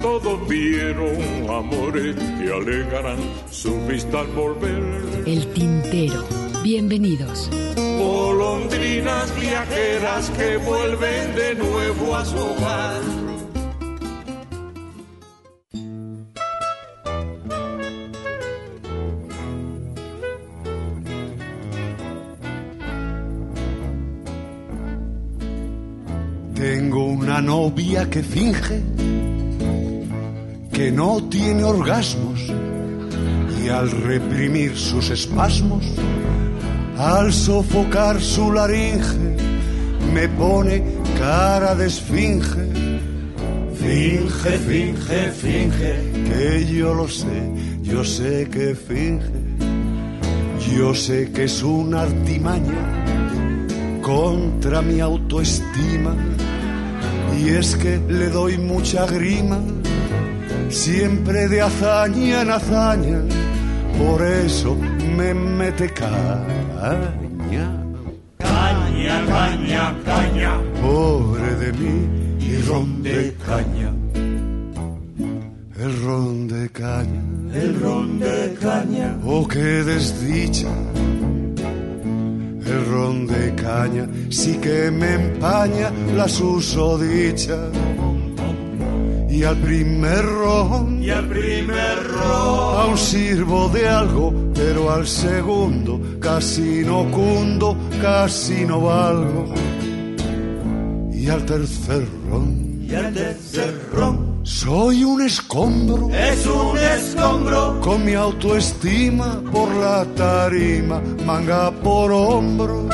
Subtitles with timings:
[0.00, 1.16] Todos vieron
[1.50, 3.18] amores que alegarán
[3.50, 4.82] su vista al volver.
[5.26, 6.24] El tintero.
[6.62, 7.50] Bienvenidos.
[7.98, 13.00] Golondrinas viajeras que vuelven de nuevo a su hogar.
[26.54, 28.82] Tengo una novia que finge
[30.80, 32.40] que no tiene orgasmos
[33.62, 35.84] y al reprimir sus espasmos,
[36.96, 39.36] al sofocar su laringe,
[40.14, 40.82] me pone
[41.18, 42.64] cara de esfinge.
[43.74, 45.94] Finge, finge, finge,
[46.30, 47.42] que yo lo sé,
[47.82, 49.38] yo sé que finge,
[50.74, 56.16] yo sé que es una artimaña contra mi autoestima
[57.38, 59.60] y es que le doy mucha grima
[60.70, 63.20] siempre de hazaña en hazaña,
[63.98, 64.76] por eso
[65.16, 67.14] me mete caña.
[68.38, 70.52] Caña, caña, caña.
[70.80, 72.08] Pobre de mí,
[72.40, 73.92] y ron de caña.
[75.78, 77.22] el ron de caña.
[77.54, 79.18] El ron de caña.
[79.24, 80.68] Oh, qué desdicha.
[82.66, 87.56] El ron de caña sí que me empaña la susodicha.
[89.30, 92.80] Y al primer ron, Y al primer ron.
[92.80, 99.46] aún sirvo de algo, pero al segundo casi no cundo, casi no valgo.
[101.12, 104.40] Y al tercer ron, Y al tercer ron.
[104.42, 106.10] soy un escombro.
[106.10, 107.80] Es un escombro.
[107.80, 112.88] Con mi autoestima por la tarima, manga por hombro.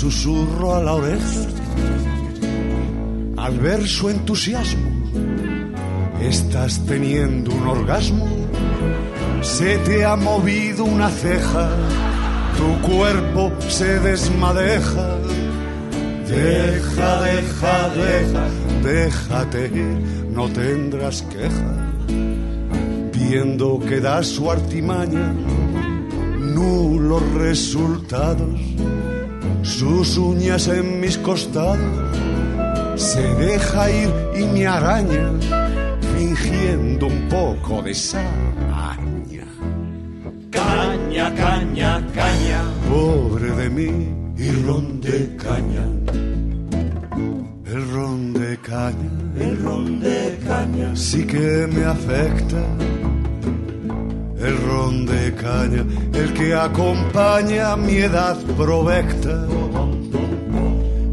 [0.00, 1.42] Susurro a la oreja
[3.36, 4.88] al ver su entusiasmo.
[6.22, 8.26] Estás teniendo un orgasmo,
[9.42, 11.68] se te ha movido una ceja,
[12.56, 15.18] tu cuerpo se desmadeja.
[16.26, 18.44] Deja, deja, deja,
[18.82, 19.70] déjate
[20.34, 21.72] no tendrás queja.
[23.18, 25.34] Viendo que da su artimaña,
[26.38, 28.60] nulos resultados,
[29.80, 31.78] sus uñas en mis costados,
[32.96, 35.30] se deja ir y me araña,
[36.14, 38.98] fingiendo un poco de saña.
[40.50, 42.60] Caña, caña, caña.
[42.90, 43.90] Pobre de mí,
[44.36, 45.86] Y ron de caña.
[47.64, 49.10] el ron de caña.
[49.40, 50.94] El ron de caña.
[50.94, 52.62] sí que me afecta.
[54.40, 55.84] El ron de caña,
[56.14, 59.46] el que acompaña mi edad provecta.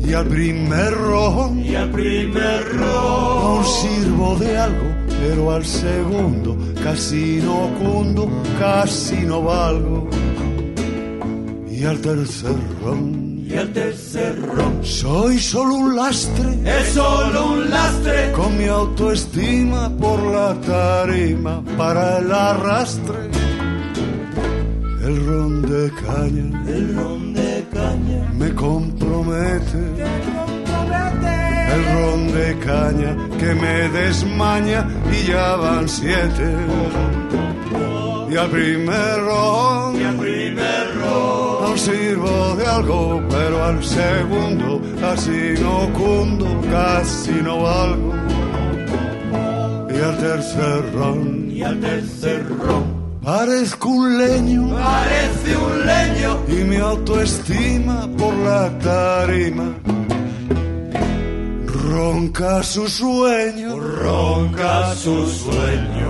[0.08, 3.66] Y al primer ron, Y al primer ron.
[3.66, 4.90] sirvo de algo,
[5.22, 10.08] pero al segundo casi no cundo, casi no valgo.
[11.70, 14.84] Y al tercer ron, Y al tercer ron.
[14.84, 16.50] soy solo un lastre.
[16.66, 18.32] Es solo un lastre.
[18.34, 23.16] con mi autoestima por la tarima para el arrastre.
[25.06, 28.34] El ron de caña El ron de caña.
[28.34, 29.82] me compromete.
[31.74, 36.50] El ron de caña que me desmaña y ya van siete.
[38.30, 39.87] Y al primer ron
[41.78, 48.14] no sirvo de algo, pero al segundo casi no cundo, casi no valgo.
[49.90, 52.84] Y al tercer ron Y al tercer ron.
[53.24, 56.38] parezco un leño Parece un leño.
[56.48, 59.74] y mi autoestima por la tarima
[61.90, 63.80] ronca su sueño.
[63.80, 66.07] Ronca su sueño.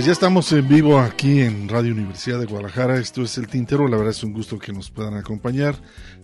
[0.00, 2.96] Pues ya estamos en vivo aquí en Radio Universidad de Guadalajara.
[2.96, 3.86] Esto es El Tintero.
[3.86, 5.74] La verdad es un gusto que nos puedan acompañar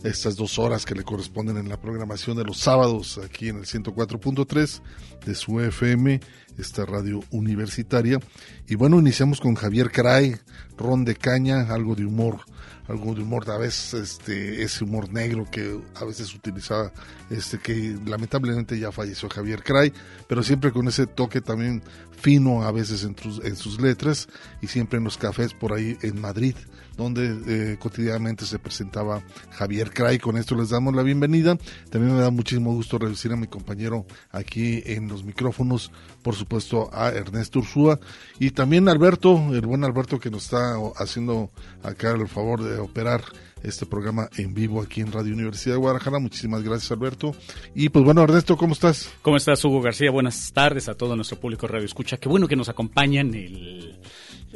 [0.02, 3.66] estas dos horas que le corresponden en la programación de los sábados aquí en el
[3.66, 4.80] 104.3
[5.26, 6.20] de su FM,
[6.56, 8.18] esta radio universitaria.
[8.66, 10.36] Y bueno, iniciamos con Javier Caray,
[10.78, 12.46] ron de caña, algo de humor
[12.88, 16.92] algo de humor, a veces este, ese humor negro que a veces utilizaba,
[17.30, 19.92] este, que lamentablemente ya falleció Javier Cray,
[20.28, 21.82] pero siempre con ese toque también
[22.20, 24.28] fino a veces en, en sus letras
[24.62, 26.54] y siempre en los cafés por ahí en Madrid
[26.96, 30.18] donde eh, cotidianamente se presentaba Javier Cray.
[30.18, 31.56] Con esto les damos la bienvenida.
[31.90, 35.90] También me da muchísimo gusto recibir a mi compañero aquí en los micrófonos,
[36.22, 37.98] por supuesto a Ernesto Ursúa
[38.38, 41.50] y también Alberto, el buen Alberto que nos está haciendo
[41.82, 43.22] acá el favor de operar
[43.62, 46.18] este programa en vivo aquí en Radio Universidad de Guadalajara.
[46.18, 47.34] Muchísimas gracias, Alberto.
[47.74, 49.10] Y pues bueno, Ernesto, ¿cómo estás?
[49.22, 50.10] ¿Cómo estás, Hugo García?
[50.10, 52.16] Buenas tardes a todo nuestro público Radio Escucha.
[52.18, 53.98] Qué bueno que nos acompañan el,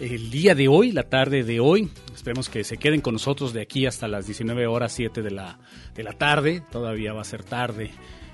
[0.00, 1.91] el día de hoy, la tarde de hoy.
[2.14, 5.58] Esperemos que se queden con nosotros de aquí hasta las 19 horas 7 de la,
[5.94, 6.62] de la tarde.
[6.73, 7.91] Todavía va a ser tarde,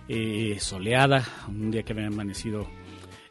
[0.08, 2.68] eh, soleada, un día que me ha amanecido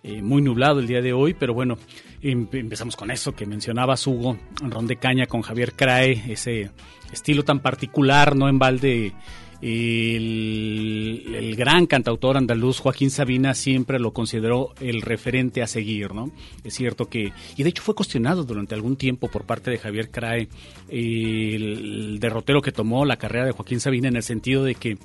[0.04, 1.78] eh, muy nublado el día de hoy, pero bueno,
[2.22, 6.72] em, empezamos con eso que mencionabas, Hugo, Ron de Caña con Javier Crae, ese
[7.14, 9.14] estilo tan particular, no en balde.
[9.62, 16.30] El, el, gran cantautor andaluz Joaquín Sabina siempre lo consideró el referente a seguir, ¿no?
[16.64, 20.12] Es cierto que, y de hecho fue cuestionado durante algún tiempo por parte de Javier
[20.12, 20.50] Crae
[20.90, 24.98] el derrotero que tomó la carrera de Joaquín Sabina en el sentido de que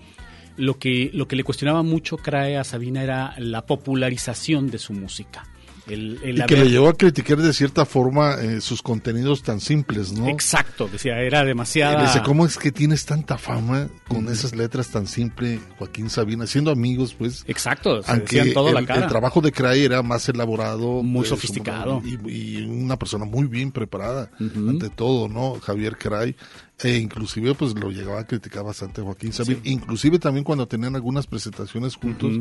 [0.57, 4.93] lo que, lo que le cuestionaba mucho Crae a Sabina era la popularización de su
[4.93, 5.50] música.
[5.93, 10.13] El, y que le llevó a criticar de cierta forma eh, sus contenidos tan simples,
[10.13, 10.29] ¿no?
[10.29, 12.03] Exacto, decía, era demasiado.
[12.03, 16.71] Dice, ¿cómo es que tienes tanta fama con esas letras tan simples, Joaquín Sabina, siendo
[16.71, 17.45] amigos, pues?
[17.47, 19.03] Exacto, se aunque todo el, la cara.
[19.03, 21.03] el trabajo de Cray era más elaborado.
[21.03, 22.03] Muy pues, sofisticado.
[22.05, 25.59] Y, una persona muy bien preparada, ante todo, ¿no?
[25.61, 26.37] Javier Cray
[26.83, 31.27] e inclusive pues lo llegaba a criticar bastante Joaquín Sabina, inclusive también cuando tenían algunas
[31.27, 32.33] presentaciones juntos,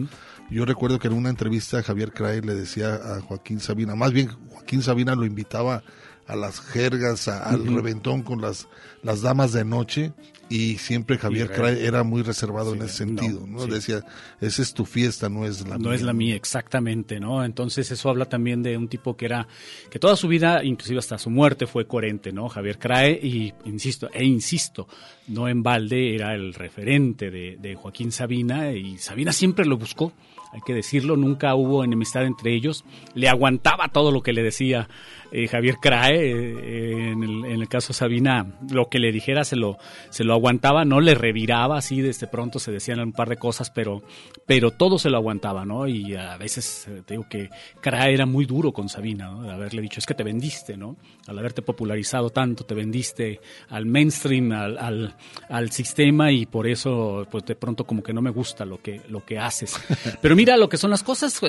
[0.50, 4.30] yo recuerdo que en una entrevista Javier Cray le decía a Joaquín Sabina, más bien
[4.50, 5.84] Joaquín Sabina lo invitaba
[6.28, 8.68] a las jergas, al reventón con las,
[9.02, 10.14] las damas de noche
[10.50, 13.68] y siempre Javier Cray era muy reservado en ese sentido, ¿no?
[13.68, 14.04] Decía,
[14.42, 15.88] esa es tu fiesta, no es la mía.
[15.88, 17.46] No es la mía, exactamente, ¿no?
[17.46, 19.48] Entonces eso habla también de un tipo que era,
[19.92, 22.50] que toda su vida, inclusive hasta su muerte, fue coherente, ¿no?
[22.50, 24.88] Javier Crae, y insisto, e insisto,
[25.28, 30.14] no en balde era el referente de, de Joaquín Sabina, y Sabina siempre lo buscó,
[30.52, 34.90] hay que decirlo, nunca hubo enemistad entre ellos, le aguantaba todo lo que le decía
[35.32, 39.56] eh, Javier Crae, eh, en, el, en, el, caso Sabina, lo que le dijera se
[39.56, 39.78] lo,
[40.10, 43.70] se lo aguantaba, no le reviraba así, desde pronto se decían un par de cosas,
[43.70, 44.02] pero,
[44.48, 45.88] pero todo se lo aguantaba, ¿no?
[45.88, 47.50] Y a veces eh, te digo que
[47.80, 49.44] Crae era muy duro con Sabina, ¿no?
[49.44, 50.98] De haberle dicho, es que te vendiste, ¿no?
[51.28, 53.40] Al haberte popularizado tanto, te vendiste
[53.70, 55.16] al mainstream, al, al,
[55.48, 59.02] al sistema y por eso, pues de pronto como que no me gusta lo que,
[59.10, 59.80] lo que haces.
[60.22, 61.40] Pero mira lo que son las cosas,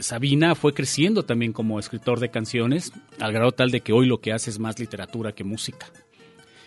[0.00, 4.20] Sabina fue creciendo también como escritor de canciones, al grado tal de que hoy lo
[4.20, 5.86] que hace es más literatura que música.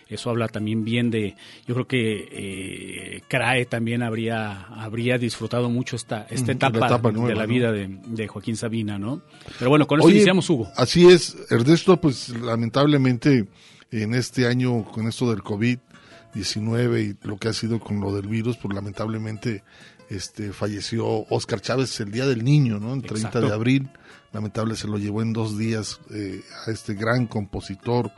[0.09, 1.35] Eso habla también bien de,
[1.67, 7.45] yo creo que eh, Crae también habría, habría disfrutado mucho esta, esta etapa, de la
[7.45, 9.21] vida de, Joaquín Sabina, ¿no?
[9.59, 10.67] Pero bueno, con eso iniciamos, Hugo.
[10.75, 13.47] Así es, Ernesto, pues lamentablemente
[13.91, 18.27] en este año, con esto del COVID-19 y lo que ha sido con lo del
[18.27, 19.63] virus, pues lamentablemente
[20.09, 22.95] este, falleció Oscar Chávez el Día del Niño, ¿no?
[22.95, 23.89] El 30 de abril
[24.31, 28.11] lamentable se lo llevó en dos días eh, a este gran compositor,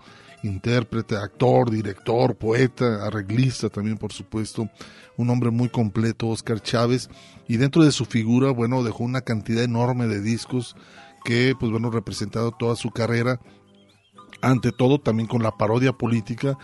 [0.44, 4.70] intérprete, actor, director, poeta, arreglista también por supuesto,
[5.18, 7.10] un hombre muy completo, Oscar Chávez,
[7.48, 10.76] y dentro de su figura, bueno, dejó una cantidad enorme de discos
[11.24, 13.40] que, pues bueno, representado toda su carrera,
[14.42, 16.58] ante todo también con la parodia política,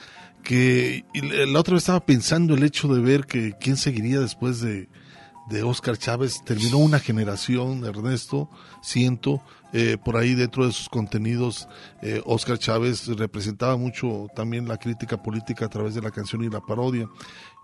[0.43, 4.89] que la otra vez estaba pensando el hecho de ver que quién seguiría después de,
[5.49, 8.49] de Oscar Chávez terminó una generación, Ernesto,
[8.81, 9.41] siento,
[9.73, 11.67] eh, por ahí dentro de sus contenidos,
[12.01, 16.49] eh, Oscar Chávez representaba mucho también la crítica política a través de la canción y
[16.49, 17.07] la parodia.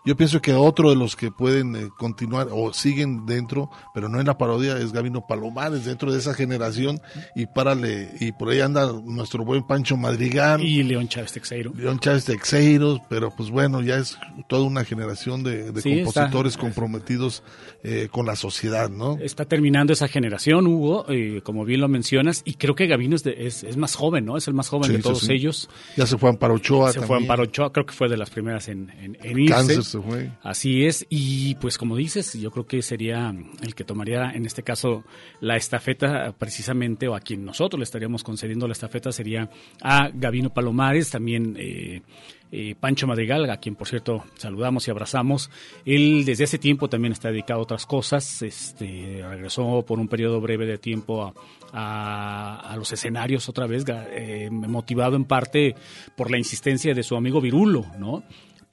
[0.05, 4.19] Yo pienso que otro de los que pueden eh, continuar o siguen dentro, pero no
[4.19, 6.99] en la parodia, es Gabino Palomares, dentro de esa generación,
[7.35, 10.61] y párale, y por ahí anda nuestro buen Pancho Madrigal.
[10.61, 11.71] Y León Chávez Texeiro.
[11.73, 14.17] León Chávez Texeiro, pero pues bueno, ya es
[14.49, 17.41] toda una generación de, compositores comprometidos
[17.83, 19.17] eh, con la sociedad, ¿no?
[19.21, 23.25] Está terminando esa generación, Hugo, eh, como bien lo mencionas, y creo que Gabino es,
[23.63, 24.35] es, más joven, ¿no?
[24.35, 25.69] Es el más joven de todos ellos.
[25.95, 28.17] Ya se fue a Amparo Ochoa Se fue a Amparo Ochoa, creo que fue de
[28.17, 29.92] las primeras en, en, irse.
[30.41, 34.63] Así es, y pues como dices, yo creo que sería el que tomaría en este
[34.63, 35.03] caso
[35.41, 39.49] la estafeta precisamente, o a quien nosotros le estaríamos concediendo la estafeta sería
[39.81, 42.01] a Gavino Palomares, también eh,
[42.51, 45.49] eh, Pancho Madrigal, a quien por cierto saludamos y abrazamos.
[45.85, 50.39] Él desde hace tiempo también está dedicado a otras cosas, este, regresó por un periodo
[50.39, 51.33] breve de tiempo a,
[52.71, 55.75] a, los escenarios otra vez, eh, motivado en parte
[56.15, 58.23] por la insistencia de su amigo Virulo, ¿no?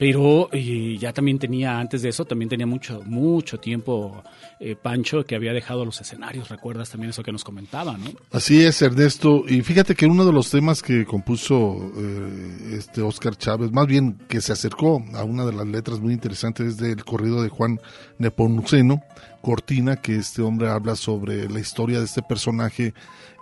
[0.01, 4.25] Pero eh, ya también tenía, antes de eso, también tenía mucho, mucho tiempo
[4.59, 8.07] eh, Pancho que había dejado los escenarios, recuerdas también eso que nos comentaba, ¿no?
[8.33, 13.37] Así es, Ernesto, y fíjate que uno de los temas que compuso eh, este Oscar
[13.37, 17.05] Chávez, más bien que se acercó a una de las letras muy interesantes es del
[17.05, 17.79] corrido de Juan
[18.17, 19.03] Nepomuceno,
[19.43, 22.95] Cortina, que este hombre habla sobre la historia de este personaje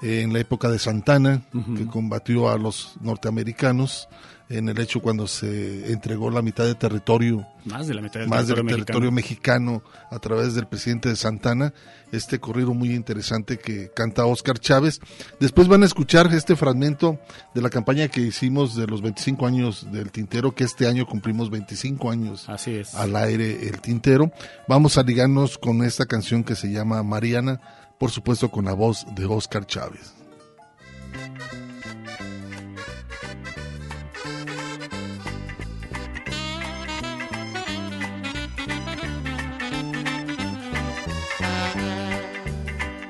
[0.03, 1.43] en la época de Santana,
[1.77, 4.09] que combatió a los norteamericanos,
[4.49, 8.29] en el hecho cuando se entregó la mitad de territorio, más de la mitad del,
[8.29, 8.85] más territorio, del mexicano.
[8.85, 11.75] territorio mexicano a través del presidente de Santana,
[12.13, 15.01] este corrido muy interesante que canta Oscar Chávez.
[15.39, 17.19] Después van a escuchar este fragmento
[17.55, 21.51] de la campaña que hicimos de los 25 años del Tintero, que este año cumplimos
[21.51, 22.95] 25 años Así es.
[22.95, 24.33] al aire el Tintero.
[24.67, 27.61] Vamos a ligarnos con esta canción que se llama Mariana,
[27.99, 30.15] por supuesto con la voz de Oscar Chávez.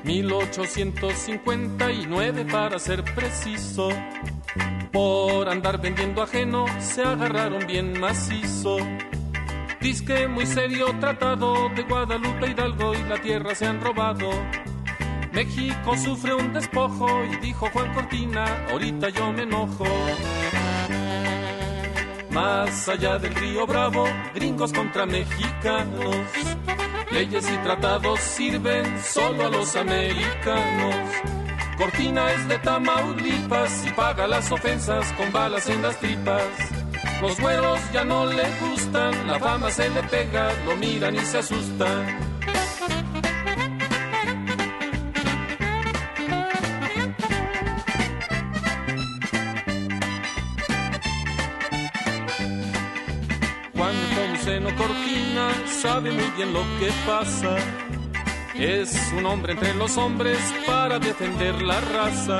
[0.09, 3.89] 1859 para ser preciso.
[4.91, 8.77] Por andar vendiendo ajeno se agarraron bien macizo.
[9.79, 14.31] Disque muy serio tratado de Guadalupe Hidalgo y la tierra se han robado.
[15.31, 19.85] México sufre un despojo y dijo Juan Cortina, ahorita yo me enojo.
[22.31, 26.15] Más allá del río Bravo, gringos contra mexicanos.
[27.11, 30.95] Leyes y tratados sirven solo a los americanos.
[31.77, 36.43] Cortina es de Tamaulipas y paga las ofensas con balas en las tripas.
[37.21, 41.39] Los güeros ya no le gustan, la fama se le pega, lo miran y se
[41.39, 42.28] asustan.
[54.49, 57.55] Nepomuceno Cortina sabe muy bien lo que pasa.
[58.55, 62.39] Es un hombre entre los hombres para defender la raza.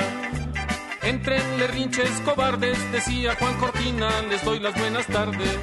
[1.04, 5.58] Entrenle rinches cobardes, decía Juan Cortina, les doy las buenas tardes.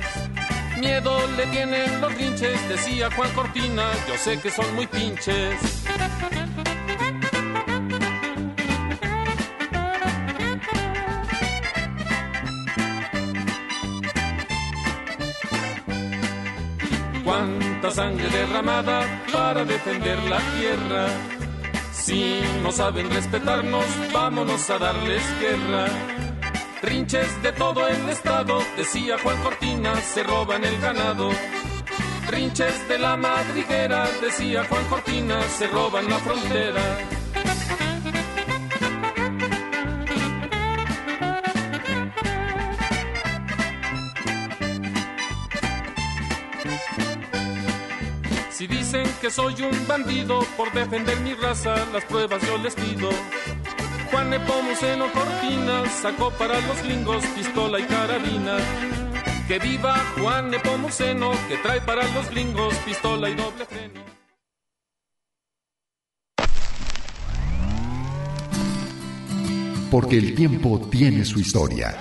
[0.79, 5.85] Miedo le tienen los rinches, decía Juan Cortina, yo sé que son muy pinches.
[19.33, 21.09] Para defender la tierra.
[21.93, 25.87] Si no saben respetarnos, vámonos a darles guerra.
[26.83, 31.31] Rinches de todo el estado, decía Juan Cortina, se roban el ganado.
[32.31, 36.83] Rinches de la madriguera, decía Juan Cortina, se roban la frontera.
[48.57, 53.11] Si dicen que soy un bandido por defender mi raza, las pruebas yo les pido.
[54.11, 58.57] Juan Nepomuceno Cortina sacó para los gringos pistola y carabina.
[59.47, 64.01] Que viva Juan Nepomuceno que trae para los gringos pistola y doble freno.
[69.91, 71.95] Porque el tiempo tiene su historia.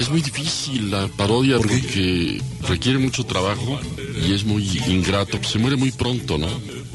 [0.00, 3.78] Es muy difícil la parodia porque requiere mucho trabajo
[4.26, 5.38] y es muy ingrato.
[5.44, 6.48] Se muere muy pronto, ¿no?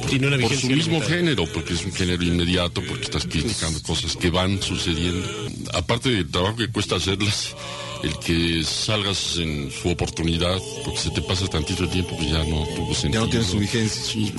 [0.10, 1.16] Tiene una Por su mismo limitada.
[1.16, 5.28] género, porque es un género inmediato, porque estás criticando cosas que van sucediendo.
[5.74, 7.56] Aparte del trabajo que cuesta hacerlas,
[8.04, 12.66] el que salgas en su oportunidad, porque se te pasa tantito tiempo, pues ya no
[12.76, 13.22] tuvo sentido.
[13.22, 14.02] Ya no tiene su vigencia.
[14.04, 14.34] Sí,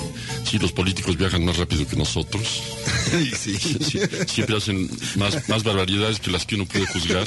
[0.45, 2.43] sí, los políticos viajan más rápido que nosotros.
[3.37, 3.57] Sí.
[3.57, 7.27] Sí, siempre hacen más, más barbaridades que las que uno puede juzgar.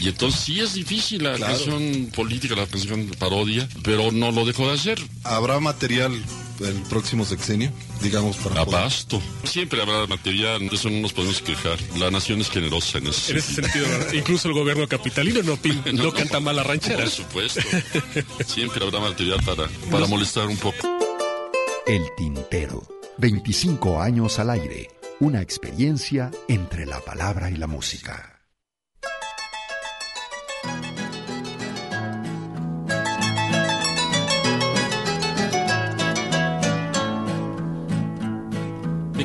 [0.00, 1.54] Y entonces sí es difícil la Claro.
[1.54, 4.98] canción política, la canción parodia, pero no lo dejó de hacer.
[5.22, 6.12] ¿Habrá material
[6.60, 7.72] el próximo sexenio?
[8.02, 9.20] Digamos, para poder- Abasto.
[9.44, 11.78] Siempre habrá material, de eso no nos podemos quejar.
[11.98, 15.82] La nación es generosa en ese En ese sentido, incluso el gobierno capitalino no, pin-
[15.94, 16.98] no canta mal la ranchera.
[17.00, 17.60] Por supuesto.
[18.46, 20.76] Siempre habrá material para, para molestar un poco.
[21.86, 22.86] El Tintero.
[23.18, 24.88] 25 años al aire.
[25.20, 28.33] Una experiencia entre la palabra y la música.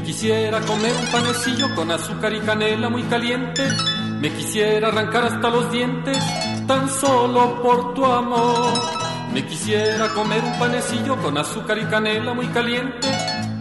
[0.02, 3.68] Quisiera comer un panecillo con azúcar y canela muy caliente.
[4.20, 6.18] Me quisiera arrancar hasta los dientes
[6.68, 8.74] tan solo por tu amor.
[9.34, 13.08] Me quisiera comer un panecillo con azúcar y canela muy caliente.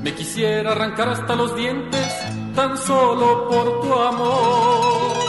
[0.02, 2.06] Me quisiera arrancar hasta los dientes
[2.54, 5.28] tan solo por tu amor.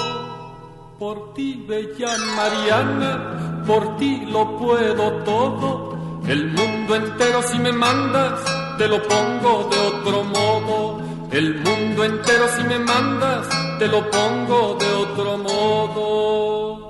[0.98, 5.99] Por ti, bella Mariana, por ti lo puedo todo.
[6.30, 8.40] El mundo entero si me mandas,
[8.78, 11.02] te lo pongo de otro modo.
[11.32, 13.48] El mundo entero si me mandas,
[13.80, 16.84] te lo pongo de otro modo.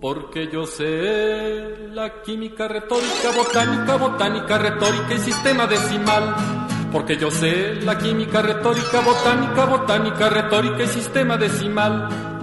[0.00, 6.34] Porque yo sé la química retórica, botánica, botánica, retórica y sistema decimal.
[6.90, 12.33] Porque yo sé la química retórica, botánica, botánica, retórica y sistema decimal.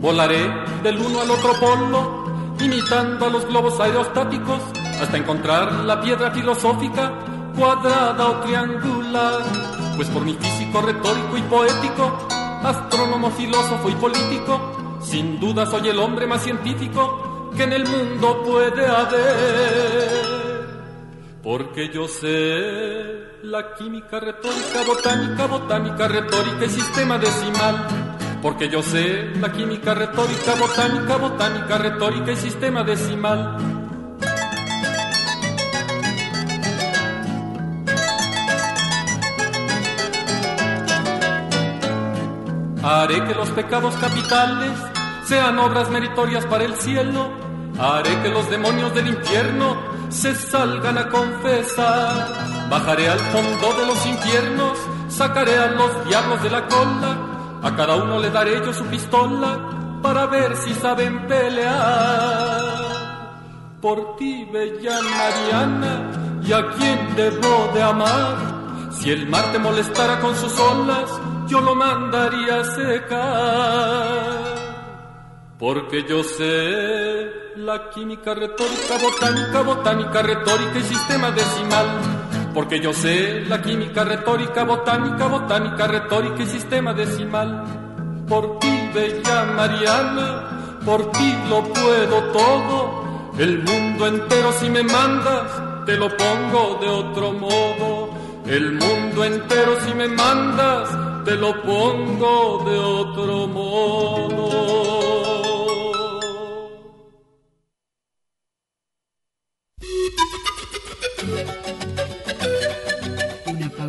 [0.00, 0.50] Volaré
[0.82, 2.24] del uno al otro polo,
[2.58, 4.62] imitando a los globos aerostáticos,
[4.98, 7.12] hasta encontrar la piedra filosófica,
[7.54, 9.42] cuadrada o triangular.
[9.96, 12.16] Pues por mi físico retórico y poético,
[12.62, 18.42] astrónomo, filósofo y político, sin duda soy el hombre más científico que en el mundo
[18.42, 20.30] puede haber.
[21.42, 29.30] Porque yo sé la química retórica, botánica, botánica, retórica y sistema decimal porque yo sé
[29.38, 33.56] la química retórica, botánica, botánica, retórica y sistema decimal.
[42.82, 44.72] Haré que los pecados capitales
[45.26, 47.30] sean obras meritorias para el cielo.
[47.78, 49.76] Haré que los demonios del infierno
[50.08, 52.68] se salgan a confesar.
[52.70, 54.78] Bajaré al fondo de los infiernos,
[55.08, 57.29] sacaré a los diablos de la cola
[57.62, 62.80] a cada uno le daré yo su pistola para ver si saben pelear.
[63.80, 66.10] Por ti, bella Mariana,
[66.42, 68.90] y a quien debo de amar.
[68.92, 71.10] Si el mar te molestara con sus olas,
[71.48, 74.30] yo lo mandaría a secar.
[75.58, 82.19] Porque yo sé la química retórica, botánica, botánica, retórica y sistema decimal
[82.54, 87.64] porque yo sé la química retórica, botánica, botánica, retórica y sistema decimal.
[88.28, 93.32] Por ti, bella Mariana, por ti lo puedo todo.
[93.38, 98.10] El mundo entero si me mandas, te lo pongo de otro modo.
[98.46, 104.89] El mundo entero si me mandas, te lo pongo de otro modo.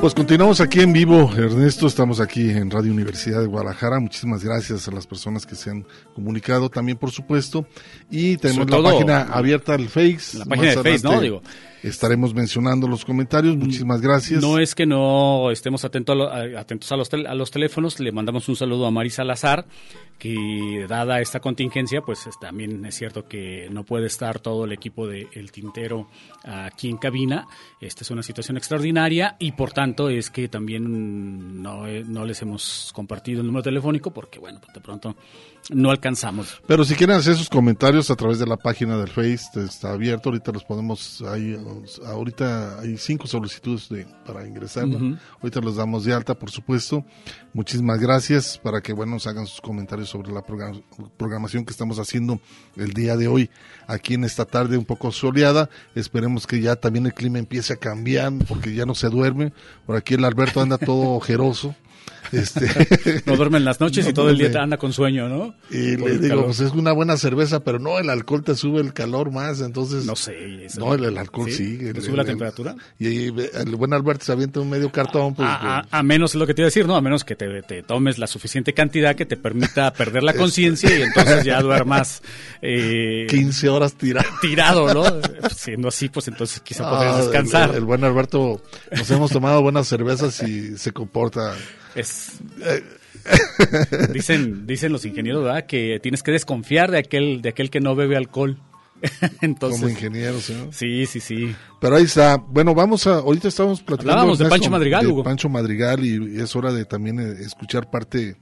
[0.00, 3.98] Pues continuamos aquí en vivo, Ernesto, estamos aquí en Radio Universidad de Guadalajara.
[3.98, 5.84] Muchísimas gracias a las personas que se han
[6.14, 7.66] comunicado también, por supuesto.
[8.08, 10.38] Y tenemos la página abierta al Face.
[10.38, 11.20] La página de Face, ¿no?
[11.20, 11.42] Digo.
[11.82, 13.56] Estaremos mencionando los comentarios.
[13.56, 14.42] Muchísimas gracias.
[14.42, 18.00] No es que no estemos atentos a, atentos a los, a los teléfonos.
[18.00, 19.66] Le mandamos un saludo a Marisa Salazar,
[20.18, 25.06] que dada esta contingencia, pues también es cierto que no puede estar todo el equipo
[25.06, 26.08] de El Tintero
[26.44, 27.46] aquí en cabina.
[27.80, 32.92] Esta es una situación extraordinaria y por tanto es que también no, no les hemos
[32.94, 35.16] compartido el número telefónico porque, bueno, pues de pronto
[35.70, 36.60] no alcanzamos.
[36.66, 40.30] Pero si quieren hacer sus comentarios a través de la página del Face, está abierto,
[40.30, 41.56] ahorita los podemos, ahí,
[42.06, 44.86] ahorita hay cinco solicitudes de, para ingresar,
[45.40, 47.04] ahorita los damos de alta, por supuesto.
[47.52, 52.40] Muchísimas gracias para que, bueno, nos hagan sus comentarios sobre la programación que estamos haciendo
[52.76, 53.50] el día de hoy,
[53.86, 55.68] aquí en esta tarde un poco soleada.
[55.94, 59.52] Esperemos que ya también el clima empiece a cambiar, porque ya no se duerme.
[59.86, 61.74] Por aquí el Alberto anda todo ojeroso.
[62.32, 65.54] Este, no duerme en las noches y todo el día anda con sueño, ¿no?
[65.70, 68.92] Y le digo, pues es una buena cerveza, pero no, el alcohol te sube el
[68.92, 70.04] calor más, entonces...
[70.04, 70.66] No sé.
[70.78, 71.78] no, el, alcohol sí.
[71.78, 72.76] ¿Te sube la temperatura?
[72.98, 75.34] Y, el buen Alberto se avienta un medio cartón.
[75.34, 76.96] Pues, a, menos, es lo que te iba a decir, ¿no?
[76.96, 81.02] A menos que te, tomes la suficiente cantidad que te permita perder la conciencia y
[81.02, 82.22] entonces ya duermas...
[82.60, 84.28] Eh, 15 horas tirado.
[84.40, 85.04] Tirado, ¿no?
[85.54, 87.74] Siendo así, pues entonces quizá podrías descansar.
[87.74, 88.60] El, buen Alberto,
[88.90, 91.54] nos hemos tomado buenas cervezas y se comporta
[91.94, 92.82] es, eh,
[94.12, 95.66] dicen, dicen los ingenieros, ¿verdad?
[95.66, 98.58] Que tienes que desconfiar de aquel, de aquel que no bebe alcohol.
[99.42, 100.54] Entonces, Como ingeniero, ¿sí?
[100.72, 101.54] Sí, sí, sí.
[101.80, 102.36] Pero ahí está.
[102.36, 103.16] Bueno, vamos a.
[103.16, 104.12] Ahorita estamos platicando.
[104.12, 105.22] Hablábamos de Pancho Madrigal, de Hugo.
[105.22, 108.36] Pancho Madrigal, y, y es hora de también eh, escuchar parte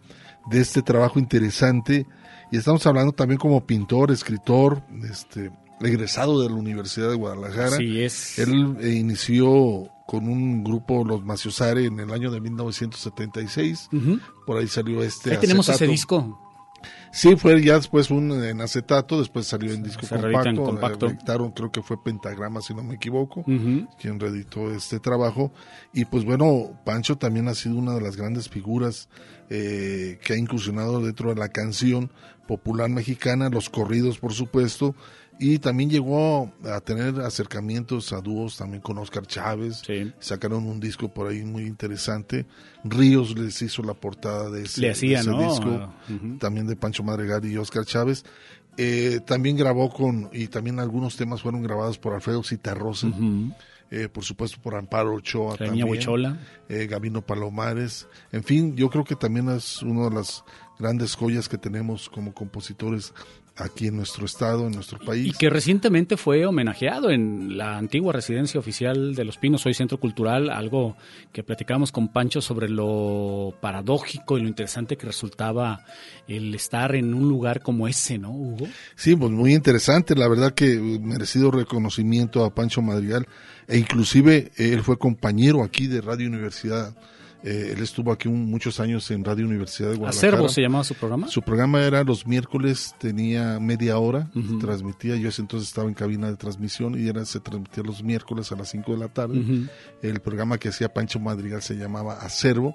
[0.50, 2.06] de este trabajo interesante.
[2.50, 7.76] Y estamos hablando también como pintor, escritor, este, egresado de la Universidad de Guadalajara.
[7.76, 8.38] Así es.
[8.38, 13.88] Él eh, inició con un grupo, los Maciosare, en el año de 1976.
[13.92, 14.20] Ujú.
[14.46, 15.32] Por ahí salió este.
[15.32, 16.42] Ahí tenemos ese disco.
[17.12, 20.62] Sí, fue ya después un en acetato, después salió en disco Se en compacto.
[20.62, 21.06] compacto.
[21.06, 23.42] eh, reeditaron, creo que fue Pentagrama, si no me equivoco,
[23.98, 25.50] quien reeditó este trabajo.
[25.94, 29.08] Y pues bueno, Pancho también ha sido una de las grandes figuras
[29.48, 32.12] eh, que ha incursionado dentro de la canción
[32.46, 34.94] popular mexicana, los corridos, por supuesto.
[35.38, 39.82] Y también llegó a tener acercamientos a dúos también con Oscar Chávez.
[40.18, 42.46] Sacaron un disco por ahí muy interesante.
[42.84, 45.50] Ríos les hizo la portada de ese, Le hacía, de ese ¿no?
[45.50, 45.94] disco
[46.38, 48.24] también de Pancho Madrigal y Oscar Chávez.
[48.78, 53.08] Eh, también grabó con, y también algunos temas fueron grabados por Alfredo Citarrosa,
[53.90, 59.04] eh, por supuesto por Amparo Ochoa, Reña también, eh, Gabino Palomares, en fin, yo creo
[59.04, 60.44] que también es una de las
[60.78, 63.14] grandes joyas que tenemos como compositores
[63.56, 65.26] aquí en nuestro estado, en nuestro país.
[65.26, 69.98] Y que recientemente fue homenajeado en la antigua residencia oficial de Los Pinos, hoy Centro
[69.98, 70.96] Cultural, algo
[71.32, 75.84] que platicamos con Pancho sobre lo paradójico y lo interesante que resultaba
[76.28, 78.66] el estar en un lugar como ese, ¿no, Hugo?
[78.94, 83.26] Sí, pues muy interesante, la verdad que merecido reconocimiento a Pancho Madrigal
[83.68, 86.94] e inclusive eh, él fue compañero aquí de Radio Universidad.
[87.44, 90.28] Eh, él estuvo aquí un- muchos años en Radio Universidad de Guadalajara.
[90.32, 91.28] Acervo se llamaba su programa.
[91.28, 96.28] Su programa era los miércoles, tenía media hora, transmitía, yo ese entonces estaba en cabina
[96.28, 99.44] de transmisión y era se transmitía los miércoles a las 5 de la tarde.
[100.02, 102.74] El programa que hacía Pancho Madrigal se llamaba Acervo.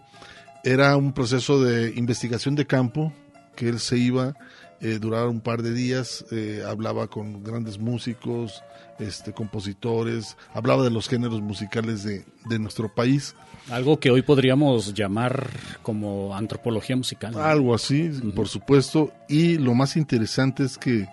[0.63, 3.11] Era un proceso de investigación de campo
[3.55, 4.35] que él se iba,
[4.79, 8.63] eh, duraba un par de días, eh, hablaba con grandes músicos,
[8.99, 13.35] este, compositores, hablaba de los géneros musicales de, de nuestro país.
[13.69, 15.49] Algo que hoy podríamos llamar
[15.81, 17.33] como antropología musical.
[17.33, 17.39] ¿no?
[17.39, 19.13] Algo así, por supuesto.
[19.29, 21.07] Y lo más interesante es que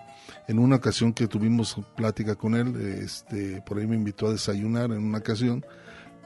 [0.47, 4.91] en una ocasión que tuvimos plática con él, este, por ahí me invitó a desayunar
[4.91, 5.63] en una ocasión,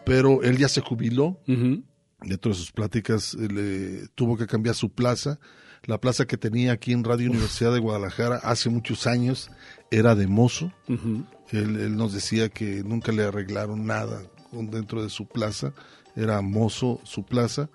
[0.06, 1.40] pero él ya se jubiló.
[1.46, 5.40] Dentro de sus pláticas eh, le tuvo que cambiar su plaza.
[5.84, 9.52] La plaza que tenía aquí en Radio Universidad de Guadalajara hace muchos años
[9.92, 10.72] era de mozo.
[10.88, 15.74] Él, él nos decía que nunca le arreglaron nada dentro de su plaza.
[16.16, 17.70] Era mozo su plaza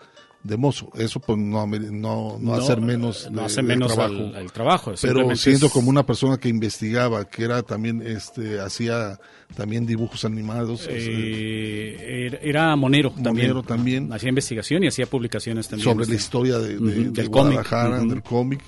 [0.44, 0.90] de mozo.
[0.94, 4.14] Eso pues no, no, no, hacer menos, no hace menos trabajo.
[4.14, 8.60] al- al trabajo, Pero siendo es- como una persona que investigaba, que era también, este,
[8.60, 9.18] hacía
[9.56, 10.82] también dibujos animados.
[10.82, 13.64] o sea, Eh, era- monero, Monero también.
[13.64, 14.12] también.
[14.12, 15.84] Hacía investigación y hacía publicaciones también.
[15.84, 16.16] sobre la este.
[16.16, 17.68] historia de, de- de del cómic.
[18.08, 18.60] Del cómic.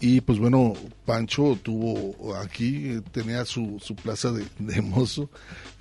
[0.00, 0.72] Y pues bueno,
[1.04, 5.28] Pancho tuvo aquí, eh, tenía su, su plaza de, de mozo.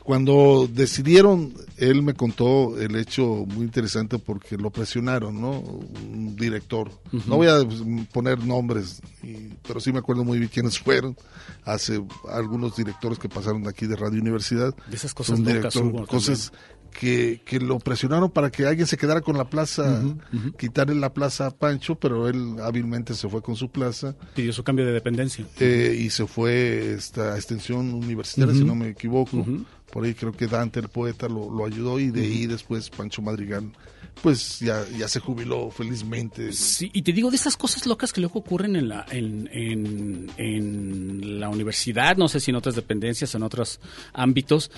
[0.03, 5.59] Cuando decidieron, él me contó el hecho muy interesante porque lo presionaron, ¿no?
[5.59, 6.89] Un director.
[7.27, 7.81] No voy a pues,
[8.11, 11.15] poner nombres, y- pero sí me acuerdo muy bien quiénes fueron.
[11.63, 14.73] Hace algunos directores que pasaron de aquí de Radio Universidad.
[14.89, 16.51] De esas cosas locas, director- Hugo, cosas
[16.91, 20.01] que, que lo presionaron para que alguien se quedara con la plaza,
[20.57, 24.63] quitarle la plaza a Pancho, pero él hábilmente se fue con su plaza Pidió su
[24.63, 25.45] cambio de dependencia.
[25.59, 29.45] eh, y se fue esta extensión universitaria, si no me equivoco.
[29.91, 33.21] Por ahí creo que Dante, el poeta, lo, lo ayudó y de ahí después Pancho
[33.21, 33.71] Madrigal,
[34.21, 36.51] pues ya, ya se jubiló felizmente.
[36.53, 40.29] Sí, y te digo de esas cosas locas que luego ocurren en la, en, en,
[40.37, 43.79] en la universidad, no sé si en otras dependencias, en otros
[44.13, 44.71] ámbitos,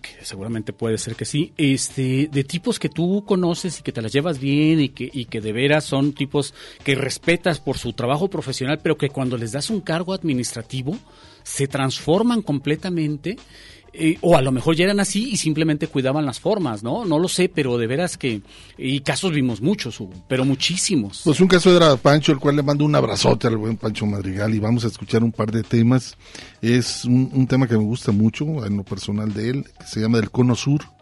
[0.00, 4.02] que seguramente puede ser que sí, este, de tipos que tú conoces y que te
[4.02, 7.92] las llevas bien y que, y que de veras son tipos que respetas por su
[7.92, 10.98] trabajo profesional, pero que cuando les das un cargo administrativo
[11.42, 13.36] se transforman completamente.
[13.92, 17.04] Eh, o a lo mejor ya eran así y simplemente cuidaban las formas, ¿no?
[17.04, 18.42] No lo sé, pero de veras que...
[18.76, 19.98] Y casos vimos muchos,
[20.28, 21.22] pero muchísimos.
[21.24, 24.54] Pues un caso era Pancho, el cual le mando un abrazote al buen Pancho Madrigal
[24.54, 26.16] y vamos a escuchar un par de temas.
[26.62, 30.00] Es un, un tema que me gusta mucho en lo personal de él, que se
[30.00, 30.97] llama El Cono Sur.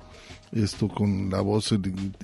[0.53, 1.77] Esto con la voz y,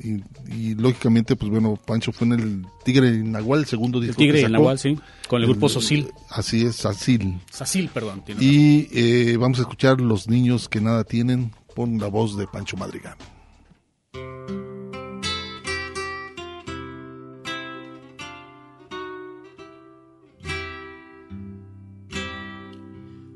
[0.08, 0.22] y-
[0.54, 4.16] y, lógicamente, pues bueno, Pancho fue en el Tigre y Nahual, el segundo disco.
[4.16, 4.52] Tigre que y sacó.
[4.52, 4.96] Nahual, sí,
[5.28, 6.08] con el grupo Sosil.
[6.30, 7.40] Así es, Sacil.
[7.50, 8.22] Sacil, perdón.
[8.24, 12.46] tiene Y eh, vamos a escuchar Los niños que nada tienen con la voz de
[12.46, 13.16] Pancho Madrigal.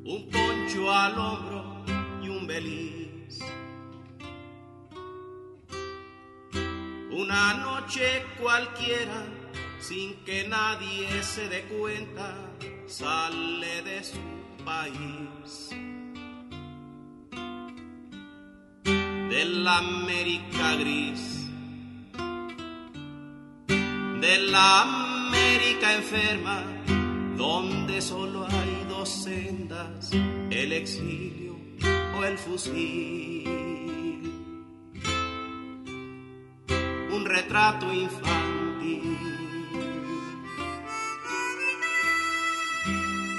[0.05, 1.85] un poncho al hombro
[2.22, 2.86] y un beliz.
[7.18, 9.24] Una noche cualquiera
[9.81, 12.37] sin que nadie se dé cuenta,
[12.87, 14.20] sale de su
[14.66, 15.70] país.
[18.85, 21.48] De la América gris,
[24.20, 26.64] de la América enferma,
[27.35, 30.12] donde solo hay dos sendas,
[30.50, 31.57] el exilio
[32.18, 33.86] o el fusil.
[37.16, 39.16] Un retrato infantil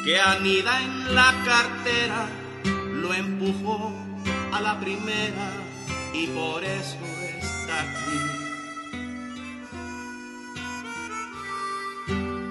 [0.04, 2.28] que anida en la cartera,
[2.64, 3.94] lo empujó
[4.52, 5.52] a la primera
[6.12, 6.98] y por eso
[7.40, 8.20] está aquí.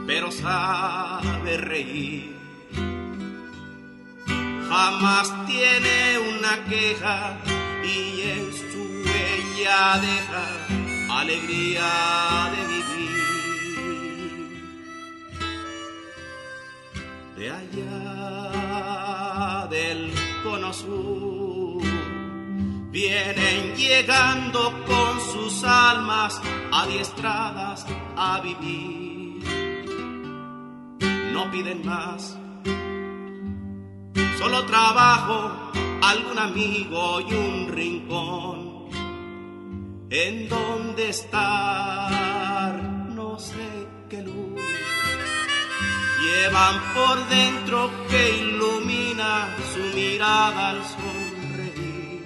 [0.07, 2.37] Pero sabe reír,
[4.69, 7.37] jamás tiene una queja
[7.83, 12.97] y en su huella deja alegría de vivir.
[17.37, 18.47] De allá
[19.69, 21.83] del cono sur
[22.90, 26.40] vienen llegando con sus almas
[26.73, 29.45] adiestradas a vivir.
[31.33, 32.38] No piden más,
[34.38, 35.53] solo trabajo,
[36.03, 38.65] algún amigo y un rincón.
[40.09, 42.75] En donde estar,
[43.14, 44.61] no sé qué luz
[46.23, 52.25] llevan por dentro que ilumina su mirada al sonreír.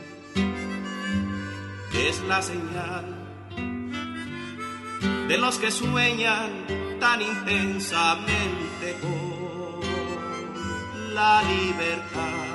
[1.95, 3.21] Es la señal
[5.29, 6.67] de los que sueñan
[7.01, 9.81] tan intensamente con
[11.15, 12.50] la libertad.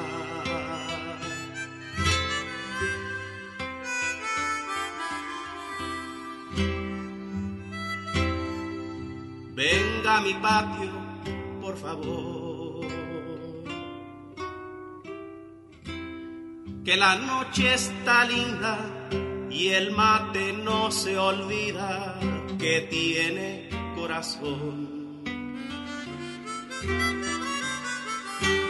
[10.22, 10.92] Mi patio,
[11.62, 12.86] por favor.
[16.84, 18.78] Que la noche está linda
[19.50, 22.20] y el mate no se olvida
[22.60, 25.24] que tiene corazón.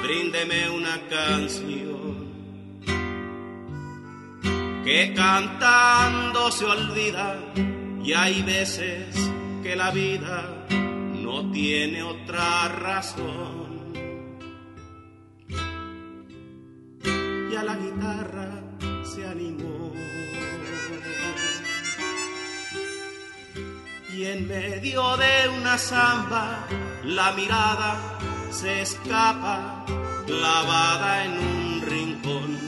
[0.03, 2.25] Bríndeme una canción
[4.85, 7.37] que cantando se olvida
[8.03, 9.07] y hay veces
[9.63, 10.65] que la vida
[11.35, 13.91] no tiene otra razón.
[17.51, 18.63] Y a la guitarra
[19.03, 19.91] se animó.
[24.13, 26.65] Y en medio de una samba
[27.03, 28.17] la mirada
[28.49, 29.85] se escapa
[30.25, 32.59] clavada en un rincón.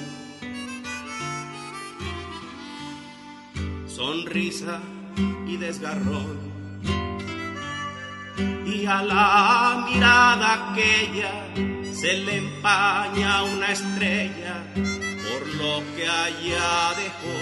[3.88, 4.82] Sonrisa
[5.48, 6.47] y desgarrón
[8.38, 11.32] y a la mirada aquella
[11.92, 17.38] se le empaña una estrella por lo que allá dejó.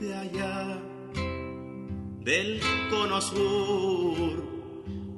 [0.00, 0.78] De allá
[2.20, 4.54] del cono sur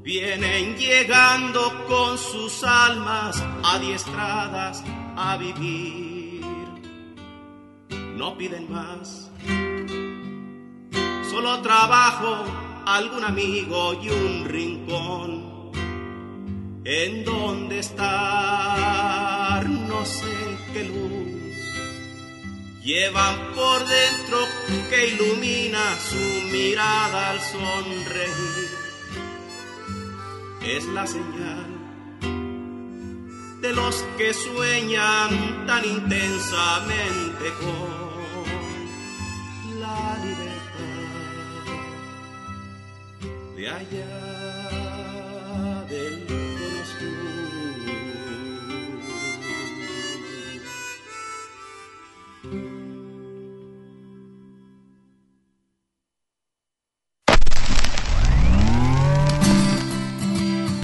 [0.03, 4.83] vienen llegando con sus almas adiestradas
[5.17, 6.45] a vivir.
[8.17, 9.26] No piden más
[11.37, 12.35] solo trabajo,
[12.87, 15.71] algún amigo y un rincón.
[16.83, 20.35] En donde estar, no sé
[20.73, 21.27] qué luz
[22.83, 24.39] llevan por dentro
[24.89, 28.71] que ilumina su mirada al sonreír.
[30.63, 31.67] Es la señal
[33.61, 38.06] de los que sueñan tan intensamente con
[43.69, 44.07] allá
[45.89, 46.27] del.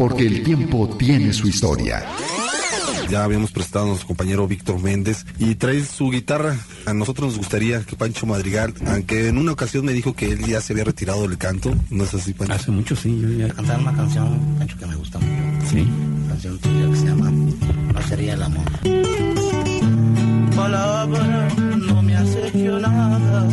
[0.03, 2.05] Porque el tiempo tiene su historia.
[3.13, 6.57] Ya habíamos prestado a nuestro compañero Víctor Méndez y trae su guitarra.
[6.87, 10.47] A nosotros nos gustaría que Pancho Madrigal, aunque en una ocasión me dijo que él
[10.47, 12.55] ya se había retirado del canto, ¿no es así, Pancho?
[12.55, 13.21] Hace mucho, sí.
[13.21, 15.67] Yo ya cantar una canción, Pancho, que me gusta mucho.
[15.69, 15.81] Sí.
[15.81, 18.65] Una canción tuya que se llama No sería el amor.
[20.57, 23.47] palabra no me has hecho nada,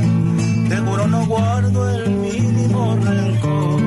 [0.70, 3.82] te juro no guardo el mínimo rencor.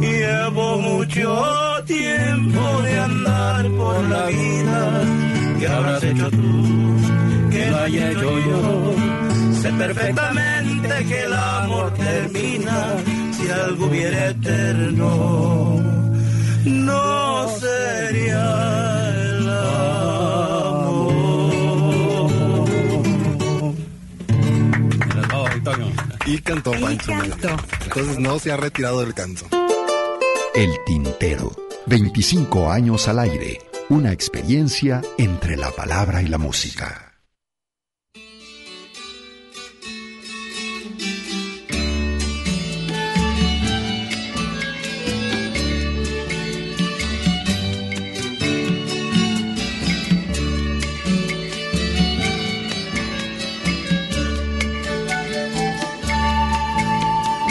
[0.00, 3.23] Llevo mucho tiempo de andar
[3.84, 5.02] por la vida,
[5.58, 6.96] ¿qué habrás hecho tú?
[7.50, 8.94] ¿Qué haya hecho yo?
[9.60, 12.76] Sé perfectamente que el amor termina
[13.36, 15.82] si algo hubiera eterno.
[16.64, 18.44] No sería
[19.10, 21.14] el amor.
[26.26, 27.12] Y cantó Pancho.
[27.84, 29.44] Entonces no se ha retirado del canto.
[30.54, 31.52] El Tintero.
[31.86, 33.73] 25 años al aire.
[33.90, 37.20] Una experiencia entre la palabra y la música.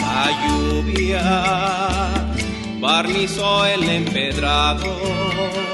[0.00, 1.22] La lluvia
[2.80, 5.73] barnizó el empedrado.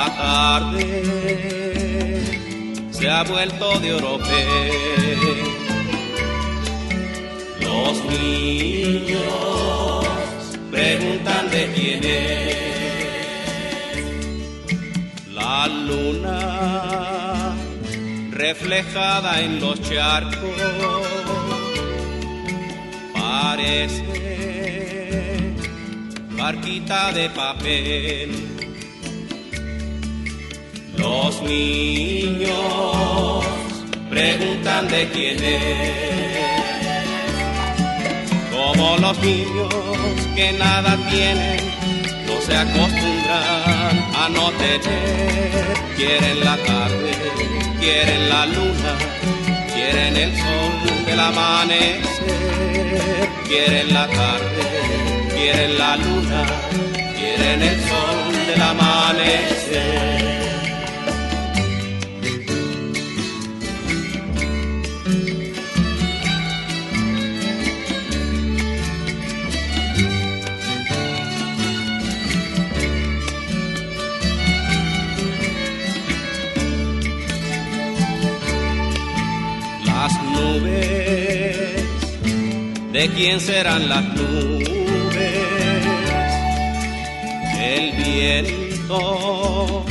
[0.00, 0.86] La tarde
[2.90, 4.70] se ha vuelto de oropel.
[7.60, 9.20] Los niños
[10.70, 12.56] preguntan de quién es.
[15.34, 17.54] La luna
[18.30, 20.50] reflejada en los charcos
[23.12, 24.14] parece
[26.38, 28.49] barquita de papel.
[31.00, 32.50] Los niños
[34.10, 36.30] preguntan de quién es.
[38.52, 39.74] Como los niños
[40.36, 41.60] que nada tienen,
[42.26, 45.64] no se acostumbran a no tener.
[45.96, 47.12] Quieren la tarde,
[47.80, 48.92] quieren la luna,
[49.74, 50.72] quieren el sol
[51.06, 52.00] del amanecer,
[53.48, 54.62] quieren la tarde,
[55.34, 56.46] quieren la luna,
[57.18, 60.39] quieren el sol del amanecer.
[83.00, 84.68] ¿De quién serán las nubes?
[87.58, 89.84] El viento,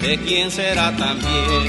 [0.00, 1.62] ¿de quién será también?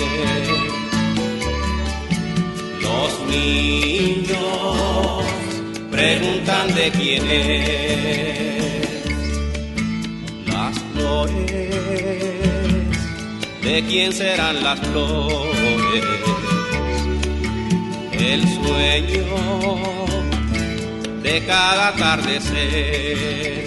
[2.82, 4.38] Los niños
[5.92, 8.64] preguntan de quién es.
[10.48, 11.70] Las flores,
[13.62, 15.54] ¿de quién serán las flores?
[18.26, 20.03] el sueño
[21.24, 23.66] de cada atardecer.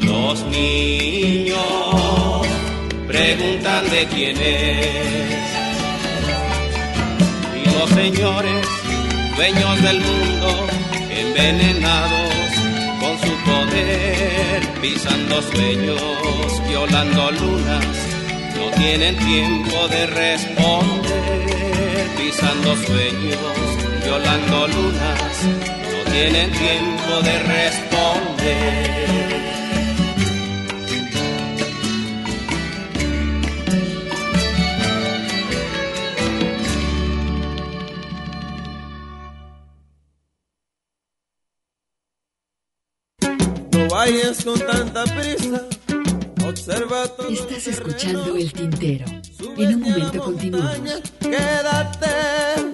[0.00, 1.58] Los niños
[3.06, 5.44] preguntan de quién es.
[7.62, 8.66] Y los señores,
[9.36, 10.66] dueños del mundo,
[11.10, 12.34] envenenados
[13.00, 17.86] con su poder, pisando sueños, violando lunas,
[18.56, 21.54] no tienen tiempo de responder
[22.16, 23.38] pisando sueños,
[24.04, 25.44] violando lunas,
[25.90, 28.94] no tienen tiempo de responder.
[43.72, 45.66] No vayas con tanta prisa.
[46.46, 49.06] Observa todo Estás escuchando El Tintero.
[49.56, 51.02] En un momento continuamos.
[51.20, 52.73] Quédate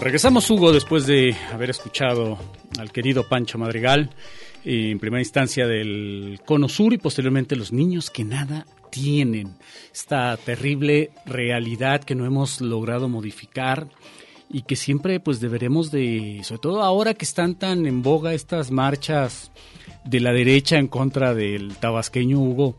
[0.00, 2.36] Regresamos, Hugo, después de haber escuchado
[2.78, 4.10] al querido Pancho Madrigal,
[4.64, 9.56] eh, en primera instancia del Cono Sur y posteriormente los niños que nada tienen.
[9.92, 13.88] Esta terrible realidad que no hemos logrado modificar
[14.50, 18.70] y que siempre pues deberemos de, sobre todo ahora que están tan en boga estas
[18.70, 19.52] marchas
[20.04, 22.76] de la derecha en contra del tabasqueño Hugo,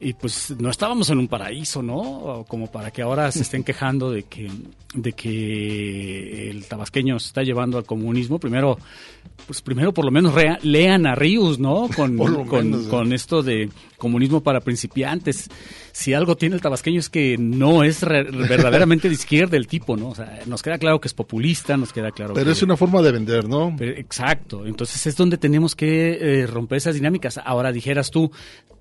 [0.00, 2.44] y pues no estábamos en un paraíso, ¿no?
[2.48, 4.50] Como para que ahora se estén quejando de que,
[4.94, 8.38] de que el tabasqueño se está llevando al comunismo.
[8.38, 8.78] Primero,
[9.46, 11.88] pues primero por lo menos lean a Ríos, ¿no?
[11.94, 12.16] Con,
[12.88, 15.48] con, esto de comunismo para principiantes.
[15.92, 20.10] Si algo tiene el tabasqueño es que no es verdaderamente de izquierda el tipo, ¿no?
[20.10, 23.02] O sea, nos queda claro que es populista, nos queda claro Pero es una forma
[23.02, 23.74] de vender, ¿no?
[23.80, 24.66] exacto.
[24.66, 27.38] Entonces es donde tenemos que eh, romper esas dinámicas.
[27.44, 28.30] Ahora dijeras tú,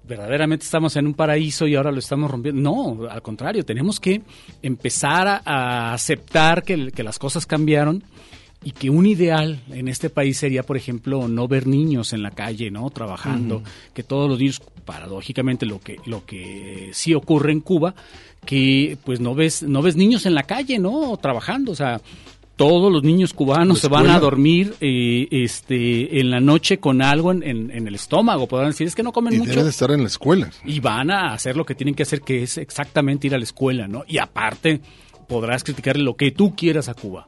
[0.08, 2.62] verdaderamente estamos en un paraíso y ahora lo estamos rompiendo.
[2.62, 4.22] No, al contrario, tenemos que
[4.62, 8.04] empezar a, aceptar que, las cosas cambiaron
[8.64, 12.32] y que un ideal en este país sería, por ejemplo, no ver niños en la
[12.32, 12.90] calle, ¿no?
[12.90, 13.62] Trabajando,
[13.94, 17.94] que todos los niños, paradójicamente, lo que, lo que sí ocurre en Cuba,
[18.46, 21.18] que pues no ves, no ves niños en la calle, ¿no?
[21.18, 22.02] Trabajando, o sea,
[22.58, 27.32] todos los niños cubanos se van a dormir eh, este, en la noche con algo
[27.32, 28.48] en, en, el estómago.
[28.48, 29.52] Podrán decir, es que no comen y mucho.
[29.52, 30.50] Deben estar en la escuela.
[30.66, 33.44] Y van a hacer lo que tienen que hacer, que es exactamente ir a la
[33.44, 34.04] escuela, ¿no?
[34.08, 34.82] Y aparte,
[35.28, 37.28] podrás criticar lo que tú quieras a Cuba.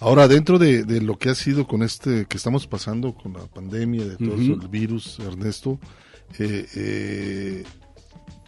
[0.00, 3.46] Ahora, dentro de, de, lo que ha sido con este, que estamos pasando con la
[3.46, 5.80] pandemia, de todo el virus, Ernesto,
[6.38, 7.64] eh, eh,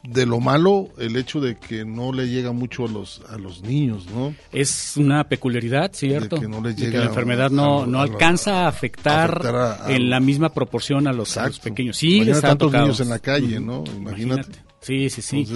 [0.02, 3.62] de lo malo el hecho de que no le llega mucho a los a los
[3.62, 4.34] niños, ¿no?
[4.52, 6.36] Es una peculiaridad, cierto.
[6.36, 9.42] De que, no la enfermedad no, no alcanza a, afectar,
[9.88, 11.96] en la misma proporción a los, pequeños.
[11.96, 13.84] Sí, tantos niños en la calle, ¿no?
[13.96, 14.58] Imagínate.
[14.80, 15.46] Sí, sí, sí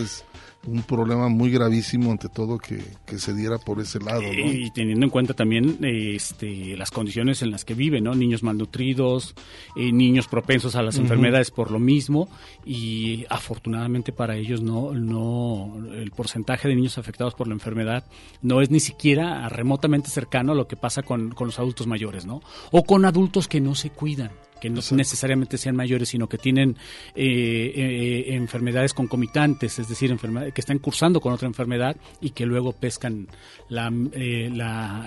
[0.66, 2.82] un problema muy gravísimo ante todo que,
[3.16, 4.22] se diera por ese lado.
[4.22, 4.28] ¿no?
[4.28, 8.14] Y teniendo en cuenta también este, las condiciones en las que viven, ¿no?
[8.14, 9.34] Niños malnutridos,
[9.76, 12.28] eh, niños propensos a las enfermedades por lo mismo
[12.64, 18.04] y afortunadamente para ellos no, no, el porcentaje de niños afectados por la enfermedad
[18.42, 22.26] no es ni siquiera remotamente cercano a lo que pasa con, con los adultos mayores,
[22.26, 22.42] ¿no?
[22.72, 24.30] O con adultos que no se cuidan
[24.64, 26.74] que no necesariamente sean mayores, sino que tienen
[27.14, 30.16] eh, eh, enfermedades concomitantes, es decir,
[30.54, 33.28] que están cursando con otra enfermedad y que luego pescan
[33.68, 34.50] eh,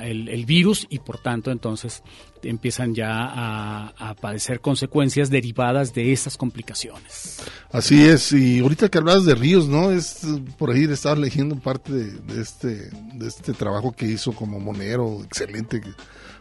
[0.04, 2.04] el, virus y por tanto entonces
[2.50, 7.42] empiezan ya a, padecer consecuencias derivadas de esas complicaciones.
[7.72, 9.92] Así es, y ahorita que hablabas de Ríos, ¿no?
[9.92, 10.26] Es
[10.58, 15.82] por ahí estaba leyendo parte de, este de este trabajo que hizo como monero, excelente,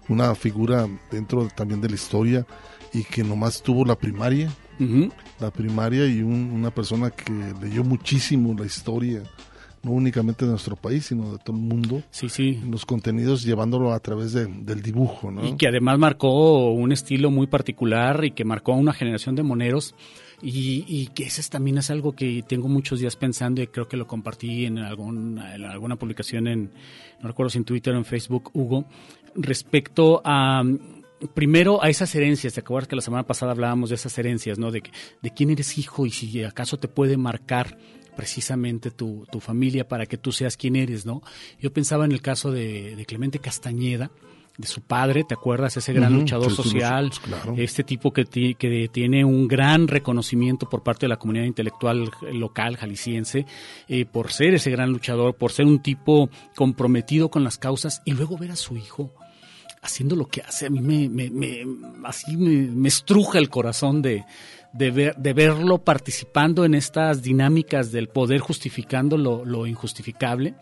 [0.09, 2.47] una figura dentro también de la historia
[2.93, 4.51] y que nomás tuvo la primaria,
[5.41, 9.23] la primaria y una persona que leyó muchísimo la historia,
[9.87, 12.03] no únicamente de nuestro país, sino de todo el mundo.
[12.11, 12.61] Sí, sí.
[12.69, 15.47] Los contenidos llevándolo a través del dibujo, ¿no?
[15.47, 19.43] Y que además marcó un estilo muy particular y que marcó a una generación de
[19.43, 19.95] moneros.
[20.43, 24.07] Y, que ese también es algo que tengo muchos días pensando y creo que lo
[24.07, 26.73] compartí en, algún, en alguna publicación en,
[27.23, 28.85] no recuerdo si en Twitter o en Facebook, Hugo,
[29.35, 30.63] respecto a
[31.35, 34.71] primero a esas herencias, te acuerdas que la semana pasada hablábamos de esas herencias, ¿no?
[34.71, 34.83] De,
[35.23, 37.79] de quién eres hijo y si acaso te puede marcar
[38.17, 41.23] precisamente tu, tu, familia para que tú seas quien eres, ¿no?
[41.61, 44.11] Yo pensaba en el caso de, Clemente Castañeda,
[44.57, 45.77] de su padre, ¿te acuerdas?
[45.77, 47.11] Ese gran luchador social,
[47.59, 52.77] este tipo que, que, tiene un gran reconocimiento por parte de la comunidad intelectual local
[52.79, 53.45] jalisciense,
[53.87, 58.13] eh, por ser ese gran luchador, por ser un tipo comprometido con las causas y
[58.13, 59.13] luego ver a su hijo
[59.83, 61.63] haciendo lo que hace, a mí me, me,
[62.05, 64.25] así me, estruja el corazón de,
[64.77, 70.55] de, ver, de verlo participando en estas dinámicas del poder justificando lo, injustificable.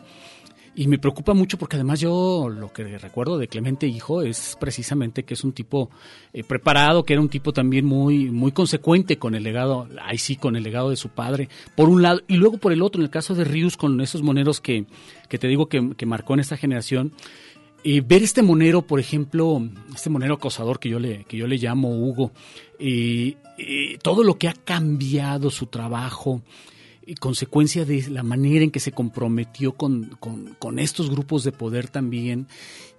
[0.77, 5.23] Y me preocupa mucho porque además yo lo que recuerdo de Clemente Hijo es precisamente
[5.23, 5.89] que es un tipo
[6.33, 10.35] eh, preparado, que era un tipo también muy, muy consecuente con el legado, ahí sí,
[10.35, 13.05] con el legado de su padre, por un lado, y luego por el otro, en
[13.05, 14.87] el caso de Rius, con esos moneros que,
[15.29, 17.13] que te digo que, que marcó en esta generación,
[17.85, 19.63] ver este monero, por ejemplo,
[19.95, 22.33] este monero acosador que yo le, que yo le llamo Hugo,
[22.79, 23.37] y
[24.03, 26.43] todo lo que ha cambiado su trabajo,
[27.21, 30.17] consecuencia de la manera en que se comprometió con,
[30.59, 32.47] con, estos grupos de poder también.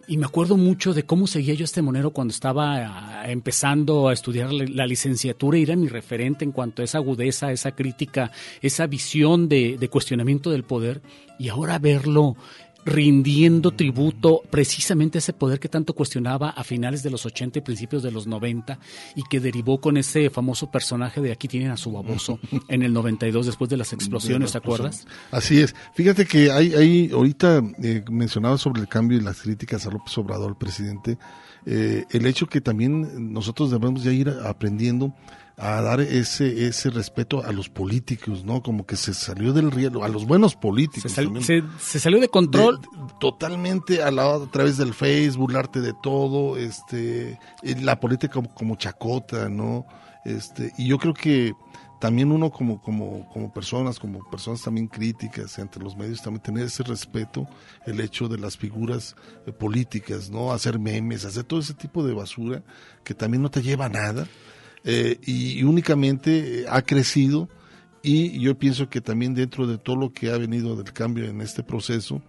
[0.07, 2.75] Y me acuerdo mucho de cómo seguía yo este monero cuando estaba
[3.21, 7.51] ah, empezando a estudiar la licenciatura y era mi referente en cuanto a esa agudeza,
[7.51, 8.31] esa crítica,
[8.61, 11.01] esa visión de cuestionamiento del poder.
[11.39, 12.36] Y ahora verlo
[12.86, 17.61] rindiendo tributo precisamente a ese poder que tanto cuestionaba a finales de los 80 y
[17.63, 18.79] principios de los 90
[19.15, 22.93] y que derivó con ese famoso personaje de aquí tienen a su baboso en el
[22.93, 25.07] 92 después de las explosiones, ¿te acuerdas?
[25.31, 25.75] Así es.
[25.93, 30.15] Fíjate que hay, hay ahorita eh, mencionado sobre el cambio y las críticas a López
[30.17, 31.17] Obrador, presidente,
[31.65, 35.15] eh, el hecho que también nosotros debemos ya ir aprendiendo
[35.58, 38.62] a dar ese ese respeto a los políticos, ¿no?
[38.62, 41.12] Como que se salió del rielo, a los buenos políticos.
[41.12, 42.82] Se, se, salió de control.
[43.20, 48.76] totalmente a, la, a través del Facebook, burlarte de todo, este, la política como, como
[48.76, 49.86] chacota, ¿no?
[50.26, 51.53] Este, y yo creo que
[51.99, 56.66] también uno como, como, como personas, como personas también críticas entre los medios, también tener
[56.66, 57.47] ese respeto,
[57.86, 60.51] el hecho de las figuras eh, políticas, ¿no?
[60.51, 62.64] Hacer memes, hacer todo ese tipo de basura
[63.03, 64.28] que también no te lleva a nada
[64.86, 67.49] eh, y, y únicamente eh, ha crecido
[68.03, 71.41] y yo pienso que también dentro de todo lo que ha venido del cambio en
[71.41, 72.21] este proceso,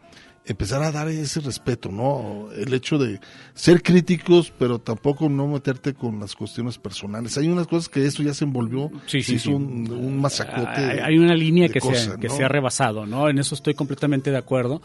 [0.46, 2.48] empezar a dar ese respeto, ¿no?
[2.56, 3.20] El hecho de
[3.52, 7.36] ser críticos, pero tampoco no meterte con las cuestiones personales.
[7.36, 9.54] Hay unas cosas que esto ya se envolvió, Sí, sí, se hizo sí.
[9.54, 10.68] Un, un masacote.
[10.80, 12.36] Hay, de- hay una línea que, se, cosas, que ¿no?
[12.36, 13.28] se ha rebasado, ¿no?
[13.28, 14.80] En eso estoy completamente de acuerdo.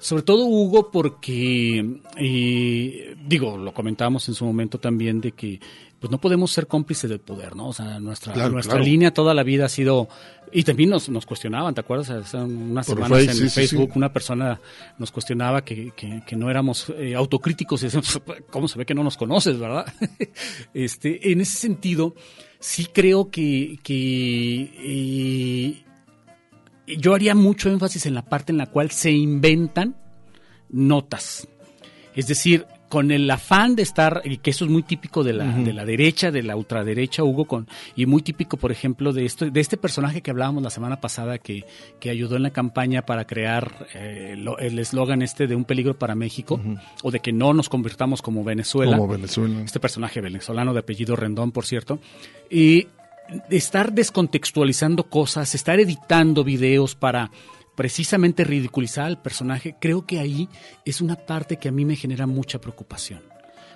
[0.00, 5.60] Sobre todo, Hugo, porque, eh, digo, lo comentábamos en su momento también, de que
[6.00, 7.68] pues no podemos ser cómplices del poder, ¿no?
[7.68, 8.84] O sea, nuestra, Claro, nuestra claro.
[8.84, 10.08] línea toda la vida ha sido...
[10.52, 12.10] Y también nos, nos cuestionaban, ¿te acuerdas?
[12.10, 13.98] Hace unas Por semanas Face, en sí, Facebook sí.
[13.98, 14.60] una persona
[14.98, 18.20] nos cuestionaba que, que, que no éramos eh, autocríticos y decíamos,
[18.50, 19.92] ¿cómo se ve que no nos conoces, verdad?
[20.74, 22.14] este, en ese sentido,
[22.60, 25.84] sí creo que, que eh,
[26.98, 29.96] yo haría mucho énfasis en la parte en la cual se inventan
[30.68, 31.48] notas.
[32.14, 35.44] Es decir, con el afán de estar, y que eso es muy típico de la,
[35.52, 37.66] de la derecha, de la ultraderecha, Hugo, con,
[37.96, 41.38] y muy típico, por ejemplo, de esto, de este personaje que hablábamos la semana pasada
[41.38, 41.64] que,
[41.98, 45.98] que ayudó en la campaña para crear eh, lo- el eslogan este de un peligro
[45.98, 46.60] para México,
[47.02, 48.96] o de que no nos convirtamos como Venezuela.
[48.96, 49.60] Como Venezuela.
[49.64, 51.98] Este personaje venezolano de apellido Rendón, por cierto.
[52.48, 52.86] Y
[53.50, 57.30] estar descontextualizando cosas, estar editando videos para
[57.74, 60.48] precisamente ridiculizar al personaje, creo que ahí
[60.84, 63.20] es una parte que a mí me genera mucha preocupación.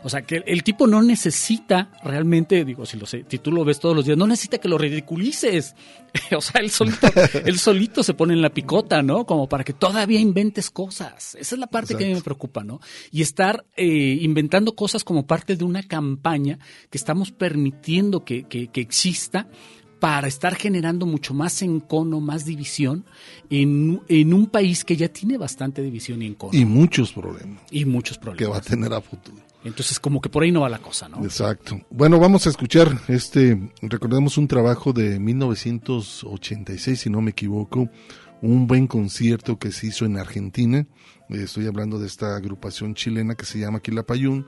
[0.05, 3.51] O sea, que el, el tipo no necesita realmente, digo, si, lo sé, si tú
[3.51, 5.75] lo ves todos los días, no necesita que lo ridiculices.
[6.37, 7.09] o sea, él solito,
[7.45, 9.27] él solito se pone en la picota, ¿no?
[9.27, 11.35] Como para que todavía inventes cosas.
[11.35, 12.79] Esa es la parte que a mí me preocupa, ¿no?
[13.11, 18.69] Y estar eh, inventando cosas como parte de una campaña que estamos permitiendo que, que-
[18.69, 19.49] que exista
[20.01, 23.05] para estar generando mucho más encono, más división
[23.51, 26.57] en, en un país que ya tiene bastante división y encono.
[26.59, 28.53] Y muchos problemas Y muchos que problemas.
[28.53, 29.37] va a tener a futuro.
[29.65, 31.23] Entonces, como que por ahí no va la cosa, ¿no?
[31.25, 31.81] Exacto.
[31.91, 37.89] Bueno, vamos a escuchar este, recordemos un trabajo de 1986, si no me equivoco,
[38.41, 40.87] un buen concierto que se hizo en Argentina.
[41.29, 44.47] Estoy hablando de esta agrupación chilena que se llama Quilapayún.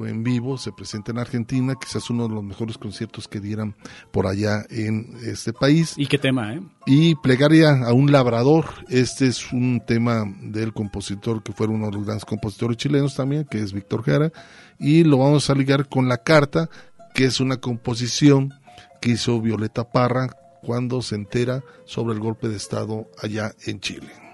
[0.00, 3.76] Fue en vivo, se presenta en Argentina, quizás uno de los mejores conciertos que dieran
[4.10, 5.92] por allá en este país.
[5.98, 6.62] ¿Y qué tema, eh?
[6.86, 11.92] Y Plegaria a un labrador, este es un tema del compositor que fue uno de
[11.92, 14.32] los grandes compositores chilenos también, que es Víctor Jara,
[14.78, 16.70] y lo vamos a ligar con La Carta,
[17.14, 18.54] que es una composición
[19.02, 20.30] que hizo Violeta Parra
[20.62, 24.29] cuando se entera sobre el golpe de Estado allá en Chile.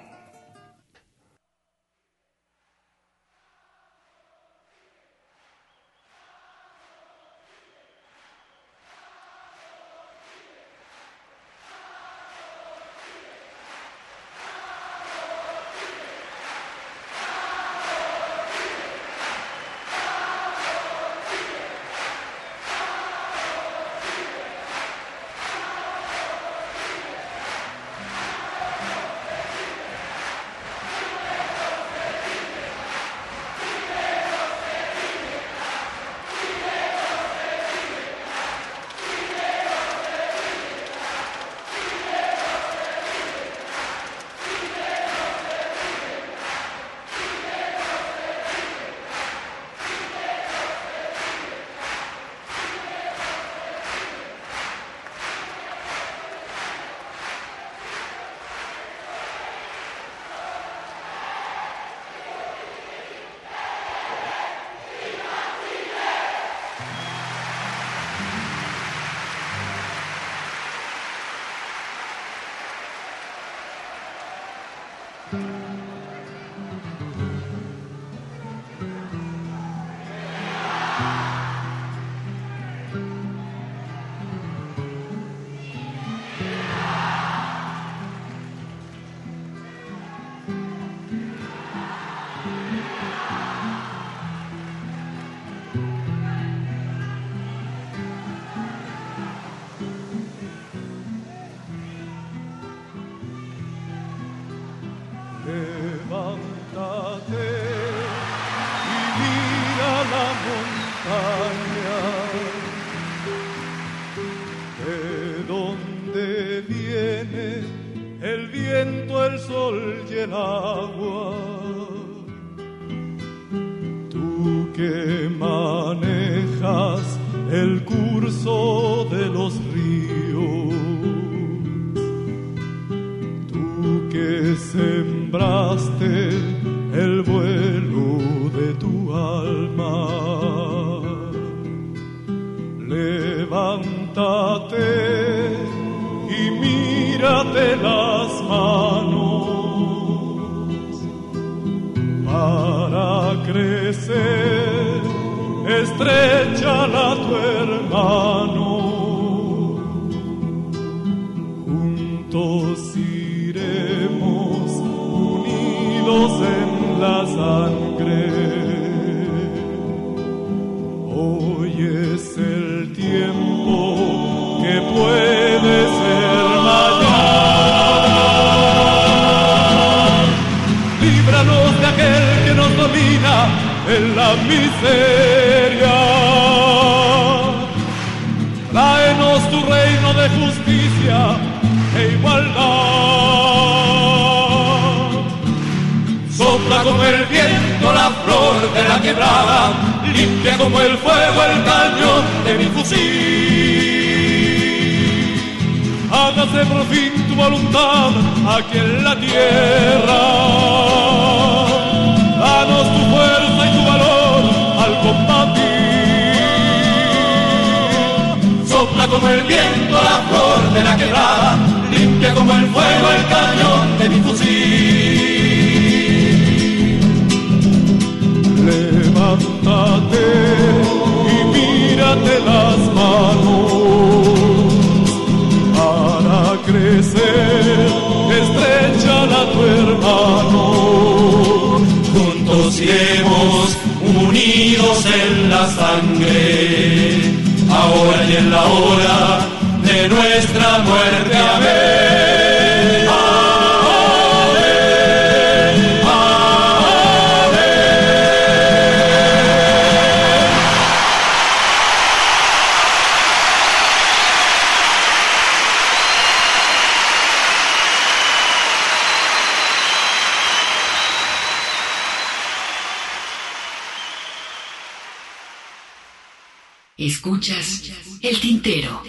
[276.98, 277.92] Escuchas
[278.22, 279.02] el tintero.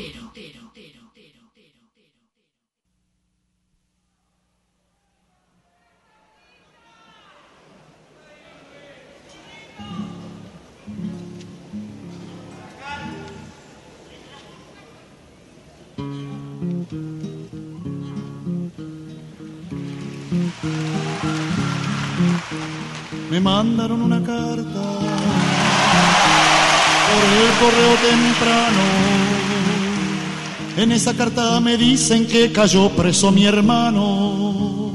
[23.29, 24.96] Me mandaron una carta
[27.17, 28.81] el correo temprano.
[30.77, 34.91] En esa carta me dicen que cayó preso mi hermano.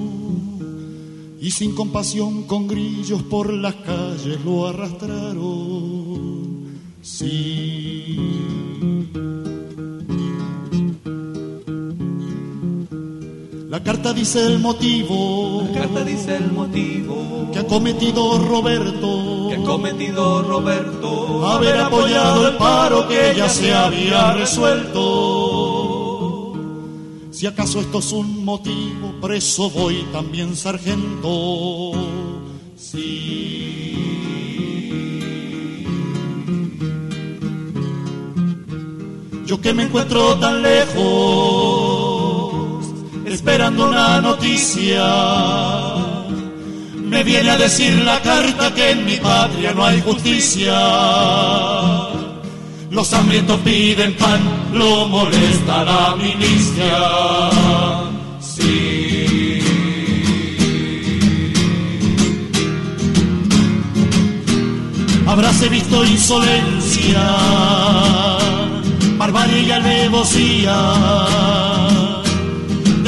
[1.40, 5.92] Y sin compasión con grillos por las calles lo arrastraron.
[7.02, 8.16] Sí.
[13.68, 15.64] La carta dice el motivo.
[15.72, 19.31] La carta dice el motivo que ha cometido Roberto.
[19.72, 21.48] Cometido Roberto.
[21.48, 24.98] haber apoyado el paro que ya se había resuelto.
[27.30, 31.92] Si acaso esto es un motivo, preso voy también, sargento.
[32.76, 33.94] Sí.
[39.46, 40.92] Yo que me encuentro tan lejos,
[43.24, 46.01] esperando una noticia.
[47.12, 50.72] Me viene a decir la carta que en mi patria no hay justicia.
[52.90, 54.40] Los hambrientos piden pan,
[54.72, 57.50] lo molesta la milicia.
[58.40, 59.60] Sí.
[65.26, 67.36] Habráse visto insolencia,
[69.18, 71.61] barbarie y alevosía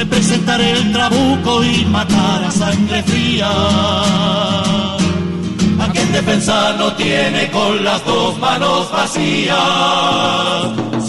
[0.07, 3.51] presentar el trabuco y matar a sangre fría.
[5.81, 9.57] A quien defensa no tiene con las dos manos vacías.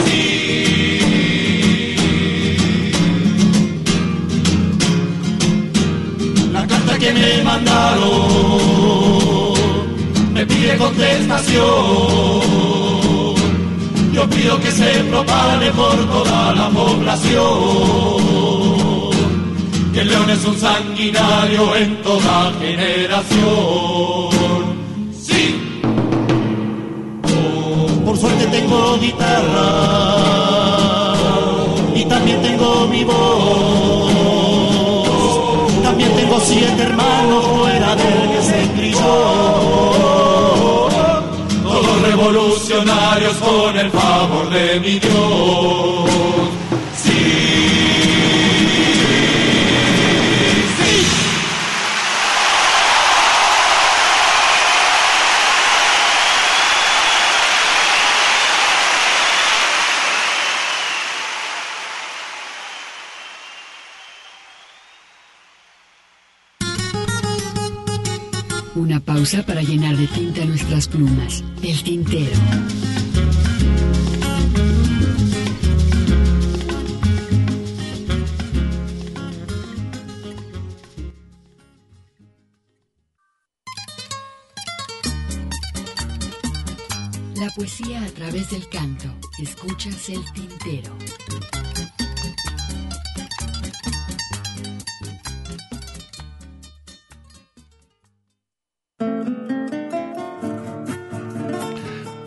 [0.05, 0.35] Sí.
[6.51, 8.45] La carta que me mandaron
[10.33, 11.65] me pide contestación.
[14.15, 18.64] Yo pido que se propague por toda la población.
[19.95, 23.39] Que el león es un sanguinario en toda generación.
[25.17, 25.55] Sí.
[28.03, 29.77] Por suerte tengo guitarra
[31.95, 33.85] y también tengo mi voz.
[36.43, 38.99] siete hermanos fuera del que se creyó.
[41.63, 46.54] Todos revolucionarios con el favor de mi Dios.
[87.45, 89.07] La poesía a través del canto.
[89.37, 90.91] Escuchas el tintero.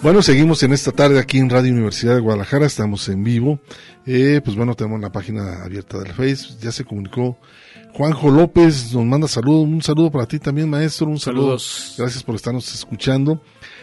[0.02, 3.58] Bueno, seguimos en esta tarde aquí en Radio Universidad de Guadalajara, estamos en vivo.
[4.06, 7.36] Eh, pues bueno, tenemos la página abierta del Face, ya se comunicó
[7.92, 11.58] Juanjo López, nos manda saludos, un saludo para ti también, maestro, un saludo.
[11.58, 11.94] Saludos.
[11.98, 13.42] Gracias por estarnos escuchando.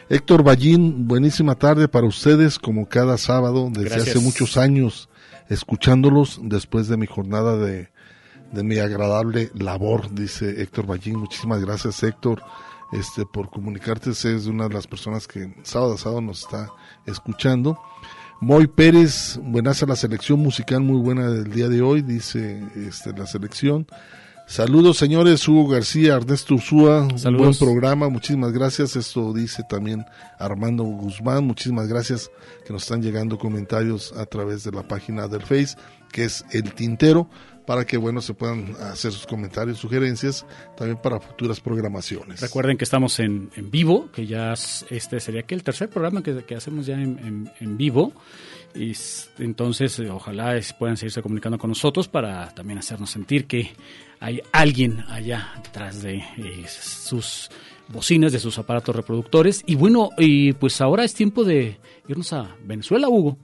[0.09, 4.09] Héctor Ballín, buenísima tarde para ustedes, como cada sábado, desde Gracias.
[4.09, 5.09] hace muchos años,
[5.49, 7.89] escuchándolos después de mi jornada de,
[8.51, 11.17] de mi agradable labor, dice Héctor Ballín.
[11.17, 12.43] Muchísimas gracias, Héctor
[12.91, 14.11] este, por comunicarte.
[14.11, 16.69] Es una de las personas que sábado a sábado nos está
[17.05, 17.79] escuchando.
[18.41, 23.13] Moy Pérez, buenas a la selección musical muy buena del día de hoy, dice este,
[23.13, 23.87] la selección.
[24.47, 27.57] Saludos señores, Hugo García, Ernesto Ursúa, un buen Saludos.
[27.57, 28.95] programa, muchísimas gracias.
[28.95, 30.05] Esto dice también
[30.37, 32.29] Armando Guzmán, muchísimas gracias
[32.65, 35.75] que nos están llegando comentarios a través de la página del Face,
[36.11, 37.27] que es El Tintero,
[37.65, 40.45] para que bueno se puedan hacer sus comentarios, sugerencias,
[40.77, 42.39] también para futuras programaciones.
[42.39, 46.21] Recuerden que estamos en, en vivo, que ya es- este sería que el tercer programa
[46.21, 48.13] que, que hacemos ya en, en- en vivo.
[48.75, 48.93] Y
[49.39, 53.71] entonces, eh, ojalá puedan seguirse comunicando con nosotros para también hacernos sentir que
[54.19, 57.49] hay alguien allá detrás de eh, sus
[57.87, 59.61] bocinas, de sus aparatos reproductores.
[59.65, 63.37] Y bueno, y pues ahora es tiempo de irnos a Venezuela, Hugo.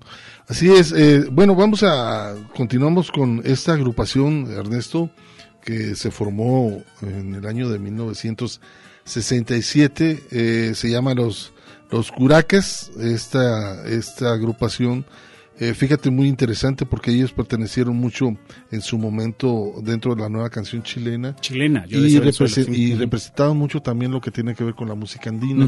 [0.48, 0.92] Así es.
[0.92, 5.12] eh, bueno, vamos a continuamos con esta agrupación, Ernesto,
[5.64, 10.24] que se formó en el año de 1967.
[10.32, 11.54] eh, se llama los
[11.92, 12.92] los Curaques.
[13.00, 15.06] Esta esta agrupación,
[15.64, 18.36] eh, fíjate, muy interesante porque ellos pertenecieron mucho
[18.72, 21.36] en su momento dentro de la nueva canción chilena.
[21.38, 22.10] Chilena, yo y,
[22.66, 25.68] represe- y representaban mucho también lo que tiene que ver con la música andina,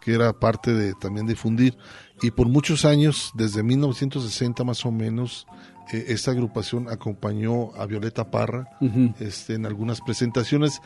[0.00, 1.76] que era parte de también difundir.
[2.22, 5.46] Y por muchos años, desde 1960 más o menos,
[5.92, 8.66] eh, esta agrupación acompañó a Violeta Parra
[9.18, 10.80] este, en algunas presentaciones.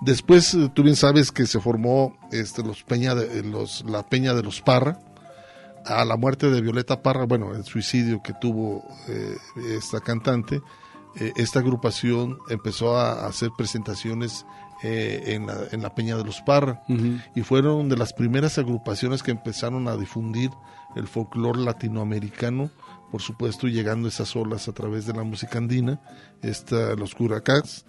[0.00, 4.34] Después, eh, tú bien sabes que se formó este, los Peña de, los, la Peña
[4.34, 4.98] de los Parra.
[5.86, 9.36] A la muerte de Violeta Parra, bueno, el suicidio que tuvo eh,
[9.76, 10.60] esta cantante,
[11.16, 14.46] eh, esta agrupación empezó a hacer presentaciones
[14.82, 16.82] eh, en, la, en la Peña de los Parra
[17.36, 20.50] y fueron de las primeras agrupaciones que empezaron a difundir
[20.96, 22.70] el folclore latinoamericano,
[23.10, 26.00] por supuesto, llegando esas olas a través de la música andina,
[26.42, 27.84] esta, los curacás.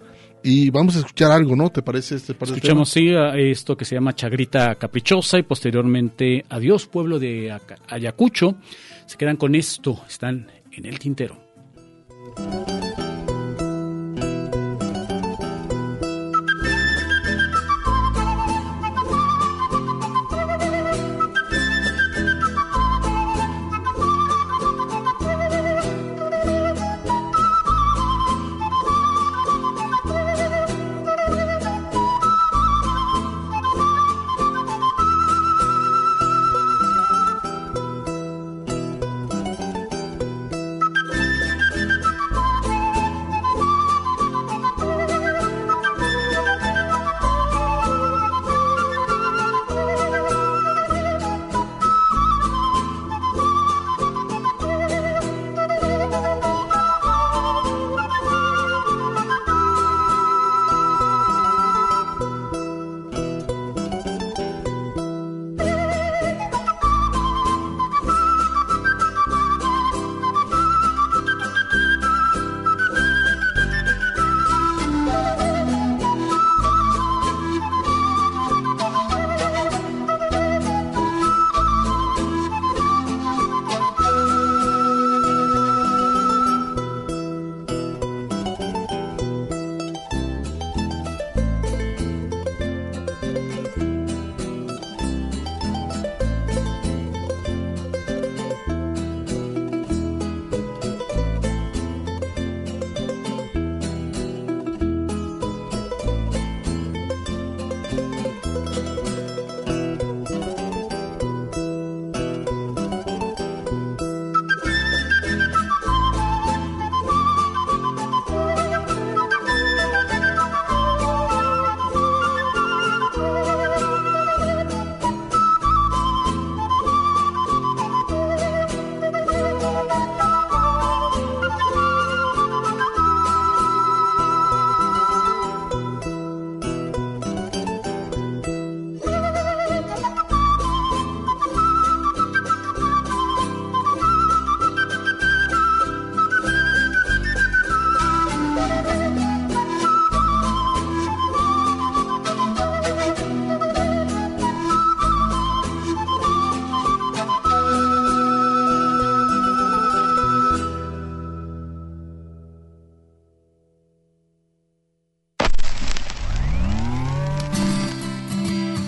[0.46, 1.70] Y vamos a escuchar algo, ¿no?
[1.70, 5.42] ¿Te parece este par de Escuchamos, sí, a esto que se llama Chagrita Caprichosa y
[5.42, 7.50] posteriormente Adiós, pueblo de
[7.88, 8.54] Ayacucho.
[9.06, 11.38] Se quedan con esto, están en el tintero.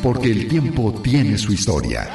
[0.07, 2.09] Porque el tiempo tiene su historia.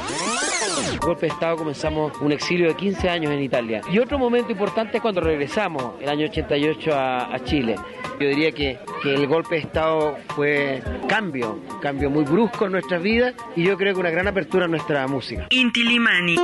[1.02, 3.82] golpe de Estado comenzamos un exilio de 15 años en Italia.
[3.92, 7.76] Y otro momento importante es cuando regresamos, el año 88, a, a Chile.
[8.18, 13.02] Yo diría que, que, el golpe de Estado fue cambio, cambio muy brusco en nuestras
[13.02, 15.48] vidas y yo creo que una gran apertura en nuestra música.
[15.50, 16.36] Intilimani.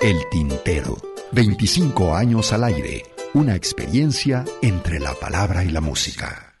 [0.00, 0.96] El Tintero.
[1.32, 3.02] 25 años al aire.
[3.32, 6.53] Una experiencia entre la palabra y la música.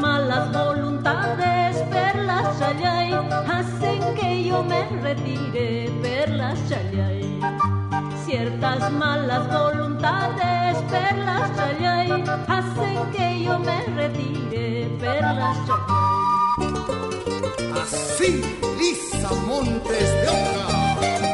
[0.00, 3.12] Malas voluntades, perlas chayay,
[3.48, 7.40] hacen que yo me retire, perlas chayay.
[8.24, 12.10] Ciertas malas voluntades, perlas chayay,
[12.48, 16.70] hacen que yo me retire, perlas chayay.
[17.82, 18.42] Así,
[18.78, 21.29] Lisa Montes de Oca.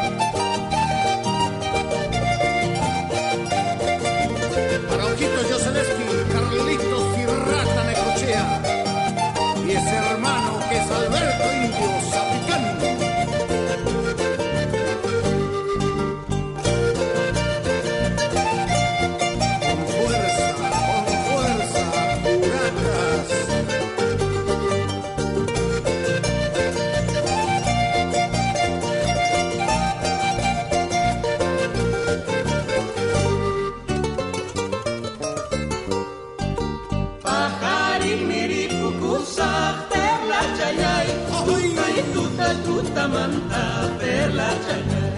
[44.64, 45.12] cenyai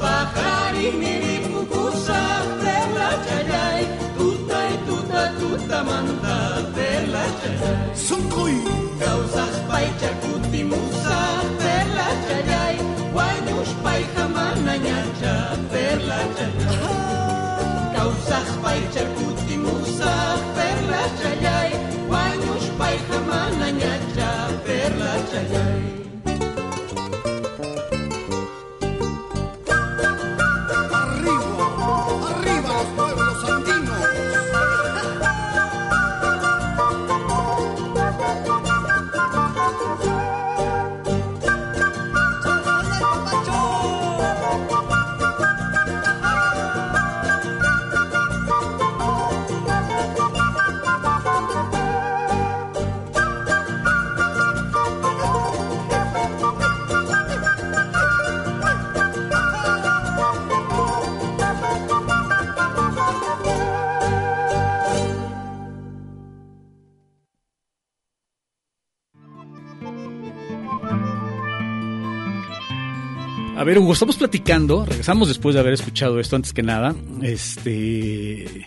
[0.00, 2.22] Pahari mirip kusa
[2.62, 3.82] tela cenyai
[4.16, 6.38] Tutai tuta tuta manta
[6.76, 8.58] tela cenyai Sungkui
[9.00, 11.20] Kau sas pai cakuti musa
[11.62, 12.76] tela cenyai
[13.16, 15.34] Wayus pay kamana nyaca
[15.72, 16.94] tela cenyai
[17.96, 20.14] Kau sas pai cakuti musa
[20.56, 21.70] tela cenyai
[22.12, 24.30] Wayus pai kamana nyaca
[24.66, 26.03] tela cenyai
[73.64, 78.66] A ver, Hugo, estamos platicando, regresamos después de haber escuchado esto antes que nada, este...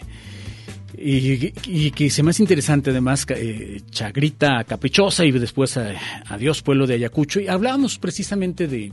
[0.97, 5.95] Y, que se me hace interesante además eh, Chagrita Caprichosa y después eh,
[6.29, 7.39] Adiós Pueblo de Ayacucho.
[7.39, 8.91] Y hablábamos precisamente de,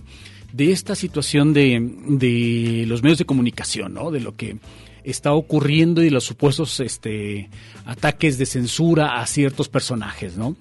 [0.52, 4.11] de esta situación de, de los medios de comunicación, ¿no?
[4.11, 4.59] De lo que
[5.05, 7.48] está ocurriendo y los supuestos este,
[7.86, 10.55] ataques de censura a ciertos personajes, ¿no?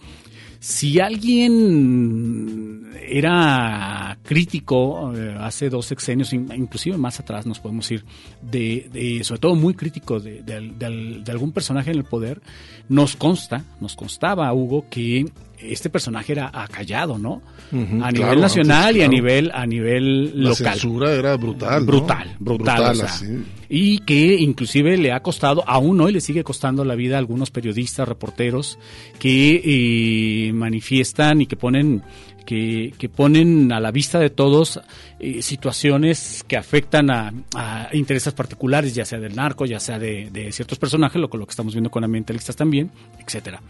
[0.63, 8.05] Si alguien era crítico eh, hace dos sexenios, inclusive más atrás nos podemos ir,
[8.41, 12.41] de, de sobre todo muy crítico de, de, de, algún personaje en el poder,
[12.87, 15.25] nos consta, nos constaba, Hugo, que
[15.59, 17.41] este personaje era acallado, ¿no?
[17.71, 20.73] Uh -huh, a nivel claro, nacional antes, y a nivel a nivel La local.
[20.73, 21.85] censura era brutal.
[21.85, 22.35] Brutal, ¿no?
[22.39, 22.75] brutal.
[22.77, 23.43] brutal o sea, así.
[23.69, 27.51] y que inclusive le ha costado, aún hoy le sigue costando la vida a algunos
[27.51, 28.77] periodistas, reporteros
[29.19, 32.03] que eh, manifiestan y que ponen
[32.45, 34.81] que, que, ponen a la vista de todos
[35.19, 40.29] eh, situaciones que afectan a, a, intereses particulares, ya sea del narco, ya sea de,
[40.29, 42.91] de ciertos personajes, lo, lo que estamos viendo con ambientalistas también,
[43.25, 43.61] etcétera.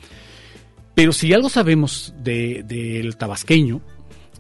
[0.96, 3.82] Pero si algo sabemos del de, tabasqueño,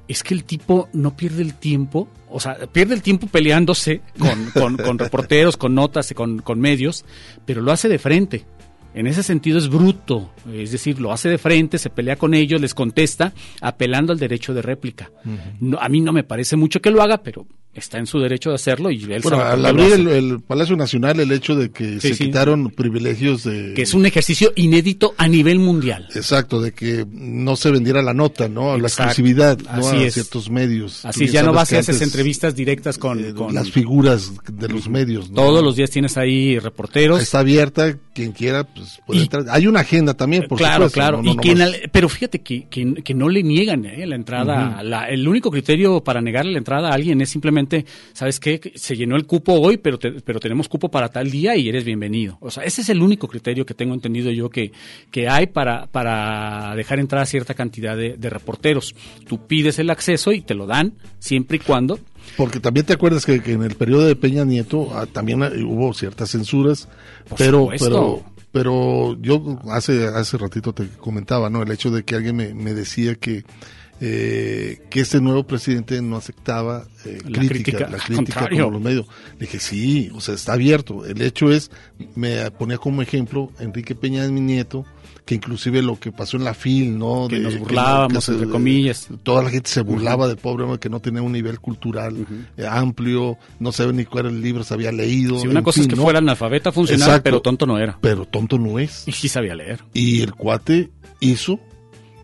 [0.07, 4.51] es que el tipo no pierde el tiempo, o sea, pierde el tiempo peleándose con,
[4.53, 7.05] con, con reporteros, con notas, con, con medios,
[7.45, 8.45] pero lo hace de frente.
[8.93, 12.61] En ese sentido es bruto, es decir, lo hace de frente, se pelea con ellos,
[12.61, 15.09] les contesta, apelando al derecho de réplica.
[15.25, 15.57] Uh -huh.
[15.61, 18.49] no, a mí no me parece mucho que lo haga, pero está en su derecho
[18.49, 21.99] de hacerlo y él bueno, al abrir el, el Palacio Nacional, el hecho de que
[21.99, 22.25] Sí, se sí.
[22.25, 23.73] quitaron privilegios de...
[23.73, 26.07] que es un ejercicio inédito a nivel mundial.
[26.13, 28.77] Exacto, de que no se vendiera la nota, ¿no?
[28.77, 29.11] La Exacto.
[29.11, 29.87] exclusividad, ¿no?
[29.89, 30.13] A es.
[30.13, 31.03] ciertos medios.
[31.05, 34.87] Así ya no vas haces antes, entrevistas directas con, eh, con- las figuras de los
[34.89, 35.35] medios, ¿no?
[35.35, 37.21] todos los días tienes ahí reporteros.
[37.21, 39.45] Está abierta, quien quiera, pues puede Y- entrar.
[39.49, 40.93] Hay una agenda también, por claro, supuesto.
[40.99, 41.17] claro.
[41.17, 43.85] no- no y que nomás- en el- pero fíjate que, que, que no le niegan
[43.85, 44.75] eh, la entrada.
[44.77, 44.83] Ujú.
[44.89, 47.62] la- el único criterio para negarle la entrada a alguien es simplemente,
[48.13, 48.59] ¿sabes qué?
[48.59, 51.69] Que Se llenó el cupo hoy, pero, te- pero tenemos cupo para tal día y
[51.69, 52.37] eres bienvenido.
[52.41, 54.71] O sea, ese es el único criterio que tengo entendido yo que,
[55.11, 58.95] que hay para, para dejar entrar a cierta cantidad de, de reporteros.
[59.27, 61.99] Tú pides el acceso y te lo dan, siempre y cuando
[62.37, 65.93] Porque también te acuerdas que, que en el periodo de Peña Nieto ah, también hubo
[65.93, 66.87] ciertas censuras,
[67.29, 67.85] Por pero, supuesto.
[67.87, 71.63] pero, pero yo hace, hace ratito te comentaba, ¿no?
[71.63, 73.43] El hecho de que alguien me, me decía que,
[74.01, 78.81] eh, que este nuevo presidente no aceptaba eh, La crítica, crítica, la crítica como los
[78.81, 79.05] medios.
[79.39, 81.05] Le dije, sí, o sea, está abierto.
[81.05, 81.71] El hecho es,
[82.15, 84.85] me ponía como ejemplo Enrique Peña es mi nieto,
[85.25, 87.27] que inclusive lo que pasó en la FIL, ¿no?
[87.29, 89.07] Que De- nos burlábamos, se- entre comillas.
[89.23, 92.25] Toda la gente se burlaba del pobre hombre que no tenía un nivel cultural
[92.57, 95.39] eh, amplio, no sabía ni cuál era el libro, se había leído.
[95.39, 96.03] Si una en cosa es fin, que ¿no?
[96.03, 97.23] fuera analfabeta funcional, Exacto.
[97.23, 97.97] pero tonto no era.
[98.01, 99.07] Pero tonto no es.
[99.07, 99.79] Y sí sabía leer.
[99.93, 100.89] Y el cuate
[101.21, 101.57] hizo,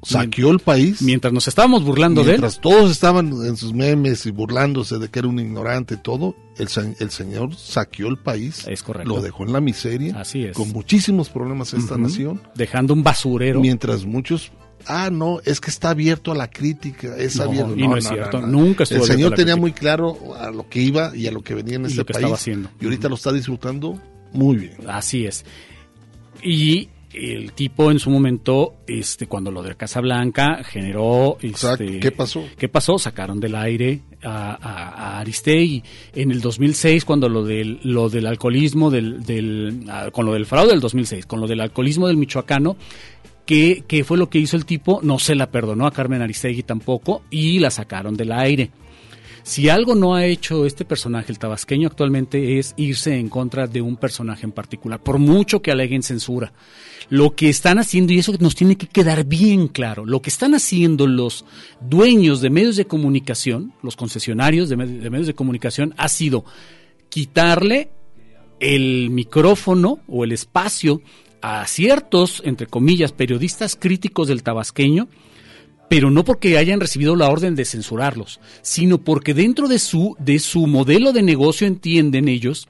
[0.04, 1.02] saqueó el país.
[1.02, 2.39] Mientras nos estábamos burlando de él.
[2.39, 6.36] Mientras todos estaban en sus memes y burlándose de que era un ignorante y todo,
[6.58, 6.68] el,
[7.00, 8.66] el señor saqueó el país.
[8.68, 9.16] Es correcto.
[9.16, 10.20] Lo dejó en la miseria.
[10.20, 10.56] Así es.
[10.56, 12.41] Con muchísimos problemas esta nación.
[12.56, 13.60] Dejando un basurero.
[13.62, 14.52] Mientras muchos,
[14.86, 17.76] ah, no, es que está abierto a la crítica, es No, abierto.
[17.78, 19.62] y no es cierto, nunca estuvo El señor tenía crítica.
[19.62, 22.06] muy claro a lo que iba y a lo que venía en Y este lo
[22.06, 22.24] que país.
[22.24, 22.70] estaba haciendo.
[22.80, 24.78] Y ahorita lo está disfrutando muy bien.
[24.88, 25.43] Así es.
[26.43, 32.43] Y el tipo en su momento, este, cuando lo de Casablanca generó, este, ¿qué pasó?
[32.57, 32.99] ¿Qué pasó?
[32.99, 35.84] Sacaron del aire a, a, a Aristegui.
[36.14, 40.45] En el 2006, cuando lo del, lo del alcoholismo, del, del, ah, con lo del
[40.45, 42.78] fraude del 2006, con lo del alcoholismo del michoacano,
[43.45, 44.99] ¿qué, qué fue lo que hizo el tipo?
[45.01, 48.70] No se la perdonó a Carmen Aristegui tampoco y la sacaron del aire.
[49.44, 53.82] Si algo no ha hecho este personaje, el tabasqueño, actualmente es irse en contra de
[53.82, 56.54] un personaje en particular, por mucho que aleguen censura.
[57.10, 60.54] Lo que están haciendo, y eso nos tiene que quedar bien claro, lo que están
[60.54, 61.46] haciendo los
[61.82, 66.46] dueños de medios de comunicación, los concesionarios de, med- de medios de comunicación, ha sido
[67.10, 67.90] quitarle
[68.60, 71.02] el micrófono o el espacio
[71.42, 75.08] a ciertos, entre comillas, periodistas críticos del tabasqueño,
[75.90, 80.40] pero no porque hayan recibido la orden de censurarlos, sino porque dentro de su, de
[80.40, 82.70] su modelo de negocio entienden ellos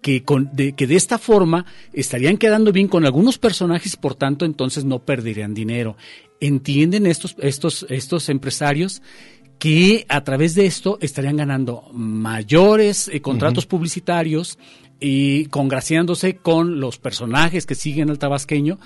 [0.00, 4.14] que, con, de, que de esta forma estarían quedando bien con algunos personajes y por
[4.14, 5.96] tanto entonces no perderían dinero.
[6.40, 9.02] Entienden estos, estos, estos empresarios
[9.58, 14.58] que a través de esto estarían ganando mayores eh, contratos publicitarios
[15.00, 18.78] y congraciándose con los personajes que siguen al tabasqueño,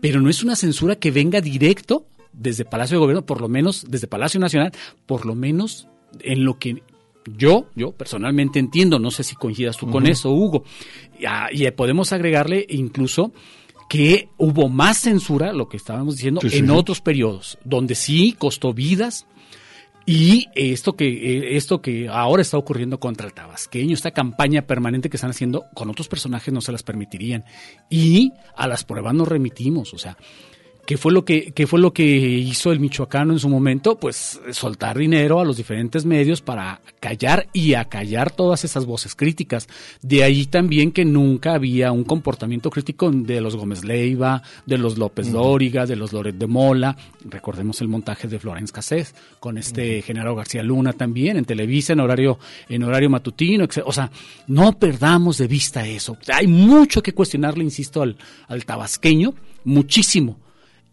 [0.00, 2.06] pero no es una censura que venga directo
[2.36, 4.72] desde Palacio de Gobierno, por lo menos desde Palacio Nacional,
[5.06, 5.88] por lo menos
[6.20, 6.82] en lo que
[7.26, 10.64] yo, yo personalmente entiendo, no sé si coincidas tú con eso, Hugo,
[11.18, 13.32] y, ah, y, podemos agregarle incluso
[13.88, 16.70] que hubo más censura, lo que estábamos diciendo, Sí, en sí.
[16.70, 19.26] otros periodos, donde sí costó vidas,
[20.06, 25.08] y esto que, eh, esto que ahora está ocurriendo contra el tabasqueño, esta campaña permanente
[25.08, 27.44] que están haciendo con otros personajes no se las permitirían.
[27.88, 30.18] Y a las pruebas nos remitimos, o sea,
[30.86, 33.96] ¿qué fue lo que, qué fue lo que hizo el michoacano en su momento?
[33.96, 39.68] Pues soltar dinero a los diferentes medios para callar y acallar todas esas voces críticas.
[40.02, 44.98] De ahí también que nunca había un comportamiento crítico de los Gómez Leiva, de los
[44.98, 45.38] López Ujú.
[45.38, 46.96] Dóriga, de los Loret de Mola.
[47.24, 52.00] Recordemos el montaje de Florence Cassés con este Genaro García Luna también en Televisa en
[52.00, 53.82] horario en horario matutino, etc.
[53.84, 54.10] o sea,
[54.46, 56.16] no perdamos de vista eso.
[56.32, 58.16] Hay mucho que cuestionarle, insisto, al,
[58.48, 60.43] al tabasqueño, muchísimo.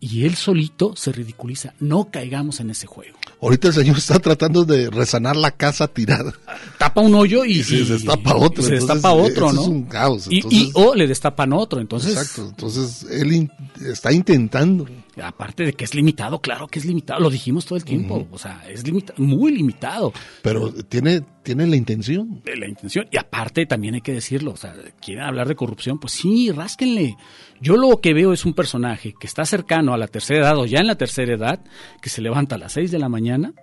[0.04, 1.76] Y él solito se ridiculiza.
[1.80, 3.18] No caigamos en ese juego.
[3.39, 6.34] Ahorita el señor está tratando de resanar la casa tirada.
[6.80, 9.62] Tapa un hoyo y, Y se destapa otro, Se entonces, destapa otro, ¿no?
[9.62, 11.80] es un caos, Y- o le destapan otro.
[11.80, 12.47] Entonces, Exacto.
[12.49, 13.52] Entonces, él in-
[13.91, 14.88] está intentando.
[15.22, 17.20] Aparte de que es limitado, claro que es limitado.
[17.20, 18.28] Lo dijimos todo el tiempo.
[18.32, 20.14] O sea, es limita muy limitado.
[20.41, 22.41] Pero tiene, tiene la intención.
[22.45, 23.07] la intención.
[23.12, 27.18] Y aparte también hay que decirlo, o sea, quieren hablar de corrupción, pues sí, rásquenle.
[27.59, 30.66] Yo lo que veo es un personaje que está cercano a la tercera edad o
[30.66, 31.59] ya en la tercera edad,
[32.01, 33.53] que se levanta a las 6 de la mañana,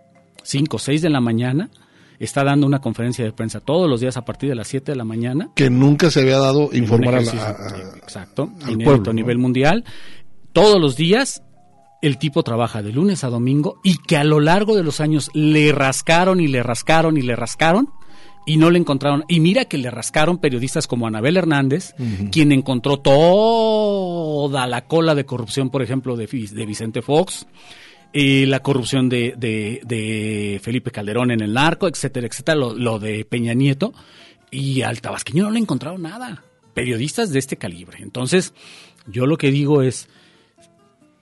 [0.43, 1.71] 5 o 6 de la mañana,
[2.21, 4.97] está dando una conferencia de prensa todos los días a partir de las 7 de
[4.97, 5.51] la mañana.
[5.55, 9.13] Que nunca se había dado informar a a- exacto, al pueblo, a ¿no?
[9.13, 9.85] nivel mundial.
[10.59, 11.41] Todos los días
[12.03, 15.31] el tipo trabaja de lunes a domingo y que a lo largo de los años
[15.33, 17.91] le rascaron y le rascaron y le rascaron
[18.45, 19.25] y no le encontraron.
[19.29, 21.95] Y mira que le rascaron periodistas como Anabel Hernández,
[22.33, 27.47] quien encontró toda la cola de corrupción, por ejemplo, de, de Vicente Fox,
[28.13, 33.25] eh, la corrupción de, de, Felipe Calderón en el narco, etcétera, etcétera, lo, lo de
[33.25, 33.95] Peña Nieto.
[34.51, 36.43] Y al tabasqueño no le encontraron nada.
[36.75, 37.99] Periodistas de este calibre.
[38.01, 38.55] Entonces,
[39.07, 40.09] yo lo que digo es,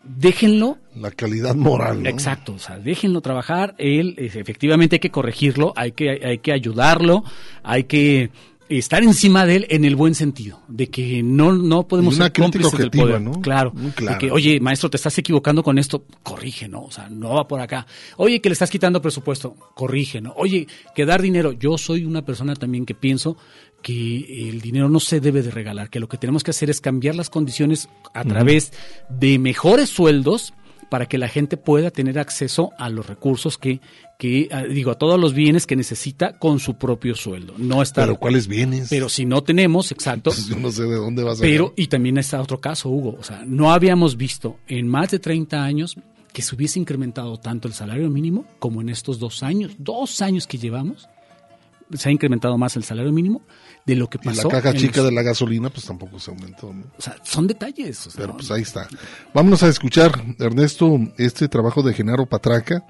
[0.08, 0.78] déjenlo.
[0.94, 2.06] La calidad moral.
[2.06, 3.74] Exacto, o sea, déjenlo trabajar.
[3.78, 7.24] Él, efectivamente, hay que corregirlo, hay que, hay que ayudarlo,
[7.62, 8.30] hay que
[8.68, 12.78] estar encima de él en el buen sentido, de que no, no podemos ser cómplices
[12.78, 13.20] del poder.
[13.20, 13.40] ¿no?
[13.40, 14.14] Claro, claro.
[14.14, 16.82] De que, oye, maestro, te estás equivocando con esto, corrige, ¿no?
[16.82, 17.86] O sea, no va por acá.
[18.16, 20.32] Oye, que le estás quitando presupuesto, corrige, ¿no?
[20.36, 21.52] Oye, que dar dinero.
[21.52, 23.36] Yo soy una persona también que pienso
[23.82, 26.80] que el dinero no se debe de regalar, que lo que tenemos que hacer es
[26.80, 28.72] cambiar las condiciones a través
[29.08, 30.54] de mejores sueldos
[30.88, 33.80] para que la gente pueda tener acceso a los recursos que,
[34.18, 37.54] que ah, digo, a todos los bienes que necesita con su propio sueldo.
[37.58, 38.88] No estar, pero cuáles bienes.
[38.88, 40.32] Pero si no tenemos, exacto.
[40.48, 43.16] yo no sé de dónde vas a Pero, y también está otro caso, Hugo.
[43.18, 45.96] O sea, no habíamos visto en más de 30 años
[46.32, 49.72] que se hubiese incrementado tanto el salario mínimo como en estos dos años.
[49.78, 51.08] Dos años que llevamos,
[51.92, 53.42] se ha incrementado más el salario mínimo
[53.84, 54.48] de lo que pasó.
[54.48, 56.68] Y la caja chica de la gasolina, pues tampoco se aumentó.
[56.68, 58.08] O sea, son detalles.
[58.16, 58.88] Pero pues ahí está.
[59.32, 62.84] Vámonos a escuchar, Ernesto, este trabajo de Genaro Patraca.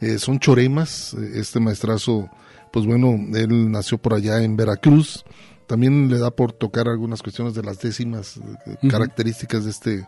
[0.00, 1.14] Eh, son choremas.
[1.14, 2.30] Eh, este maestrazo,
[2.72, 5.24] pues bueno, él nació por allá en Veracruz.
[5.66, 10.06] También le da por tocar algunas cuestiones de las décimas eh, características de este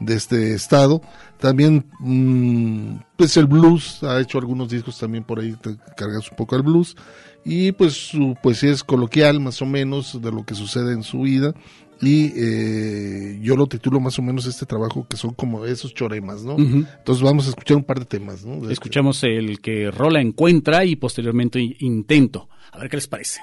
[0.00, 1.00] de este estado.
[1.38, 5.56] También, mm, pues el blues, ha hecho algunos discos también por ahí,
[5.96, 6.96] cargas un poco el blues
[7.44, 11.20] y pues su poesía es coloquial más o menos de lo que sucede en su
[11.20, 11.54] vida
[12.00, 16.44] y eh, yo lo titulo más o menos este trabajo que son como esos choremas,
[16.44, 16.56] ¿no?
[16.58, 18.68] Entonces vamos a escuchar un par de temas, ¿no?
[18.68, 22.48] Escuchamos el que Rola encuentra y posteriormente Intento.
[22.72, 23.40] A ver qué les parece.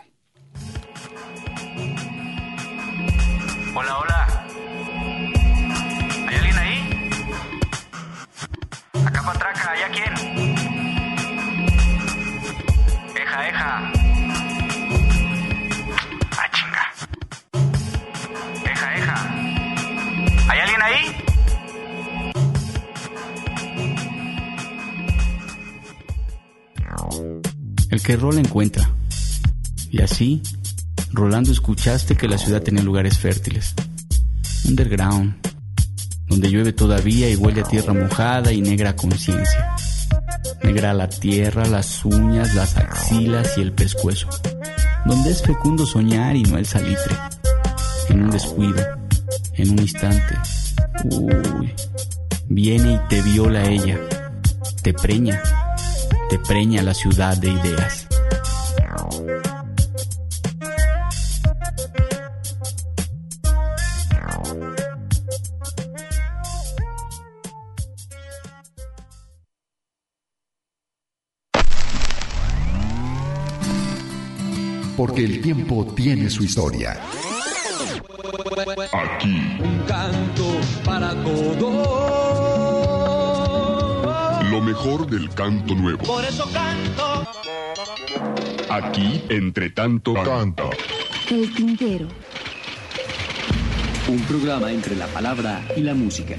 [3.74, 4.21] Hola, hola.
[27.92, 28.90] El que Rola encuentra.
[29.92, 30.42] Y así,
[31.12, 33.76] Rolando escuchaste que la ciudad tenía lugares fértiles.
[34.66, 35.36] Underground,
[36.28, 39.76] donde llueve todavía y huele a tierra mojada y negra conciencia.
[40.64, 44.30] Negra la tierra, las uñas, las axilas y el pescuezo.
[45.06, 47.18] Donde es fecundo soñar y no el salitre.
[48.08, 48.82] En un descuido,
[49.56, 50.38] en un instante.
[51.04, 51.74] Uy,
[52.48, 54.00] viene y te viola ella.
[54.82, 55.42] Te preña,
[56.32, 58.08] te preña la ciudad de ideas.
[74.96, 77.02] porque el tiempo tiene su historia.
[78.94, 79.58] Aquí.
[79.60, 80.46] Un canto
[80.86, 82.31] para todos.
[84.52, 86.04] Lo mejor del canto nuevo.
[86.04, 87.26] Por eso canto.
[88.70, 90.66] Aquí, entre tanto, canta.
[91.30, 92.10] El Tintero.
[94.10, 96.36] Un programa entre la palabra y la música.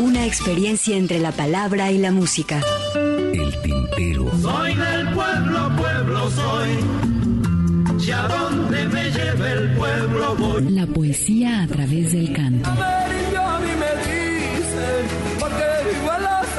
[0.00, 2.60] Una experiencia entre la palabra y la música.
[2.96, 4.28] El Tintero.
[4.40, 8.00] Soy del pueblo, pueblo soy.
[8.00, 10.68] Si a donde me lleve el pueblo voy.
[10.68, 12.70] La poesía a través del canto.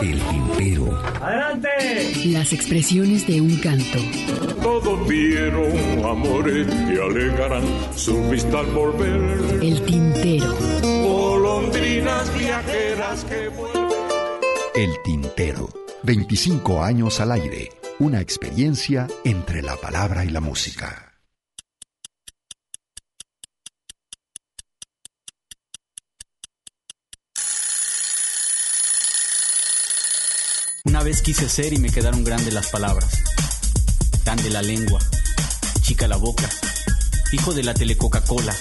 [0.04, 1.02] El Tintero.
[1.22, 1.70] ¡Adelante!
[2.26, 4.00] Las expresiones de un canto.
[4.62, 7.64] Todos vieron amores que alegarán
[7.96, 9.64] su vista al volver.
[9.64, 10.54] El Tintero.
[10.82, 13.88] Golondrinas viajeras que vuelven.
[14.76, 15.70] El Tintero.
[16.04, 17.70] 25 años al aire.
[18.00, 21.13] Una experiencia entre la palabra y la música.
[30.86, 33.08] Una vez quise ser y me quedaron grandes las palabras.
[34.26, 35.00] Grande la lengua,
[35.82, 36.50] chica la boca,
[37.32, 38.54] hijo de la tele Coca-Cola,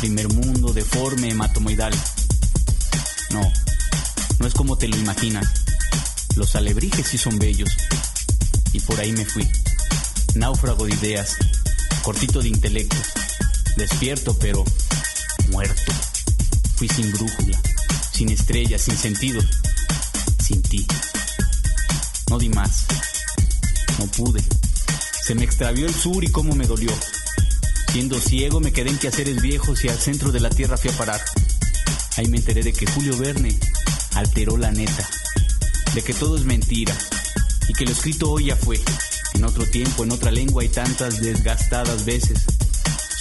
[0.00, 1.94] primer mundo deforme hematomoidal.
[3.30, 3.52] No,
[4.40, 5.46] no es como te lo imaginas.
[6.34, 7.70] Los alebrijes sí son bellos.
[8.72, 9.48] Y por ahí me fui.
[10.34, 11.36] Náufrago de ideas,
[12.02, 12.96] cortito de intelecto,
[13.76, 14.64] despierto pero
[15.52, 15.92] muerto.
[16.74, 17.62] Fui sin brújula,
[18.12, 19.40] sin estrellas, sin sentido.
[22.30, 22.86] No di más,
[23.98, 24.42] no pude,
[25.24, 26.92] Se me extravió el sur y cómo me dolió.
[27.92, 30.96] Siendo ciego me quedé en quehaceres viejos y al centro de la tierra fui a
[30.96, 31.20] parar.
[32.16, 33.58] Ahí me enteré de que Julio Verne
[34.14, 35.08] alteró la neta,
[35.94, 36.94] de que todo es mentira
[37.68, 38.78] y que lo escrito hoy ya fue.
[39.34, 42.40] En otro tiempo, en otra lengua y tantas desgastadas veces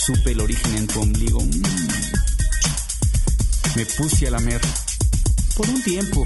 [0.06, 1.40] supe el origen en tu ombligo.
[1.40, 1.62] Mm.
[3.76, 4.62] Me puse a lamer
[5.56, 6.26] por un tiempo.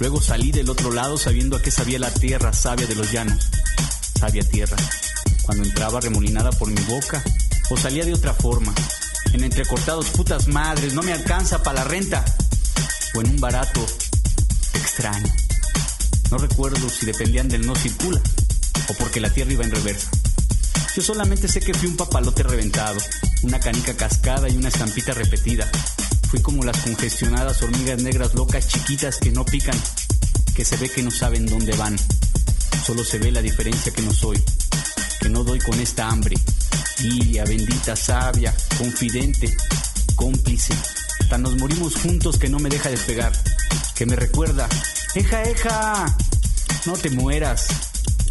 [0.00, 3.48] Luego salí del otro lado sabiendo a qué sabía la tierra sabia de los llanos.
[4.18, 4.76] Sabia tierra.
[5.42, 7.22] Cuando entraba remolinada por mi boca
[7.70, 8.74] o salía de otra forma.
[9.32, 12.24] En entrecortados putas madres, no me alcanza para la renta.
[13.14, 13.84] O en un barato
[14.74, 15.32] extraño.
[16.30, 18.20] No recuerdo si dependían del no circula
[18.88, 20.10] o porque la tierra iba en reversa.
[20.94, 22.98] Yo solamente sé que fui un papalote reventado,
[23.42, 25.70] una canica cascada y una estampita repetida.
[26.32, 29.78] Fui como las congestionadas hormigas negras locas chiquitas que no pican,
[30.54, 31.94] que se ve que no saben dónde van.
[32.86, 34.42] Solo se ve la diferencia que no soy,
[35.20, 36.34] que no doy con esta hambre.
[37.00, 39.54] Lilia, bendita, sabia, confidente,
[40.14, 40.72] cómplice.
[41.28, 43.32] Tan nos morimos juntos que no me deja despegar,
[43.94, 44.66] que me recuerda,
[45.14, 46.16] eja, eja,
[46.86, 47.66] no te mueras.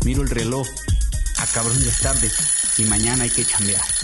[0.05, 0.67] Miro el reloj,
[1.37, 2.31] a cabrón de tarde
[2.79, 4.00] y mañana hay que cambiar.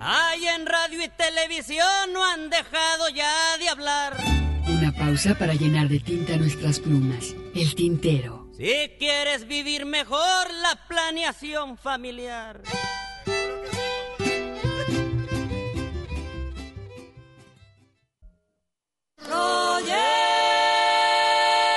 [0.00, 4.16] Ay, en radio y televisión no han dejado ya de hablar.
[4.66, 7.34] Una pausa para llenar de tinta nuestras plumas.
[7.54, 8.48] El tintero.
[8.56, 12.62] Si quieres vivir mejor, la planeación familiar.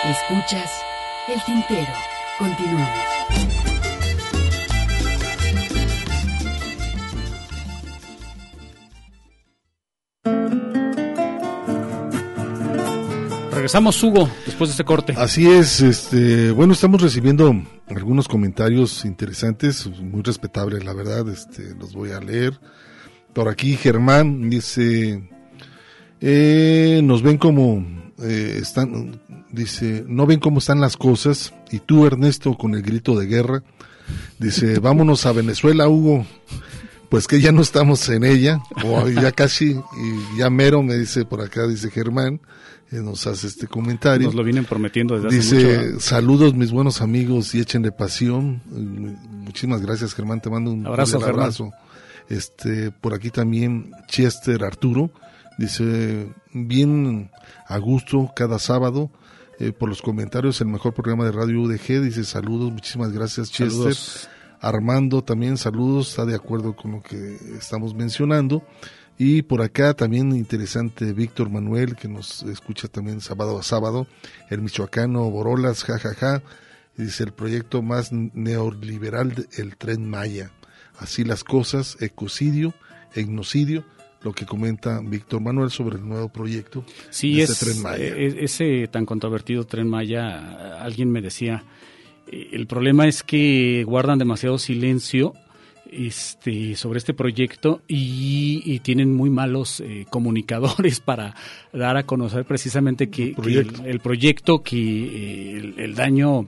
[0.05, 0.69] Escuchas
[1.27, 1.93] el tintero.
[2.37, 3.22] Continuamos.
[13.63, 15.13] Regresamos, Hugo, después de este corte.
[15.15, 17.55] Así es, este, bueno, estamos recibiendo
[17.87, 22.59] algunos comentarios interesantes, muy respetables, la verdad, este, los voy a leer.
[23.31, 25.29] Por aquí Germán dice,
[26.19, 27.85] eh, nos ven como
[28.21, 33.17] eh, están, dice, no ven cómo están las cosas, y tú Ernesto con el grito
[33.17, 33.63] de guerra,
[34.39, 36.25] dice, vámonos a Venezuela, Hugo,
[37.07, 41.23] pues que ya no estamos en ella, o ya casi, y ya mero me dice
[41.23, 42.41] por acá, dice Germán,
[43.01, 44.27] nos hace este comentario.
[44.27, 45.97] Nos lo vienen prometiendo desde Dice, hace mucho.
[45.97, 45.99] ¿eh?
[45.99, 48.61] saludos mis buenos amigos y échenle pasión.
[48.71, 51.71] Eh, Muchísimas gracias Germán, te mando un Abrazo, cordial abrazo.
[52.29, 55.11] Este, por aquí también Chester Arturo,
[55.57, 57.29] dice, bien
[57.67, 59.09] a gusto cada sábado.
[59.59, 63.69] eh, por los comentarios, el mejor programa de radio UDG, dice saludos, muchísimas gracias Chester.
[63.71, 64.29] Saludos.
[64.61, 68.63] Armando también saludos, está de acuerdo con lo que estamos mencionando.
[69.17, 74.07] Y por acá también interesante Víctor Manuel, que nos escucha también sábado a sábado,
[74.49, 76.41] el michoacano Borolas, jajaja,
[76.97, 80.51] dice el proyecto más neoliberal del tren Maya.
[80.97, 82.73] Así las cosas, ecocidio,
[83.15, 83.83] etnocidio,
[84.23, 88.03] lo que comenta Víctor Manuel sobre el nuevo proyecto Sí, de es, este tren Maya.
[88.05, 91.63] eh, ese tan controvertido tren Maya, alguien me decía,
[92.31, 95.33] el problema es que guardan demasiado silencio
[95.91, 101.35] este, sobre este proyecto y, y tienen muy malos eh, comunicadores para
[101.71, 106.47] dar a conocer precisamente que, que el, el proyecto, que eh, el, el daño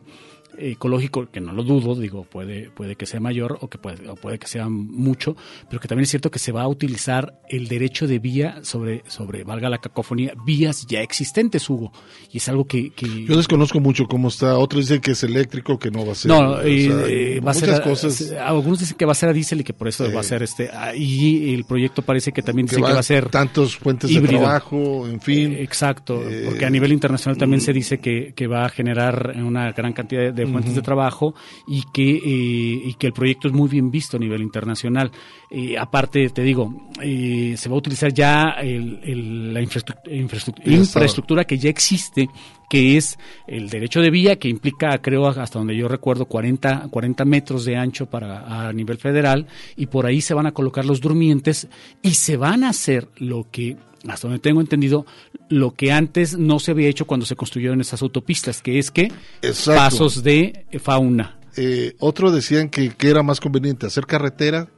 [0.60, 4.16] ecológico, que no lo dudo, digo, puede, puede que sea mayor o que puede, o
[4.16, 5.36] puede que sea mucho,
[5.70, 9.04] pero que también es cierto que se va a utilizar el derecho de vía sobre,
[9.08, 11.92] sobre valga la cacofonía, vías ya existentes, Hugo.
[12.32, 12.92] Y es algo que...
[12.92, 16.16] que Yo desconozco mucho cómo está, otros dicen que es eléctrico, que no va a
[16.16, 16.30] ser.
[16.30, 18.32] no, o eh, sea, eh, va a ser cosas.
[18.32, 20.44] algunos dicen que va a ser a diésel y que por eso va a ser
[20.44, 24.10] este y el proyecto parece que también dice que va va a ser tantos fuentes
[24.10, 24.40] híbrido.
[24.40, 25.54] de trabajo, en fin.
[25.54, 29.36] Eh, Exacto, Eh, porque a nivel internacional también se dice que, que va a generar
[29.38, 31.34] una gran cantidad de, de fuentes de trabajo
[31.68, 35.12] y que, eh, y que el proyecto es muy bien visto a nivel internacional.
[35.50, 40.56] Eh, aparte, te digo, eh, se va a utilizar ya el- el- la infraestru- infraestru-
[40.64, 40.78] El Estado.
[40.78, 42.28] infraestructura que ya existe,
[42.70, 43.18] que es
[43.48, 47.78] el derecho de vía, que implica, creo, hasta donde yo recuerdo, 40, 40 metros de
[47.78, 51.68] ancho para a nivel federal, y por ahí se van a colocar los durmientes
[52.02, 55.06] y se van a hacer lo que hasta donde tengo entendido,
[55.50, 59.12] lo que antes no se había hecho cuando se construyeron esas autopistas, que es que
[59.42, 59.82] Exacto.
[59.82, 61.40] pasos de fauna.
[61.58, 64.70] Eh, otro decían que, que era más conveniente hacer carretera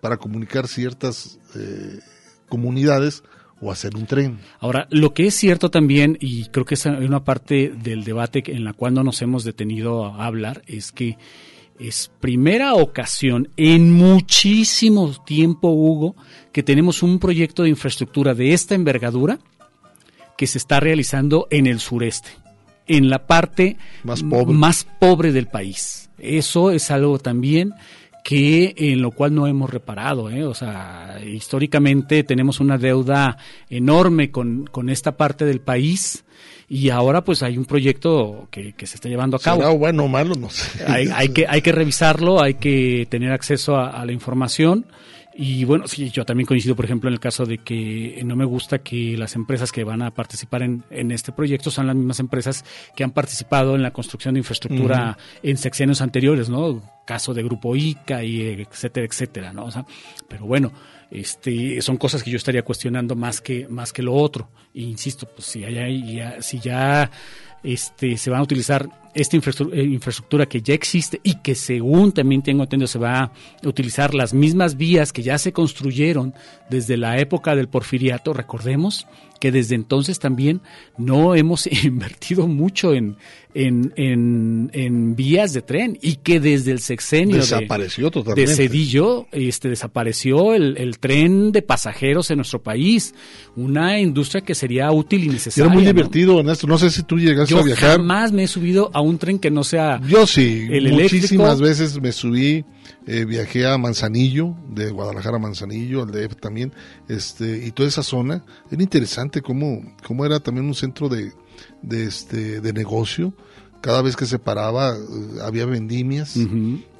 [0.00, 2.00] para comunicar ciertas eh,
[2.48, 3.22] comunidades
[3.60, 4.40] o hacer un tren.
[4.58, 8.64] Ahora, lo que es cierto también, y creo que es una parte del debate en
[8.64, 11.16] la cual no nos hemos detenido a hablar, es que
[11.88, 16.16] es primera ocasión en muchísimo tiempo, Hugo,
[16.52, 19.38] que tenemos un proyecto de infraestructura de esta envergadura
[20.36, 22.30] que se está realizando en el sureste.
[22.88, 24.54] en la parte Más pobre.
[24.54, 26.10] más pobre del país.
[26.18, 27.74] Eso es algo también
[28.24, 30.30] que en lo cual no hemos reparado.
[30.30, 30.44] ¿eh?
[30.44, 33.36] O sea, históricamente tenemos una deuda
[33.70, 36.24] enorme con, con esta parte del país
[36.74, 39.60] y ahora pues hay un proyecto que, que se está llevando a cabo.
[39.60, 40.34] ¿Será bueno o malo?
[40.34, 40.82] No sé.
[40.86, 44.86] Hay, hay que, hay que revisarlo, hay que tener acceso a, a la información.
[45.34, 48.46] Y bueno, sí, yo también coincido, por ejemplo, en el caso de que no me
[48.46, 52.20] gusta que las empresas que van a participar en, en este proyecto sean las mismas
[52.20, 52.64] empresas
[52.96, 56.82] que han participado en la construcción de infraestructura en sexenios anteriores, ¿no?
[57.06, 59.66] Caso de Grupo ICA y etcétera, etcétera, ¿no?
[59.66, 59.84] O sea,
[60.26, 60.72] pero bueno,
[61.12, 64.48] este, son cosas que yo estaría cuestionando más que, más que lo otro.
[64.74, 67.10] E insisto, pues si ya, si ya
[67.62, 72.12] este, se van a utilizar esta infraestru- eh, infraestructura que ya existe y que según
[72.12, 73.32] también tengo entendido se va a
[73.64, 76.32] utilizar las mismas vías que ya se construyeron
[76.70, 79.06] desde la época del porfiriato, recordemos
[79.38, 80.62] que desde entonces también
[80.96, 83.18] no hemos invertido mucho en,
[83.54, 88.54] en, en, en vías de tren y que desde el sexenio de- Desapareció de totalmente.
[88.54, 93.14] Cedillo este, desapareció el, el tren de pasajeros en nuestro país,
[93.56, 95.64] una industria que sería útil y necesaria.
[95.66, 95.92] Era muy ¿no?
[95.92, 96.66] divertido, Ernesto.
[96.66, 97.98] No sé si tú llegaste Yo a viajar.
[97.98, 101.58] jamás me he subido a un tren que no sea Yo sí, el muchísimas eléctrico.
[101.58, 102.64] veces me subí,
[103.06, 106.72] eh, viajé a Manzanillo, de Guadalajara a Manzanillo, al DF también,
[107.08, 108.44] este, y toda esa zona.
[108.70, 111.32] Era interesante cómo, cómo era también un centro de,
[111.82, 113.34] de, este, de negocio.
[113.80, 116.36] Cada vez que se paraba eh, había vendimias,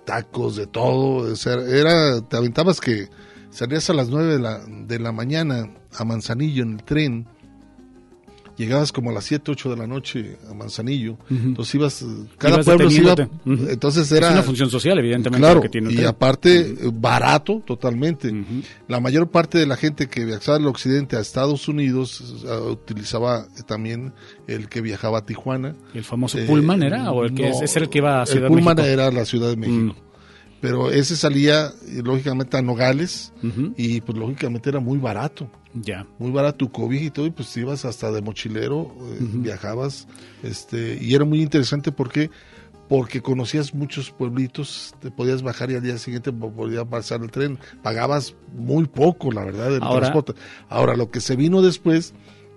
[0.05, 1.33] tacos, de todo.
[1.33, 3.09] O sea, era, te aventabas que
[3.51, 7.29] salías a las 9 de la, de la mañana a Manzanillo en el tren
[8.63, 12.05] llegabas como a las 7, 8 de la noche a Manzanillo, entonces ibas,
[12.39, 13.15] cada Ibas pueblo iba,
[13.71, 14.31] entonces Es era...
[14.33, 18.33] una función social, evidentemente, Claro, que tiene y aparte barato totalmente.
[18.89, 24.13] La mayor parte de la gente que viajaba al occidente a Estados Unidos utilizaba también
[24.47, 25.75] el que viajaba a Tijuana.
[25.95, 27.11] ¿El famoso Eh, Pullman era?
[27.13, 28.97] ¿O el que no, es, es el que iba a Ciudad El Pullman de México?
[28.97, 29.01] Mm.
[29.01, 29.97] era la Ciudad de México.
[30.63, 33.33] Pero ese salía, eh, lógicamente, a Nogales
[33.77, 35.51] y pues lógicamente era muy barato.
[35.75, 36.07] Ya.
[36.19, 40.07] Muy barato tu cobija y todo, y pues ibas hasta de mochilero, eh, viajabas,
[40.43, 42.31] este, y era muy interesante porque
[42.89, 47.31] porque conocías muchos pueblitos, te podías bajar y al día siguiente po- podía pasar el
[47.31, 50.35] tren, pagabas muy poco, la verdad, del Ahora- transporte.
[50.69, 52.13] Ahora, lo que se vino después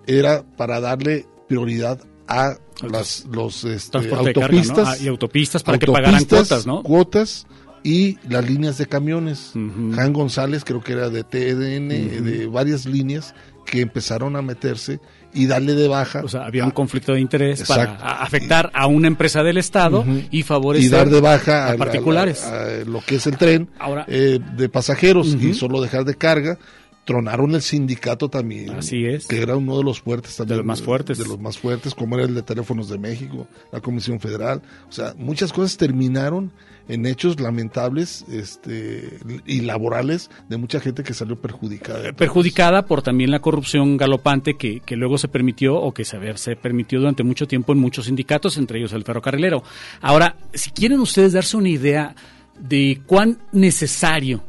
[0.07, 6.25] era para darle prioridad a las los este, autopistas Ah, y autopistas para que pagaran
[6.25, 6.83] cuotas, ¿no?
[6.83, 7.47] cuotas
[7.85, 9.51] y las líneas de camiones.
[9.93, 12.23] Jan González creo que era de TDN, Ujú.
[12.25, 14.99] de varias líneas que empezaron a meterse
[15.33, 16.21] y darle de baja.
[16.23, 18.05] O sea, había un conflicto de interés para Exacto.
[18.05, 22.43] afectar a una empresa del Estado y favorecer y dar de baja a, a, particulares.
[22.43, 26.15] a- a lo que es el tren Ahora- eh, de pasajeros y solo dejar de
[26.15, 26.57] carga.
[27.05, 28.71] Tronaron el sindicato también.
[28.71, 29.27] Así es.
[29.27, 30.55] Que era uno de los fuertes también.
[30.55, 31.17] De los más fuertes.
[31.17, 34.61] De los más fuertes, como era el de Teléfonos de México, la Comisión Federal.
[34.89, 36.51] O sea, muchas cosas terminaron
[36.87, 42.13] en hechos lamentables este, y laborales de mucha gente que salió perjudicada.
[42.13, 46.55] perjudicada por también la corrupción galopante que, que luego se permitió o que se, se
[46.55, 49.63] permitió durante mucho tiempo en muchos sindicatos, entre ellos el ferrocarrilero.
[50.01, 52.15] Ahora, si quieren ustedes darse una idea
[52.59, 54.43] de cuán necesario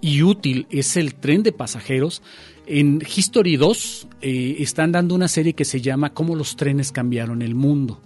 [0.00, 2.22] y útil es el tren de pasajeros,
[2.66, 7.42] en History 2 eh, están dando una serie que se llama Cómo los trenes cambiaron
[7.42, 8.00] el mundo.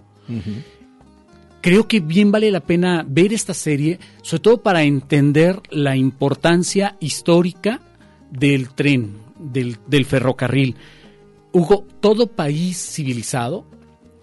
[1.61, 6.97] Creo que bien vale la pena ver esta serie, sobre todo para entender la importancia
[6.99, 7.79] histórica
[8.31, 10.75] del tren, del, del ferrocarril.
[11.51, 13.65] Hugo, todo país civilizado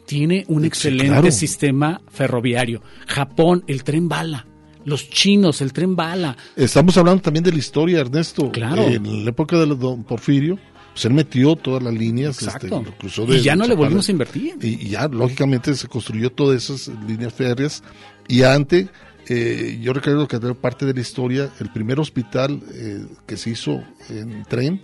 [0.07, 1.31] tiene un excelente claro.
[1.31, 2.82] sistema ferroviario.
[3.07, 4.47] Japón, el tren bala.
[4.84, 6.36] Los chinos, el tren bala.
[6.56, 8.50] Estamos hablando también de la historia, Ernesto.
[8.50, 8.82] Claro.
[8.82, 10.59] En la época de don Porfirio,
[10.92, 12.42] pues él metió todas las líneas.
[12.42, 12.80] Exacto.
[12.80, 14.56] este, cruzó Y de ya no le volvimos a invertir.
[14.60, 17.82] Y, y ya, lógicamente, se construyó todas esas líneas férreas.
[18.28, 18.88] Y antes,
[19.28, 23.50] eh, yo recuerdo que era parte de la historia, el primer hospital eh, que se
[23.50, 24.82] hizo en tren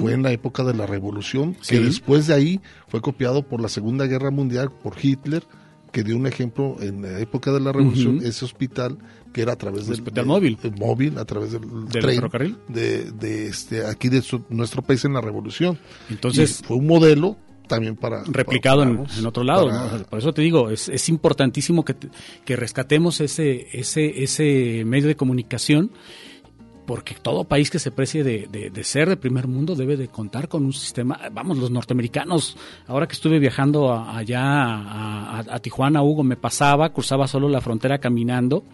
[0.00, 3.68] fue en la época de la Revolución, que después de ahí fue copiado por la
[3.68, 5.44] Segunda Guerra Mundial, por Hitler,
[5.92, 8.98] que dio un ejemplo en la época de la Revolución, ese hospital
[9.32, 10.58] que era a través del Hospital de- móvil.
[10.62, 12.56] el móvil, a través del, ¿Del tren ferrocarril?
[12.68, 15.78] de, de este aquí de su- nuestro país en la Revolución.
[16.08, 17.36] Entonces- Y fue un modelo
[17.68, 19.66] también para replicado en, para- en otro lado.
[19.68, 19.86] para- ¿no?
[19.86, 21.94] O sea, Por eso te digo, es, es importantísimo que,
[22.44, 25.92] que rescatemos ese, ese, ese medio de comunicación,
[26.90, 30.08] porque todo país que se precie de, de- de ser de primer mundo debe de
[30.08, 31.20] contar con un sistema.
[31.32, 32.56] Vamos, los norteamericanos,
[32.88, 37.48] ahora que estuve viajando a- allá a, a- a Tijuana, Hugo, me pasaba, cruzaba solo
[37.48, 38.64] la frontera caminando.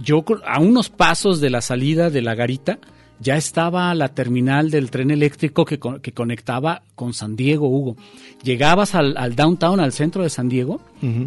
[0.00, 2.78] Yo a unos pasos de la salida de la garita,
[3.18, 7.96] ya estaba la terminal del tren eléctrico que, que conectaba con San Diego, Hugo.
[8.44, 10.80] Llegabas al, al downtown, al centro de San Diego,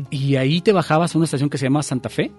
[0.10, 2.32] y ahí te bajabas a una estación que se llama Santa Fe,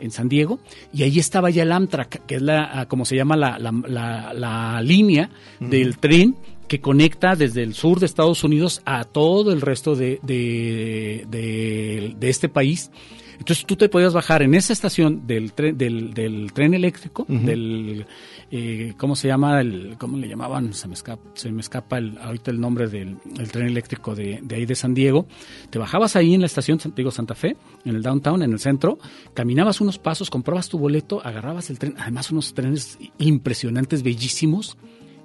[0.00, 0.58] en San Diego,
[0.92, 3.72] y ahí estaba ya el Amtrak, que es la, ah, como se llama la, la,
[3.88, 6.36] la- la línea del tren
[6.68, 12.14] que conecta desde el sur de Estados Unidos a todo el resto de, de, de-
[12.18, 12.90] de este país.
[13.38, 18.04] Entonces tú te podías bajar en esa estación del tren, del, del tren eléctrico, del,
[18.50, 19.60] eh, ¿cómo se llama?
[19.60, 20.74] El, ¿Cómo le llamaban?
[20.74, 24.42] Se me escapa, se me escapa el- ahorita el nombre del el tren eléctrico de,
[24.50, 25.26] ahí de San Diego.
[25.70, 28.58] Te bajabas ahí en la estación San Diego Santa Fe, en el downtown, en el
[28.58, 28.98] centro,
[29.34, 34.76] caminabas unos pasos, comprabas tu boleto, agarrabas el tren, además unos trenes impresionantes, bellísimos,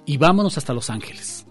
[0.06, 1.46] y vámonos hasta Los Ángeles.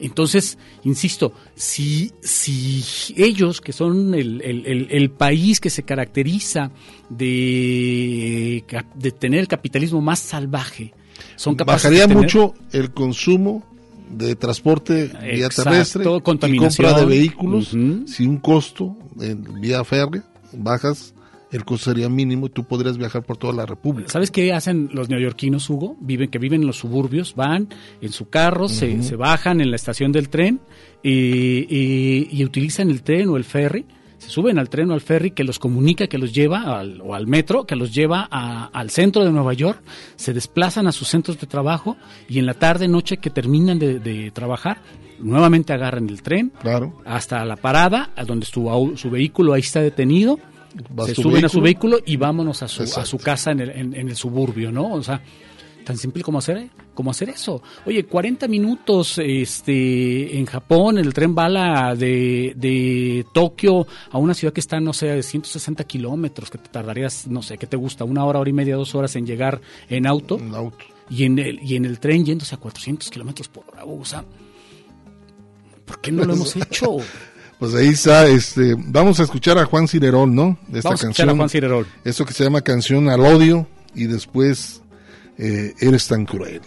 [0.00, 2.82] Entonces, insisto, si, si
[3.16, 6.72] ellos, que son el, el- el- país que se caracteriza
[7.10, 10.92] de, cap- de tener el capitalismo más salvaje,
[11.36, 13.64] son Bajaría tener- mucho el consumo
[14.10, 20.22] de transporte vía Exacto, terrestre y compra de vehículos sin un costo en vía férrea,
[20.52, 21.14] bajas,
[21.50, 24.10] el costo sería mínimo y tú podrías viajar por toda la República.
[24.10, 25.96] ¿Sabes qué hacen los neoyorquinos, Hugo?
[26.00, 27.68] Viven, que viven en los suburbios, van
[28.00, 30.60] en su carro, se, se bajan en la estación del tren
[31.02, 33.84] y, y- y utilizan el tren o el ferry,
[34.22, 37.14] se suben al tren o al ferry que los comunica, que los lleva, al- o
[37.14, 39.82] al metro, que los lleva a- al centro de Nueva York,
[40.16, 41.96] se desplazan a sus centros de trabajo
[42.28, 44.78] y en la tarde, noche que terminan de, de trabajar,
[45.18, 47.00] nuevamente agarran el tren Claro.
[47.04, 50.38] hasta la parada, a donde su, su vehículo ahí está detenido,
[51.06, 51.98] se su suben a su vehículo.
[52.06, 54.92] y vámonos a su, a su casa en el, en, en el suburbio, ¿no?
[54.94, 55.20] O sea,
[55.84, 57.62] tan simple como hacer, como hacer eso.
[57.86, 64.52] Oye, 40 minutos este, en Japón, el tren bala de, de Tokio a una ciudad
[64.52, 68.04] que está, no sé, de 160 kilómetros, que te tardarías, no sé, ¿qué te gusta?
[68.04, 70.38] Una hora, hora y media, dos horas en llegar en auto.
[71.10, 73.84] Y en el, y en el tren yéndose a 400 kilómetros por hora.
[73.84, 74.24] O sea,
[75.84, 76.96] ¿por qué no lo hemos hecho?
[77.62, 80.58] Pues ahí está, este, vamos a escuchar a Juan Cirerol, ¿no?
[80.66, 81.86] De esta Vamos a escuchar a Juan Cirerol.
[82.02, 84.81] Esto que se llama Canción al Odio y después
[85.38, 86.62] eh, Eres tan cruel.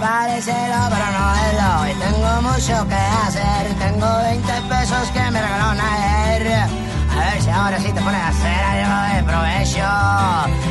[0.00, 3.74] Parecelo, pero no es lo y tengo mucho que hacer.
[3.78, 6.81] Tengo 20 pesos que me regaló ayer.
[7.14, 9.80] A ver si ahora sí te pones a hacer algo de provecho.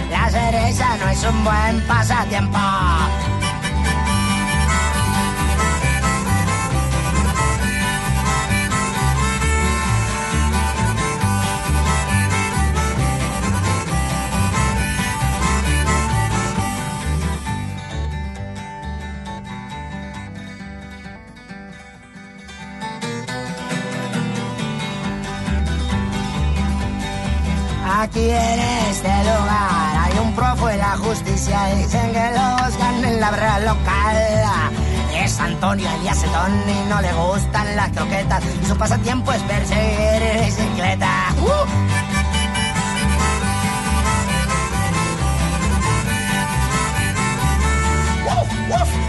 [0.09, 2.59] La cereza no es un buen pasatiempo.
[28.01, 28.59] Aquí en
[28.89, 31.65] este lugar hay un profo de la justicia.
[31.75, 34.17] Dicen que los ganan en la barra local.
[35.15, 38.43] Es Antonio Elías Etón y no le gustan las croquetas.
[38.67, 41.11] Su pasatiempo es perseguir bicicleta.
[41.41, 41.67] ¡Uh!
[48.81, 49.00] ¡Uf!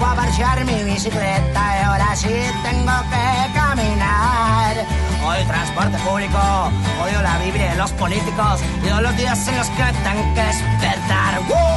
[0.00, 1.62] Puedo marchar mi bicicleta.
[1.78, 4.76] Y ahora sí tengo que caminar.
[5.38, 6.38] El transporte público,
[7.04, 8.60] odio la Biblia de los políticos.
[8.82, 11.40] Y odio los días en los que tengo que despertar.
[11.48, 11.69] ¡Uh!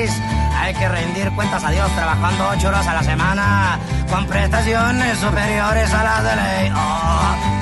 [0.00, 5.92] Hay que rendir cuentas a Dios trabajando ocho horas a la semana, con prestaciones superiores
[5.92, 6.72] a las de ley.
[6.76, 7.57] Oh.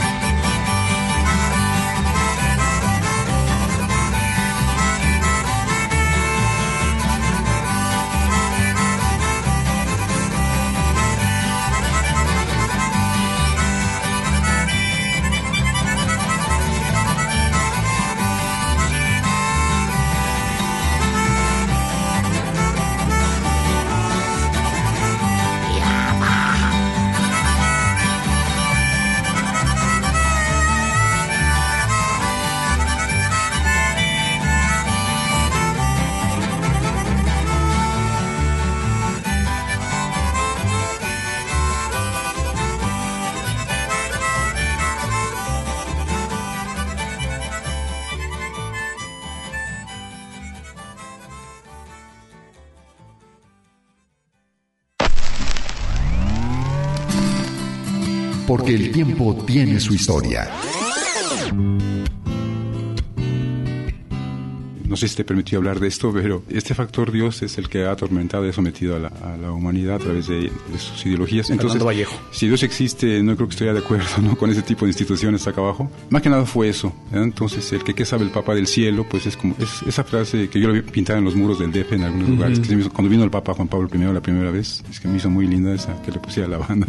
[58.67, 60.51] Porque el tiempo tiene su historia.
[64.89, 67.85] no sé si te permitió hablar de esto, pero este factor Dios es el que
[67.85, 71.05] ha atormentado y ha sometido a la, a la humanidad a través de, de sus
[71.07, 71.51] ideologías.
[71.51, 72.15] Entonces, Vallejo.
[72.31, 74.37] si Dios existe, no creo que estuviera de acuerdo ¿no?
[74.37, 75.91] con ese tipo de instituciones acá abajo.
[76.11, 76.93] Más que nada fue eso.
[77.11, 77.25] ¿verdad?
[77.25, 80.49] Entonces, el que qué sabe el Papa del cielo, pues es como es esa frase
[80.49, 82.37] que yo la vi pintada en los muros del DF en algunos Ujú.
[82.37, 82.59] lugares.
[82.61, 84.99] que se me hizo- cuando vino el Papa Juan Pablo I la primera vez, es
[85.01, 86.87] que me hizo muy linda esa que le pusiera a la banda.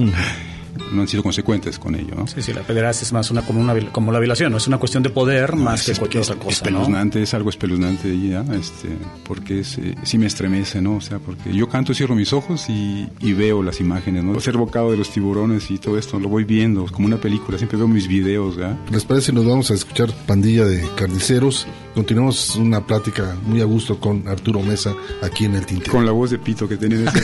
[0.91, 2.27] No han sido consecuentes con ello, ¿no?
[2.27, 4.57] Sí, sí, la pederastia es más una como una como la violación, ¿no?
[4.57, 6.79] es una cuestión de poder más que cualquier otra cosa, ¿no?
[6.79, 8.45] espeluznante, es algo espeluznante ¿ah?
[8.53, 8.89] este,
[9.23, 10.95] porque es, eh, sí me estremece, ¿no?
[10.95, 14.39] O sea, porque yo canto, cierro mis ojos y, y veo las imágenes, ¿no?
[14.39, 17.77] Ser bocado de los tiburones y todo esto, lo voy viendo, como una película, siempre
[17.77, 18.77] veo mis videos, ¿ah?
[18.91, 19.31] ¿Les parece?
[19.31, 21.67] Nos vamos a escuchar Pandilla de Carniceros.
[21.93, 25.91] Continuamos una plática muy a gusto con Arturo Mesa aquí en el Tintero.
[25.91, 27.19] Con la voz de pito que en ese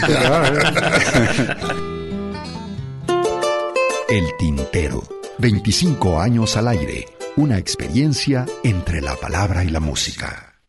[4.13, 5.01] El Tintero.
[5.39, 7.07] 25 años al aire.
[7.35, 10.61] Una experiencia entre la palabra y la música.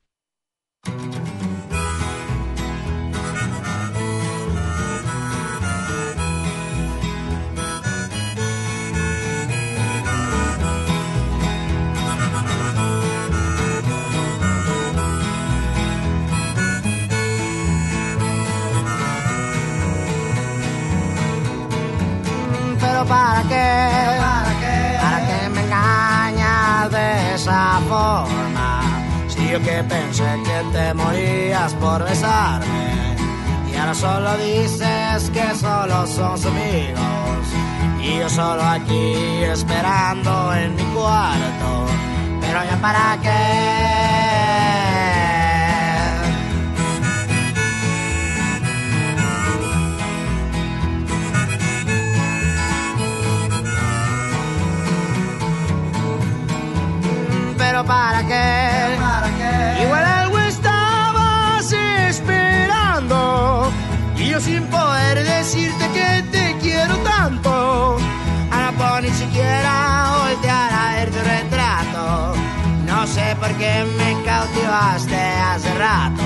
[29.55, 33.15] Yo que pensé que te morías por besarme
[33.71, 37.47] y ahora solo dices que solo somos amigos
[38.01, 41.87] y yo solo aquí esperando en mi cuarto.
[42.41, 44.05] Pero ya para qué.
[57.57, 58.84] pero para qué?
[59.85, 63.71] Igual algo estabas esperando
[64.17, 67.99] y yo sin poder decirte que te quiero tanto.
[68.51, 72.35] Ahora por ni siquiera voltear a ver tu retrato.
[72.87, 76.23] No sé por qué me cautivaste hace rato,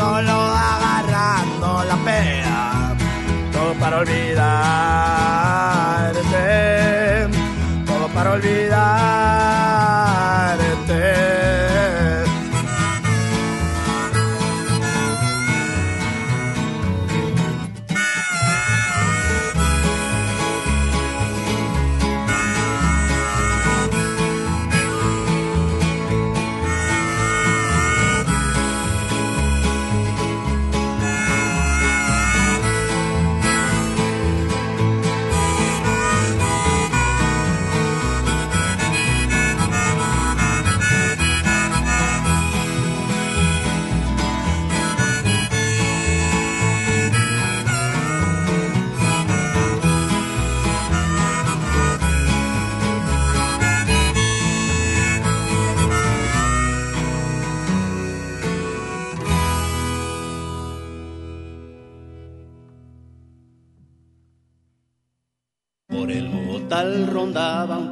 [0.00, 0.36] solo
[0.72, 2.96] agarrando la pea.
[3.52, 4.48] Todo para olvidarte,
[7.86, 9.39] todo para olvidarte.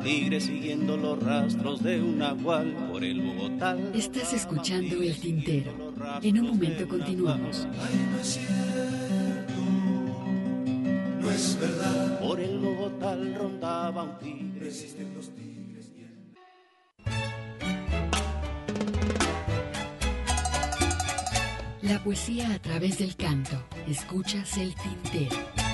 [0.09, 2.73] Tigre siguiendo los rastros de un nahual.
[2.91, 3.77] Por el Bogotá.
[3.93, 5.71] Estás escuchando El Tintero.
[6.23, 7.69] En un momento continuamos.
[11.21, 12.21] No es verdad.
[12.21, 14.73] Por el Bogotá rondaba un tigre.
[21.83, 23.63] La poesía a través del canto.
[23.87, 25.68] Escuchas El Tintero.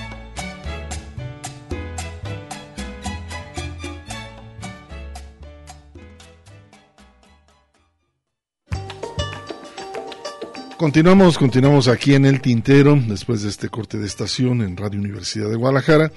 [10.77, 15.49] Continuamos, continuamos aquí en el Tintero, después de este corte de estación en Radio Universidad
[15.49, 16.11] de Guadalajara.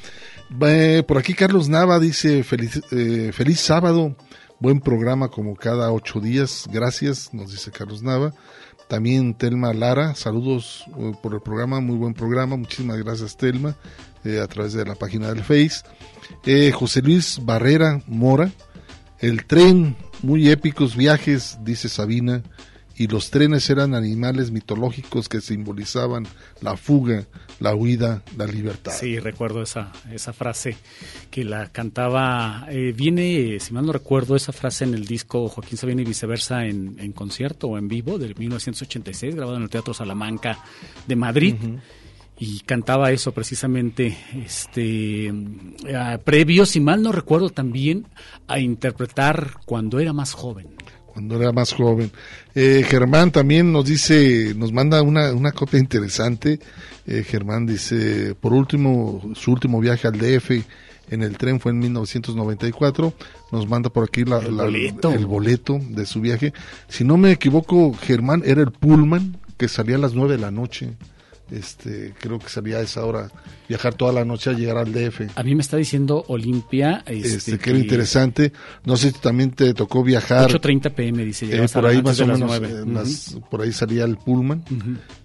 [1.06, 4.16] Por aquí Carlos Nava dice, feliz, eh, feliz sábado,
[4.58, 8.34] buen programa como cada ocho días, gracias, nos dice Carlos Nava.
[8.88, 13.76] También Telma Lara, saludos eh, por el programa, muy buen programa, muchísimas gracias Telma,
[14.24, 15.84] eh, a través de la página del Face.
[16.72, 18.50] José Luis Barrera Mora,
[19.20, 22.42] el tren, muy épicos viajes, dice Sabina,
[22.98, 26.26] y los trenes eran animales mitológicos que simbolizaban
[26.60, 27.26] la fuga,
[27.60, 28.92] la huida, la libertad.
[28.92, 30.76] Sí, recuerdo esa, esa frase
[31.30, 35.78] que la cantaba, eh, viene, si mal no recuerdo, esa frase en el disco Joaquín
[35.78, 39.94] Sabina y viceversa en, en concierto o en vivo del 1986, grabado en el Teatro
[39.94, 40.58] Salamanca
[41.06, 41.54] de Madrid.
[42.40, 48.06] Y cantaba eso precisamente, este, eh, previo, si mal no recuerdo, también
[48.46, 50.77] a interpretar cuando era más joven
[51.18, 52.12] cuando era más joven.
[52.54, 56.60] Eh, Germán también nos dice, nos manda una, una copia interesante.
[57.08, 60.62] Eh, Germán dice, por último, su último viaje al DF
[61.10, 63.12] en el tren fue en 1994.
[63.50, 65.10] Nos manda por aquí la, El la- boleto.
[65.12, 66.52] el boleto de su viaje.
[66.86, 70.52] Si no me equivoco, Germán era el Pullman que salía a las 9 de la
[70.52, 70.90] noche.
[71.50, 73.30] Este, creo que salía a esa hora,
[73.68, 75.28] viajar toda la noche a llegar al DF.
[75.34, 77.02] A mí me está diciendo Olimpia.
[77.06, 78.52] Este, Este, que era interesante.
[78.84, 80.48] No sé si también te tocó viajar.
[80.50, 81.46] 8.30 pm, dice.
[81.46, 82.68] Eh, por la- ahí más o menos, 9.
[82.70, 84.62] eh, las- por ahí salía el Pullman.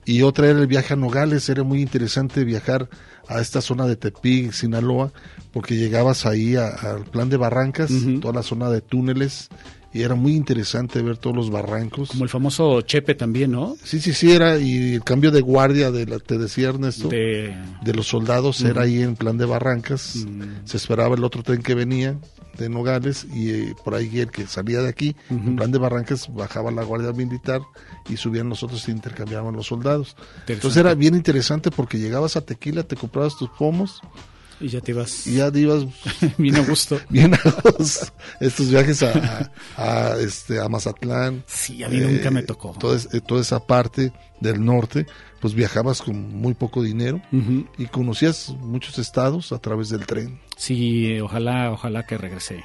[0.05, 2.89] Y otra era el viaje a Nogales, era muy interesante viajar
[3.27, 5.11] a esta zona de Tepic, Sinaloa,
[5.51, 7.91] porque llegabas ahí al plan de Barrancas,
[8.21, 9.49] toda la zona de túneles,
[9.93, 12.09] y era muy interesante ver todos los barrancos.
[12.09, 13.75] Como el famoso Chepe también, ¿no?
[13.83, 17.55] Sí, sí, sí, era, y el cambio de guardia, de la, te decía Ernesto, De-
[17.83, 20.65] de los soldados era ahí en plan de Barrancas, Mm.
[20.65, 22.17] se esperaba el otro tren que venía
[22.57, 26.31] de Nogales y eh, por ahí el que salía de aquí, en plan de Barrancas,
[26.33, 27.61] bajaba la guardia militar
[28.09, 30.15] y subían nosotros e intercambiaban los soldados.
[30.47, 34.01] Entonces era bien interesante porque llegabas a Tequila, te comprabas tus pomos
[34.63, 35.27] Y ya te ibas.
[35.27, 35.85] y ya te ibas
[36.37, 36.99] bien a gusto.
[37.09, 37.39] bien a
[37.77, 38.07] gusto.
[38.39, 41.43] estos viajes a, a, a, este a Mazatlán.
[41.47, 42.73] Sí, a mí nunca me tocó.
[42.79, 45.05] Toda, eh, toda esa parte del norte,
[45.41, 47.67] pues viajabas con muy poco dinero Ujú.
[47.77, 50.39] y conocías muchos estados a través del tren.
[50.57, 52.63] Sí, eh, ojalá, ojalá que regrese,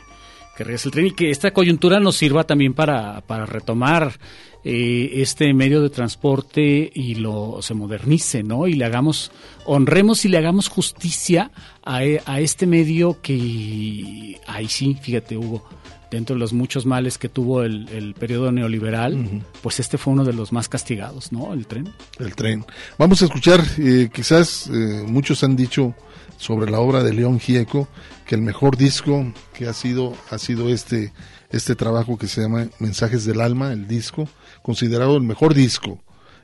[0.57, 4.19] que regrese el tren y que esta coyuntura nos sirva también para, para retomar
[4.65, 8.67] eh, este medio de transporte y lo se modernice, ¿no?
[8.67, 9.31] Y le hagamos,
[9.65, 11.51] honremos y le hagamos justicia
[11.85, 15.65] a, e- a este medio que, ahí sí, fíjate, Hugo,
[16.11, 20.25] dentro de los muchos males que tuvo el, el periodo neoliberal, pues este fue uno
[20.25, 21.53] de los más castigados, ¿no?
[21.53, 21.89] El tren.
[22.19, 22.65] El tren.
[22.99, 25.95] Vamos a escuchar, eh, quizás eh, muchos han dicho
[26.39, 27.89] sobre la obra de León Gieco
[28.25, 31.13] que el mejor disco que ha sido ha sido este
[31.51, 34.29] este trabajo que se llama Mensajes del Alma, el disco,
[34.69, 35.99] considerado el mejor disco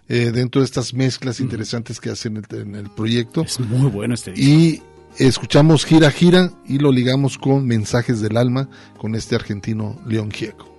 [0.08, 3.42] eh, dentro de estas mezclas interesantes que hacen en el, en el proyecto.
[3.42, 4.50] Es muy bueno este disco.
[4.50, 4.82] Y
[5.18, 10.73] escuchamos Gira Gira y lo ligamos con Mensajes del Alma con este argentino León Gieco.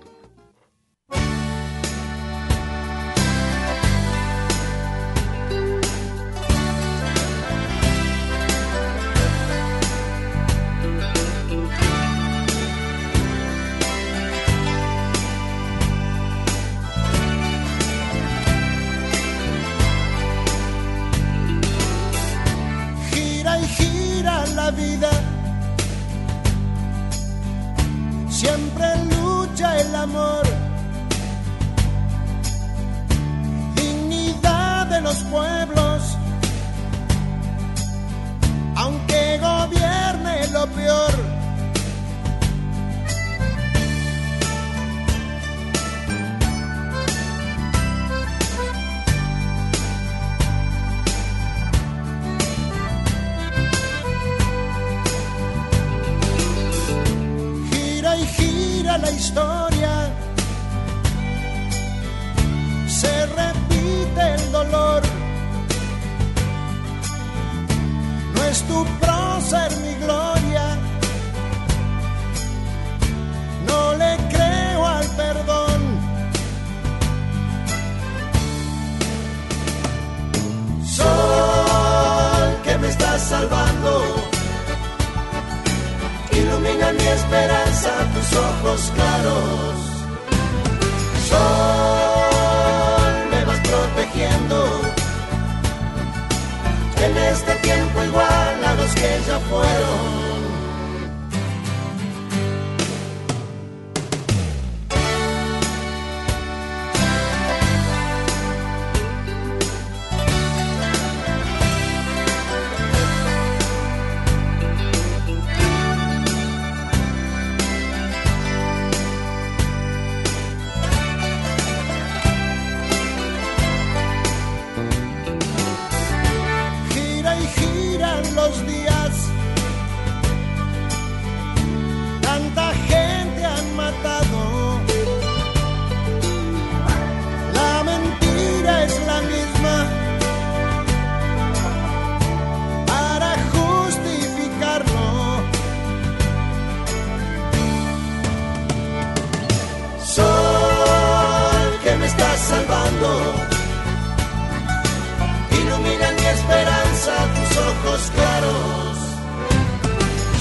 [157.56, 158.98] Ojos claros.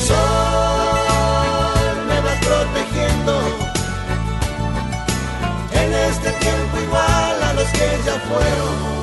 [0.07, 3.33] Sol, me vas protegiendo
[5.71, 8.94] en este tiempo igual a los que ya fueron.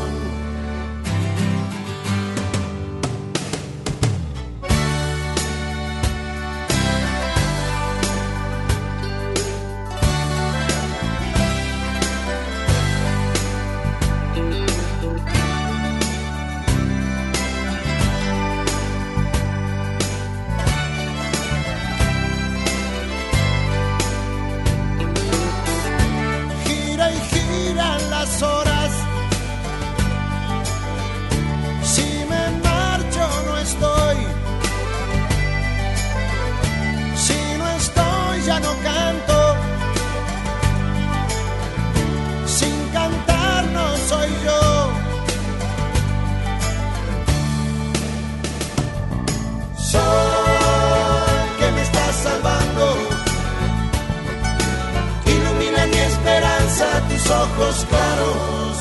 [56.83, 58.77] Esperanza tus ojos claros.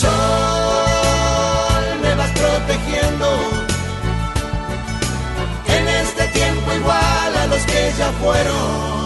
[0.00, 0.10] Sol,
[2.02, 3.26] me vas protegiendo.
[5.66, 8.99] En este tiempo igual a los que ya fueron.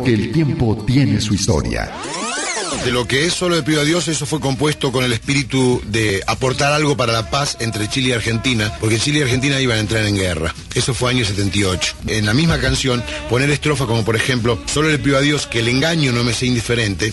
[0.00, 1.92] Porque el tiempo tiene su historia.
[2.86, 5.82] De lo que es Solo le pido a Dios, eso fue compuesto con el espíritu
[5.84, 9.76] de aportar algo para la paz entre Chile y Argentina, porque Chile y Argentina iban
[9.76, 10.54] a entrar en guerra.
[10.74, 11.96] Eso fue año 78.
[12.06, 15.60] En la misma canción, poner estrofas como por ejemplo, Solo le pido a Dios que
[15.60, 17.12] el engaño no me sea indiferente,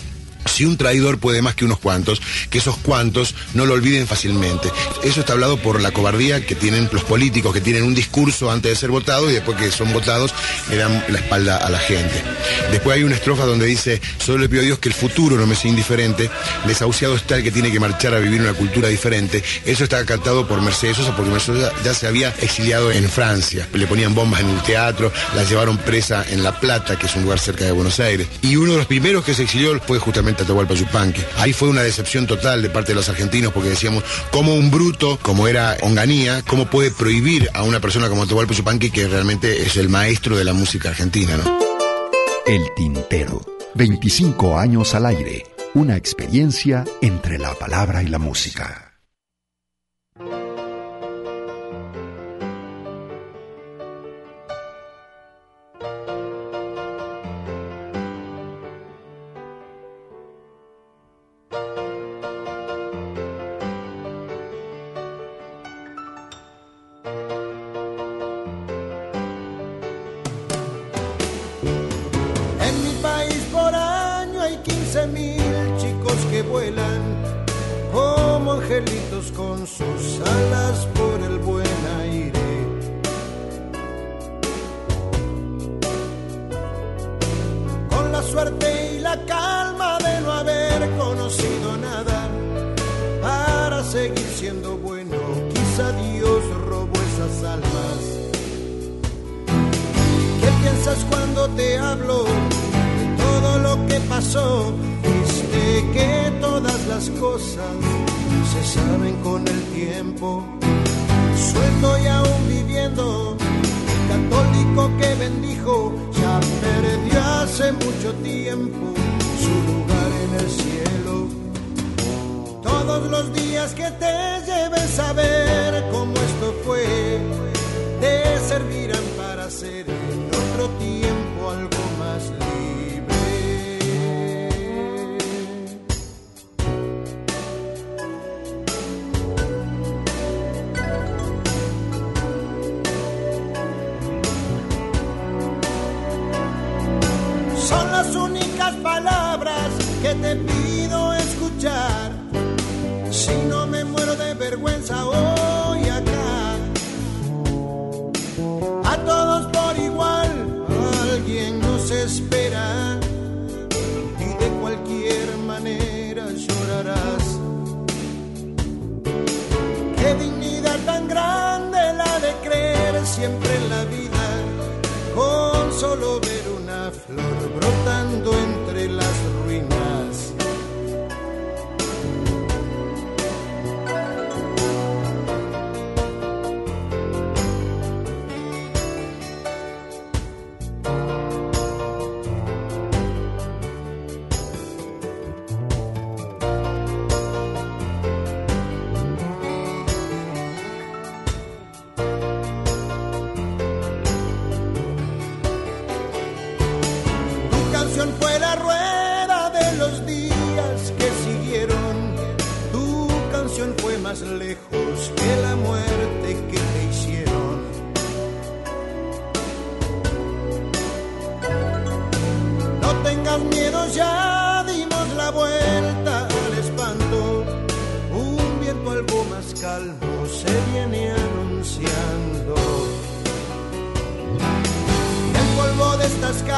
[0.58, 2.20] si un traidor puede más que unos cuantos,
[2.50, 4.72] que esos cuantos no lo olviden fácilmente.
[5.04, 8.72] Eso está hablado por la cobardía que tienen los políticos, que tienen un discurso antes
[8.72, 10.34] de ser votados y después que son votados
[10.72, 12.24] le dan la espalda a la gente.
[12.72, 15.46] Después hay una estrofa donde dice, solo le pido a Dios que el futuro no
[15.46, 16.28] me sea indiferente,
[16.66, 19.44] desahuciado está el que tiene que marchar a vivir una cultura diferente.
[19.64, 23.68] Eso está cantado por Mercedes Sosa porque Mercedes Sosa ya se había exiliado en Francia.
[23.76, 27.22] Le ponían bombas en el teatro, la llevaron presa en La Plata, que es un
[27.22, 28.28] lugar cerca de Buenos Aires.
[28.42, 31.22] Y uno de los primeros que se exilió fue justamente Atahualpa Yupanqui.
[31.40, 35.20] Ahí fue una decepción total de parte de los argentinos porque decíamos, como un bruto,
[35.22, 39.76] como era Onganía, cómo puede prohibir a una persona como Atahualpa Yupanqui, que realmente es
[39.76, 41.38] el maestro de la música argentina.
[42.46, 43.46] El Tintero.
[43.76, 45.46] 25 años al aire.
[45.74, 48.87] Una experiencia entre la palabra y la música.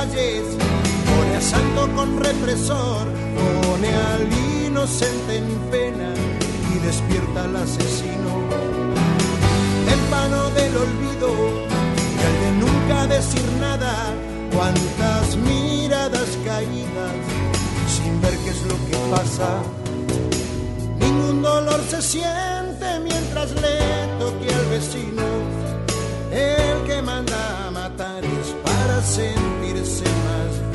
[0.07, 3.07] Pone a santo con represor,
[3.65, 6.13] pone al inocente en pena
[6.73, 8.19] y despierta al asesino.
[10.11, 13.93] Vano del olvido y al de nunca decir nada,
[14.51, 17.13] cuántas miradas caídas
[17.87, 19.61] sin ver qué es lo que pasa.
[20.99, 23.77] Ningún dolor se siente mientras le
[24.17, 25.21] toque al vecino.
[26.31, 28.23] El que manda a matar
[29.01, 30.69] sentirse más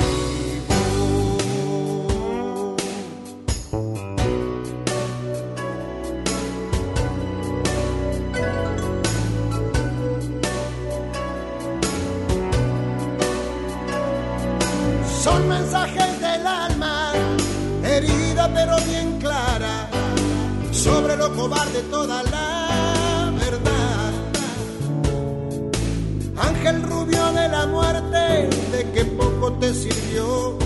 [15.23, 17.13] Son mensajes del alma,
[17.83, 19.89] herida pero bien clara,
[20.71, 22.24] sobre lo cobarde toda
[29.73, 30.59] sirvió.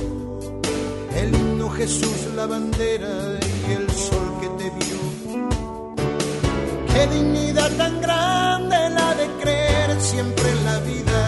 [1.14, 3.38] El himno Jesús, la bandera
[3.68, 4.98] y el sol que te vio.
[6.92, 11.20] Qué dignidad tan grande la de creer siempre en la vida,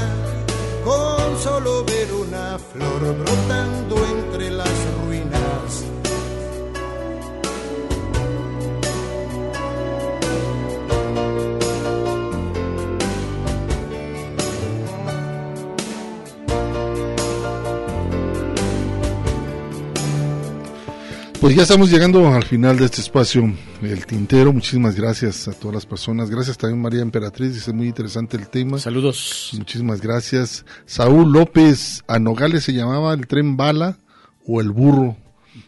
[0.85, 4.20] con solo ver una flor brotando entre
[21.41, 23.51] Pues ya estamos llegando al final de este espacio,
[23.83, 24.53] el tintero.
[24.53, 26.29] Muchísimas gracias a todas las personas.
[26.29, 28.79] Gracias también María Emperatriz, dice muy interesante el tema.
[28.79, 29.51] Saludos.
[29.57, 30.67] Muchísimas gracias.
[30.85, 33.99] Saúl López, a Nogales se llamaba el tren bala
[34.47, 35.17] o el burro.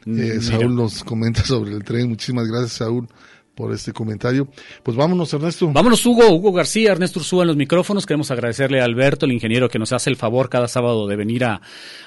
[0.05, 0.41] Mm, Eh.
[0.43, 2.11] Saúl nos comenta sobre el tren.
[2.11, 3.09] Muchísimas gracias Saúl
[3.55, 4.49] por este comentario.
[4.83, 5.71] Pues vámonos Ernesto.
[5.73, 8.07] Vámonos, Hugo, Hugo García, Ernesto Ursúa en los micrófonos.
[8.07, 11.45] Queremos agradecerle a Alberto, el ingeniero, que nos hace el favor cada sábado de venir
[11.45, 11.61] a,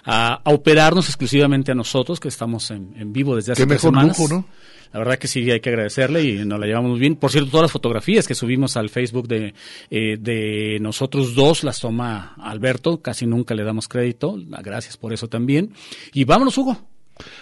[0.04, 3.84] a- a operarnos exclusivamente a nosotros, que estamos en, en vivo desde hace Qué tres
[3.84, 4.18] mejor semanas.
[4.20, 4.46] lujo, ¿no?
[4.94, 7.18] La verdad que sí, hay que agradecerle y nos la llevamos muy bien.
[7.18, 9.54] Por cierto, todas las fotografías que subimos al Facebook de,
[9.90, 14.38] eh, de nosotros dos las toma Alberto, casi nunca le damos crédito.
[14.64, 15.74] Gracias por eso también.
[16.14, 16.78] Y vámonos, Hugo.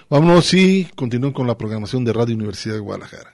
[0.10, 3.34] Vámonos y continúen con la programación de Radio Universidad de Guadalajara.